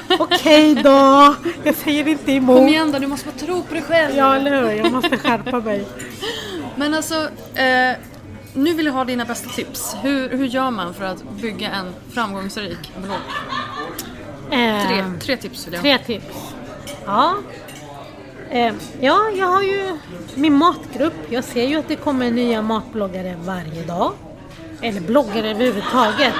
Okej 0.20 0.76
då, 0.76 1.36
jag 1.64 1.76
säger 1.76 2.08
inte 2.08 2.32
emot. 2.32 2.58
Kom 2.58 2.68
igen 2.68 2.92
då, 2.92 3.00
du 3.00 3.08
måste 3.08 3.32
tro 3.32 3.64
på 3.64 3.74
dig 3.74 3.84
själv. 3.84 4.18
Ja, 4.18 4.36
eller 4.36 4.62
hur? 4.62 4.72
Jag 4.72 4.92
måste 4.92 5.18
skärpa 5.18 5.60
mig. 5.60 5.86
Men 6.76 6.94
alltså, 6.94 7.16
eh, 7.56 7.96
nu 8.58 8.74
vill 8.74 8.86
jag 8.86 8.94
ha 8.94 9.06
dina 9.06 9.26
bästa 9.26 9.50
tips. 9.50 9.96
Hur, 10.02 10.30
hur 10.30 10.46
gör 10.46 10.72
man 10.72 10.94
för 10.94 11.06
att 11.06 11.24
bygga 11.42 11.70
en 11.72 11.94
framgångsrik 12.12 12.92
blogg? 13.04 13.18
Eh, 14.52 14.88
Tre, 14.88 15.04
tre 15.22 15.38
tips 15.38 15.68
vill 15.68 15.74
jag. 15.74 15.82
Tre 15.82 15.98
tips. 15.98 16.36
Ja. 17.06 17.36
Eh, 18.50 18.74
ja, 19.02 19.30
jag 19.36 19.48
har 19.48 19.62
ju 19.62 19.98
min 20.36 20.54
matgrupp. 20.54 21.14
Jag 21.30 21.44
ser 21.44 21.68
ju 21.68 21.76
att 21.80 21.88
det 21.88 21.96
kommer 21.96 22.32
nya 22.32 22.62
matbloggare 22.62 23.38
varje 23.46 23.84
dag. 23.84 24.14
Eller 24.82 25.02
bloggare 25.02 25.50
överhuvudtaget. 25.52 26.34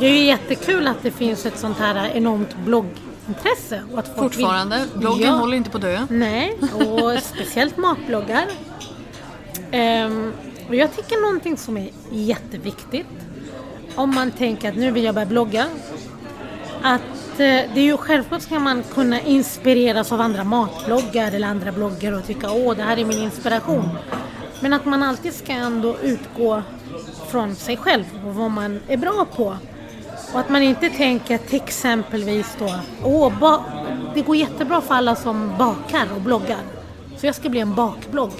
Det 0.00 0.06
är 0.06 0.10
ju 0.10 0.24
jättekul 0.24 0.86
att 0.86 1.02
det 1.02 1.10
finns 1.10 1.46
ett 1.46 1.58
sånt 1.58 1.78
här 1.78 2.10
enormt 2.14 2.56
bloggintresse. 2.56 3.82
Och 3.92 3.98
att 3.98 4.06
folk 4.16 4.32
vill- 4.36 4.40
Fortfarande, 4.44 4.84
bloggen 4.94 5.26
Ja. 5.26 5.32
håller 5.32 5.56
inte 5.56 5.70
på 5.70 5.76
att 5.76 5.82
dö. 5.82 6.06
Nej, 6.10 6.58
och 6.74 7.12
speciellt 7.22 7.76
matbloggar. 7.76 8.46
Ehm, 9.70 10.32
och 10.68 10.74
jag 10.74 10.96
tycker 10.96 11.20
någonting 11.20 11.56
som 11.56 11.76
är 11.76 11.90
jätteviktigt 12.10 13.06
om 13.94 14.14
man 14.14 14.30
tänker 14.30 14.68
att 14.68 14.76
nu 14.76 14.90
vill 14.90 15.04
jag 15.04 15.14
börja 15.14 15.26
blogga. 15.26 15.66
Att 16.82 17.00
eh, 17.30 17.62
det 17.74 17.76
är 17.76 17.84
ju 17.84 17.96
självklart 17.96 18.42
ska 18.42 18.58
man 18.58 18.82
kunna 18.94 19.20
inspireras 19.20 20.12
av 20.12 20.20
andra 20.20 20.44
matbloggar 20.44 21.32
eller 21.32 21.48
andra 21.48 21.72
bloggar 21.72 22.12
och 22.12 22.26
tycka 22.26 22.52
åh 22.52 22.76
det 22.76 22.82
här 22.82 22.96
är 22.96 23.04
min 23.04 23.22
inspiration. 23.22 23.88
Men 24.60 24.72
att 24.72 24.84
man 24.84 25.02
alltid 25.02 25.34
ska 25.34 25.52
ändå 25.52 25.96
utgå 26.02 26.62
från 27.28 27.54
sig 27.54 27.76
själv 27.76 28.04
och 28.26 28.34
vad 28.34 28.50
man 28.50 28.80
är 28.88 28.96
bra 28.96 29.26
på. 29.36 29.56
Och 30.32 30.40
att 30.40 30.48
man 30.48 30.62
inte 30.62 30.90
tänker 30.90 31.38
till 31.38 31.60
exempelvis 31.62 32.56
då, 32.58 32.74
åh, 33.04 33.60
det 34.14 34.20
går 34.20 34.36
jättebra 34.36 34.80
för 34.80 34.94
alla 34.94 35.16
som 35.16 35.52
bakar 35.58 36.06
och 36.14 36.20
bloggar. 36.20 36.60
Så 37.16 37.26
jag 37.26 37.34
ska 37.34 37.48
bli 37.48 37.60
en 37.60 37.74
bakblogg. 37.74 38.32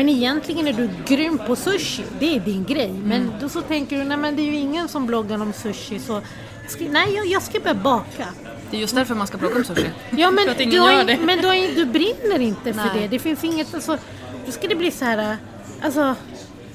Men 0.00 0.08
egentligen 0.08 0.68
är 0.68 0.72
du 0.72 0.90
grym 1.06 1.38
på 1.46 1.56
sushi, 1.56 2.04
det 2.18 2.36
är 2.36 2.40
din 2.40 2.64
grej. 2.64 2.92
Men 3.04 3.32
då 3.40 3.48
så 3.48 3.62
tänker 3.62 3.98
du, 3.98 4.04
nej 4.04 4.16
men 4.16 4.36
det 4.36 4.42
är 4.42 4.46
ju 4.46 4.54
ingen 4.54 4.88
som 4.88 5.06
bloggar 5.06 5.42
om 5.42 5.52
sushi 5.52 5.98
så 5.98 6.20
ska, 6.68 6.84
nej 6.84 7.14
jag, 7.14 7.26
jag 7.26 7.42
ska 7.42 7.60
börja 7.60 7.74
baka. 7.74 8.26
Det 8.70 8.76
är 8.76 8.80
just 8.80 8.94
därför 8.94 9.14
man 9.14 9.26
ska 9.26 9.38
blogga 9.38 9.56
om 9.56 9.64
sushi. 9.64 9.90
Ja 10.10 10.30
men, 10.30 10.46
du, 10.70 10.78
har, 10.78 10.92
gör 10.92 11.04
det. 11.04 11.18
men 11.24 11.38
du, 11.38 11.46
har, 11.46 11.74
du 11.74 11.84
brinner 11.84 12.38
inte 12.38 12.72
för 12.74 12.94
Nej. 12.94 13.00
det. 13.00 13.08
Det 13.08 13.18
finns 13.18 13.44
inget, 13.44 13.74
alltså, 13.74 13.98
då 14.46 14.52
ska 14.52 14.68
det 14.68 14.74
bli 14.74 14.90
så 14.90 15.04
här, 15.04 15.36
alltså, 15.82 16.14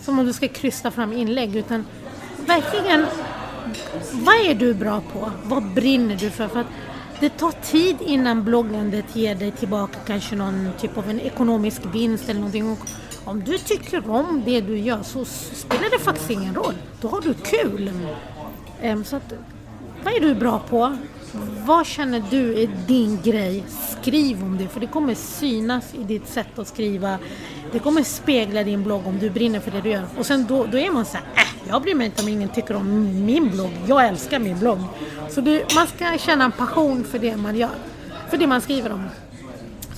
som 0.02 0.20
om 0.20 0.26
du 0.26 0.34
ska 0.34 0.48
krysta 0.48 0.92
fram 0.92 1.14
inlägg. 1.14 1.56
Utan 1.56 1.86
verkligen, 2.48 3.06
vad 4.12 4.36
är 4.36 4.56
du 4.56 4.74
bra 4.74 5.02
på? 5.14 5.32
Vad 5.44 5.64
brinner 5.64 6.16
du 6.16 6.30
för? 6.30 6.48
för 6.48 6.60
att 6.60 6.68
det 7.20 7.30
tar 7.30 7.52
tid 7.52 7.96
innan 8.00 8.44
bloggandet 8.44 9.16
ger 9.16 9.36
dig 9.36 9.52
tillbaka 9.52 10.00
kanske 10.08 10.36
någon 10.36 10.70
typ 10.80 10.98
av 10.98 11.10
en 11.10 11.20
ekonomisk 11.20 11.82
vinst 11.94 12.30
eller 12.30 12.40
någonting. 12.40 12.78
Om 13.26 13.44
du 13.44 13.58
tycker 13.58 14.10
om 14.10 14.44
det 14.46 14.62
du 14.62 14.78
gör 14.78 15.04
så 15.04 15.26
spelar 15.26 15.90
det 15.92 16.00
faktiskt 16.00 16.30
ingen 16.30 16.56
roll. 16.56 16.74
Då 17.02 17.08
har 17.08 17.22
du 17.22 17.34
kul. 17.34 17.92
Så 19.06 19.16
att, 19.16 19.34
vad 20.04 20.14
är 20.14 20.20
du 20.20 20.36
bra 20.36 20.62
på? 20.70 20.98
Vad 21.66 21.88
känner 21.88 22.24
du 22.30 22.64
är 22.64 22.70
din 22.88 23.20
grej? 23.24 23.64
Skriv 24.02 24.44
om 24.44 24.58
det, 24.58 24.68
för 24.68 24.80
det 24.80 24.88
kommer 24.88 25.16
synas 25.16 25.94
i 25.94 26.04
ditt 26.04 26.28
sätt 26.28 26.60
att 26.60 26.68
skriva. 26.68 27.20
Det 27.72 27.80
kommer 27.80 28.04
spegla 28.04 28.64
din 28.64 28.84
blogg 28.84 29.08
om 29.08 29.20
du 29.20 29.30
brinner 29.30 29.60
för 29.60 29.72
det 29.72 29.82
du 29.82 29.90
gör. 29.90 30.06
Och 30.18 30.26
sen 30.26 30.46
då, 30.50 30.66
då 30.66 30.78
är 30.78 30.92
man 30.92 31.06
så 31.06 31.18
här, 31.18 31.26
äh, 31.36 31.70
jag 31.70 31.82
bryr 31.82 31.96
mig 31.96 32.06
inte 32.06 32.22
om 32.22 32.28
ingen 32.28 32.50
tycker 32.50 32.76
om 32.76 33.26
min 33.26 33.50
blogg. 33.50 33.72
Jag 33.88 34.08
älskar 34.08 34.40
min 34.40 34.60
blogg. 34.60 34.80
Så 35.30 35.42
det, 35.42 35.76
man 35.76 35.88
ska 35.88 36.18
känna 36.18 36.46
en 36.46 36.52
passion 36.52 37.04
för 37.04 37.20
det 37.20 37.38
man 37.38 37.56
gör. 37.56 37.76
För 38.30 38.38
det 38.38 38.48
man 38.48 38.62
skriver 38.62 38.92
om. 38.92 39.04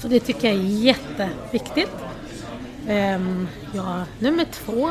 Så 0.01 0.07
det 0.07 0.19
tycker 0.19 0.47
jag 0.47 0.57
är 0.57 0.63
jätteviktigt. 0.63 1.91
Um, 2.87 3.47
ja, 3.73 4.03
nummer 4.19 4.45
två. 4.51 4.89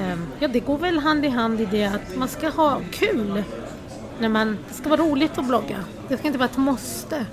Um, 0.00 0.26
ja, 0.38 0.48
det 0.48 0.60
går 0.60 0.78
väl 0.78 0.98
hand 0.98 1.24
i 1.24 1.28
hand 1.28 1.60
i 1.60 1.64
det 1.64 1.84
att 1.84 2.16
man 2.16 2.28
ska 2.28 2.48
ha 2.48 2.80
kul. 2.92 3.42
När 4.18 4.28
man, 4.28 4.58
det 4.68 4.74
ska 4.74 4.88
vara 4.88 5.00
roligt 5.00 5.38
att 5.38 5.46
blogga. 5.46 5.84
Det 6.08 6.16
ska 6.16 6.26
inte 6.26 6.38
vara 6.38 6.48
ett 6.48 6.56
måste. 6.56 7.26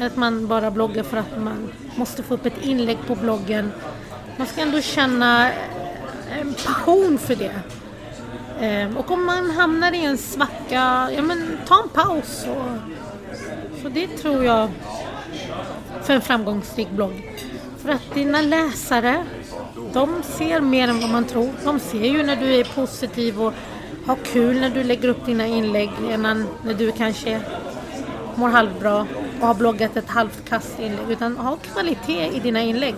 Att 0.00 0.16
man 0.16 0.46
bara 0.46 0.70
bloggar 0.70 1.02
för 1.02 1.16
att 1.16 1.40
man 1.40 1.72
måste 1.96 2.22
få 2.22 2.34
upp 2.34 2.46
ett 2.46 2.64
inlägg 2.64 2.98
på 3.06 3.14
bloggen. 3.14 3.72
Man 4.36 4.46
ska 4.46 4.60
ändå 4.60 4.80
känna 4.80 5.50
eh, 5.50 6.40
en 6.40 6.54
passion 6.66 7.18
för 7.18 7.36
det. 7.36 7.54
Um, 8.86 8.96
och 8.96 9.10
om 9.10 9.24
man 9.26 9.50
hamnar 9.50 9.92
i 9.94 10.04
en 10.04 10.18
svacka, 10.18 11.10
ja 11.16 11.22
men 11.22 11.58
ta 11.66 11.82
en 11.82 11.88
paus. 11.88 12.46
Och, 12.48 12.66
så 13.82 13.88
det 13.88 14.06
tror 14.06 14.44
jag 14.44 14.70
för 16.02 16.14
en 16.14 16.20
framgångsrik 16.20 16.90
blogg. 16.90 17.32
För 17.82 17.88
att 17.88 18.14
dina 18.14 18.40
läsare, 18.40 19.24
de 19.92 20.22
ser 20.22 20.60
mer 20.60 20.88
än 20.88 21.00
vad 21.00 21.10
man 21.10 21.24
tror. 21.24 21.50
De 21.64 21.78
ser 21.78 22.04
ju 22.04 22.22
när 22.22 22.36
du 22.36 22.54
är 22.54 22.64
positiv 22.64 23.42
och 23.42 23.52
har 24.06 24.16
kul 24.16 24.60
när 24.60 24.70
du 24.70 24.84
lägger 24.84 25.08
upp 25.08 25.26
dina 25.26 25.46
inlägg 25.46 25.90
än 26.10 26.22
när 26.64 26.74
du 26.74 26.92
kanske 26.92 27.40
mår 28.34 28.48
halvbra 28.48 29.06
och 29.40 29.46
har 29.46 29.54
bloggat 29.54 29.96
ett 29.96 30.08
halvt 30.08 30.48
kast 30.48 30.80
inlägg. 30.80 31.10
Utan 31.10 31.36
ha 31.36 31.56
kvalitet 31.56 32.36
i 32.36 32.40
dina 32.40 32.60
inlägg. 32.62 32.94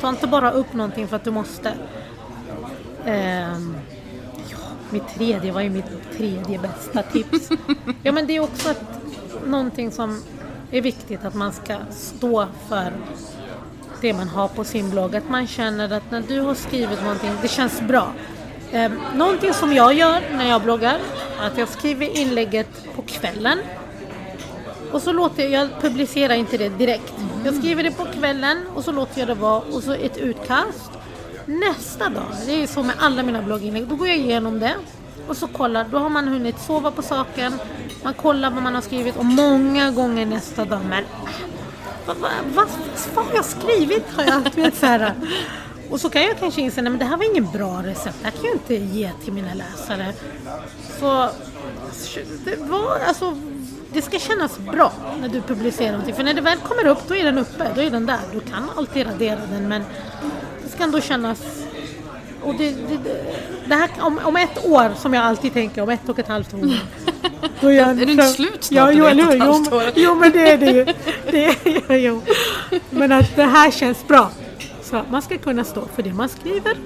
Ta 0.00 0.08
inte 0.08 0.26
bara 0.26 0.50
upp 0.50 0.72
någonting 0.72 1.08
för 1.08 1.16
att 1.16 1.24
du 1.24 1.30
måste. 1.30 1.72
Um, 3.06 3.76
ja, 4.50 4.58
mitt 4.90 5.08
tredje, 5.08 5.52
vad 5.52 5.62
är 5.62 5.70
mitt 5.70 6.12
tredje 6.16 6.58
bästa 6.58 7.02
tips? 7.02 7.48
ja 8.02 8.12
men 8.12 8.26
det 8.26 8.36
är 8.36 8.40
också 8.40 8.70
ett, 8.70 8.82
någonting 9.46 9.90
som 9.90 10.22
är 10.70 10.80
viktigt 10.80 11.24
att 11.24 11.34
man 11.34 11.52
ska 11.52 11.76
stå 11.90 12.46
för 12.68 12.92
det 14.04 14.12
man 14.12 14.28
har 14.28 14.48
på 14.48 14.64
sin 14.64 14.90
blogg. 14.90 15.16
Att 15.16 15.28
man 15.28 15.46
känner 15.46 15.92
att 15.92 16.10
när 16.10 16.22
du 16.28 16.40
har 16.40 16.54
skrivit 16.54 17.02
någonting, 17.02 17.30
det 17.42 17.48
känns 17.48 17.80
bra. 17.80 18.12
Eh, 18.72 18.92
någonting 19.14 19.52
som 19.52 19.72
jag 19.72 19.94
gör 19.94 20.20
när 20.36 20.48
jag 20.48 20.62
bloggar, 20.62 20.98
att 21.40 21.58
jag 21.58 21.68
skriver 21.68 22.18
inlägget 22.18 22.94
på 22.96 23.02
kvällen. 23.02 23.58
Och 24.92 25.02
så 25.02 25.12
låter 25.12 25.42
jag, 25.42 25.52
jag 25.52 25.80
publicerar 25.80 26.34
inte 26.34 26.56
det 26.58 26.68
direkt. 26.68 27.14
Jag 27.44 27.54
skriver 27.54 27.82
det 27.82 27.90
på 27.90 28.04
kvällen 28.04 28.58
och 28.74 28.84
så 28.84 28.92
låter 28.92 29.18
jag 29.18 29.28
det 29.28 29.34
vara 29.34 29.60
och 29.60 29.82
så 29.82 29.92
ett 29.92 30.16
utkast. 30.16 30.90
Nästa 31.46 32.08
dag, 32.08 32.32
det 32.46 32.62
är 32.62 32.66
så 32.66 32.82
med 32.82 32.94
alla 32.98 33.22
mina 33.22 33.42
blogginlägg, 33.42 33.86
då 33.86 33.96
går 33.96 34.08
jag 34.08 34.16
igenom 34.16 34.60
det 34.60 34.74
och 35.28 35.36
så 35.36 35.46
kollar, 35.46 35.86
då 35.90 35.98
har 35.98 36.08
man 36.08 36.28
hunnit 36.28 36.60
sova 36.60 36.90
på 36.90 37.02
saken, 37.02 37.58
man 38.02 38.14
kollar 38.14 38.50
vad 38.50 38.62
man 38.62 38.74
har 38.74 38.82
skrivit 38.82 39.16
och 39.16 39.24
många 39.24 39.90
gånger 39.90 40.26
nästa 40.26 40.64
dag, 40.64 40.80
men 40.88 41.04
vad, 42.06 42.16
vad, 42.16 42.30
vad, 42.54 42.68
vad 43.14 43.24
har 43.24 43.34
jag 43.34 43.44
skrivit? 43.44 44.04
Har 44.16 44.24
jag, 44.24 44.54
vet, 44.54 44.76
så 44.76 44.86
här. 44.86 45.14
Och 45.90 46.00
så 46.00 46.10
kan 46.10 46.22
jag 46.22 46.38
kanske 46.38 46.60
inse, 46.60 46.82
nej 46.82 46.90
men 46.90 46.98
det 46.98 47.04
här 47.04 47.16
var 47.16 47.24
ingen 47.30 47.50
bra 47.52 47.82
recept, 47.82 48.16
det 48.22 48.24
här 48.24 48.30
kan 48.30 48.44
jag 48.44 48.54
inte 48.54 48.74
ge 48.74 49.10
till 49.24 49.32
mina 49.32 49.54
läsare. 49.54 50.12
Så 51.00 51.30
det 52.44 52.56
var 52.56 52.98
alltså 52.98 53.36
det 53.94 54.02
ska 54.02 54.18
kännas 54.18 54.58
bra 54.58 54.92
när 55.20 55.28
du 55.28 55.40
publicerar 55.40 55.90
någonting. 55.90 56.14
För 56.14 56.22
när 56.22 56.34
det 56.34 56.40
väl 56.40 56.58
kommer 56.58 56.86
upp, 56.86 57.08
då 57.08 57.16
är 57.16 57.24
den 57.24 57.38
uppe. 57.38 57.70
Då 57.74 57.80
är 57.82 57.90
den 57.90 58.06
där. 58.06 58.20
Du 58.32 58.40
kan 58.40 58.70
alltid 58.76 59.06
radera 59.06 59.40
den 59.50 59.68
men 59.68 59.82
det 60.62 60.68
ska 60.68 60.84
ändå 60.84 61.00
kännas... 61.00 61.63
Och 62.44 62.54
det, 62.54 62.70
det, 62.70 62.98
det 63.66 63.74
här, 63.74 63.90
om, 64.00 64.20
om 64.24 64.36
ett 64.36 64.66
år, 64.66 64.94
som 64.94 65.14
jag 65.14 65.24
alltid 65.24 65.52
tänker, 65.52 65.82
om 65.82 65.88
ett 65.88 66.08
och 66.08 66.18
ett 66.18 66.28
halvt 66.28 66.54
år. 66.54 66.60
Då 67.60 67.68
är, 67.68 67.72
jag, 67.72 67.88
är 67.88 67.94
du 68.06 68.12
inte 68.12 68.26
slut 68.26 68.64
snart? 68.64 68.76
Ja, 68.76 68.92
jo, 68.92 69.06
eller 69.06 69.36
jo, 69.36 69.92
jo, 69.94 70.14
men 70.14 70.32
det 70.32 70.50
är 70.50 70.58
det 70.58 70.70
ju. 70.70 70.84
Det 71.30 71.46
är, 71.88 71.96
jo. 71.96 72.22
Men 72.90 73.12
att 73.12 73.36
det 73.36 73.44
här 73.44 73.70
känns 73.70 74.08
bra. 74.08 74.30
Så 74.82 75.02
man 75.10 75.22
ska 75.22 75.38
kunna 75.38 75.64
stå 75.64 75.86
för 75.86 76.02
det 76.02 76.12
man 76.12 76.28
skriver. 76.28 76.76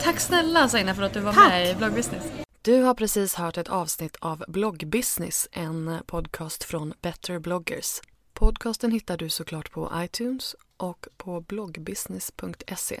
Tack 0.00 0.20
snälla 0.20 0.68
Saina 0.68 0.94
för 0.94 1.02
att 1.02 1.14
du 1.14 1.20
var 1.20 1.32
Tack. 1.32 1.48
med 1.48 1.70
i 1.70 1.74
Bloggbusiness. 1.74 2.24
Du 2.62 2.82
har 2.82 2.94
precis 2.94 3.34
hört 3.34 3.58
ett 3.58 3.68
avsnitt 3.68 4.16
av 4.20 4.44
Bloggbusiness, 4.48 5.48
en 5.52 5.98
podcast 6.06 6.64
från 6.64 6.94
Better 7.02 7.38
bloggers. 7.38 8.00
Podcasten 8.32 8.90
hittar 8.90 9.16
du 9.16 9.28
såklart 9.28 9.70
på 9.70 9.92
iTunes 9.94 10.56
och 10.76 11.06
på 11.16 11.40
bloggbusiness.se. 11.40 13.00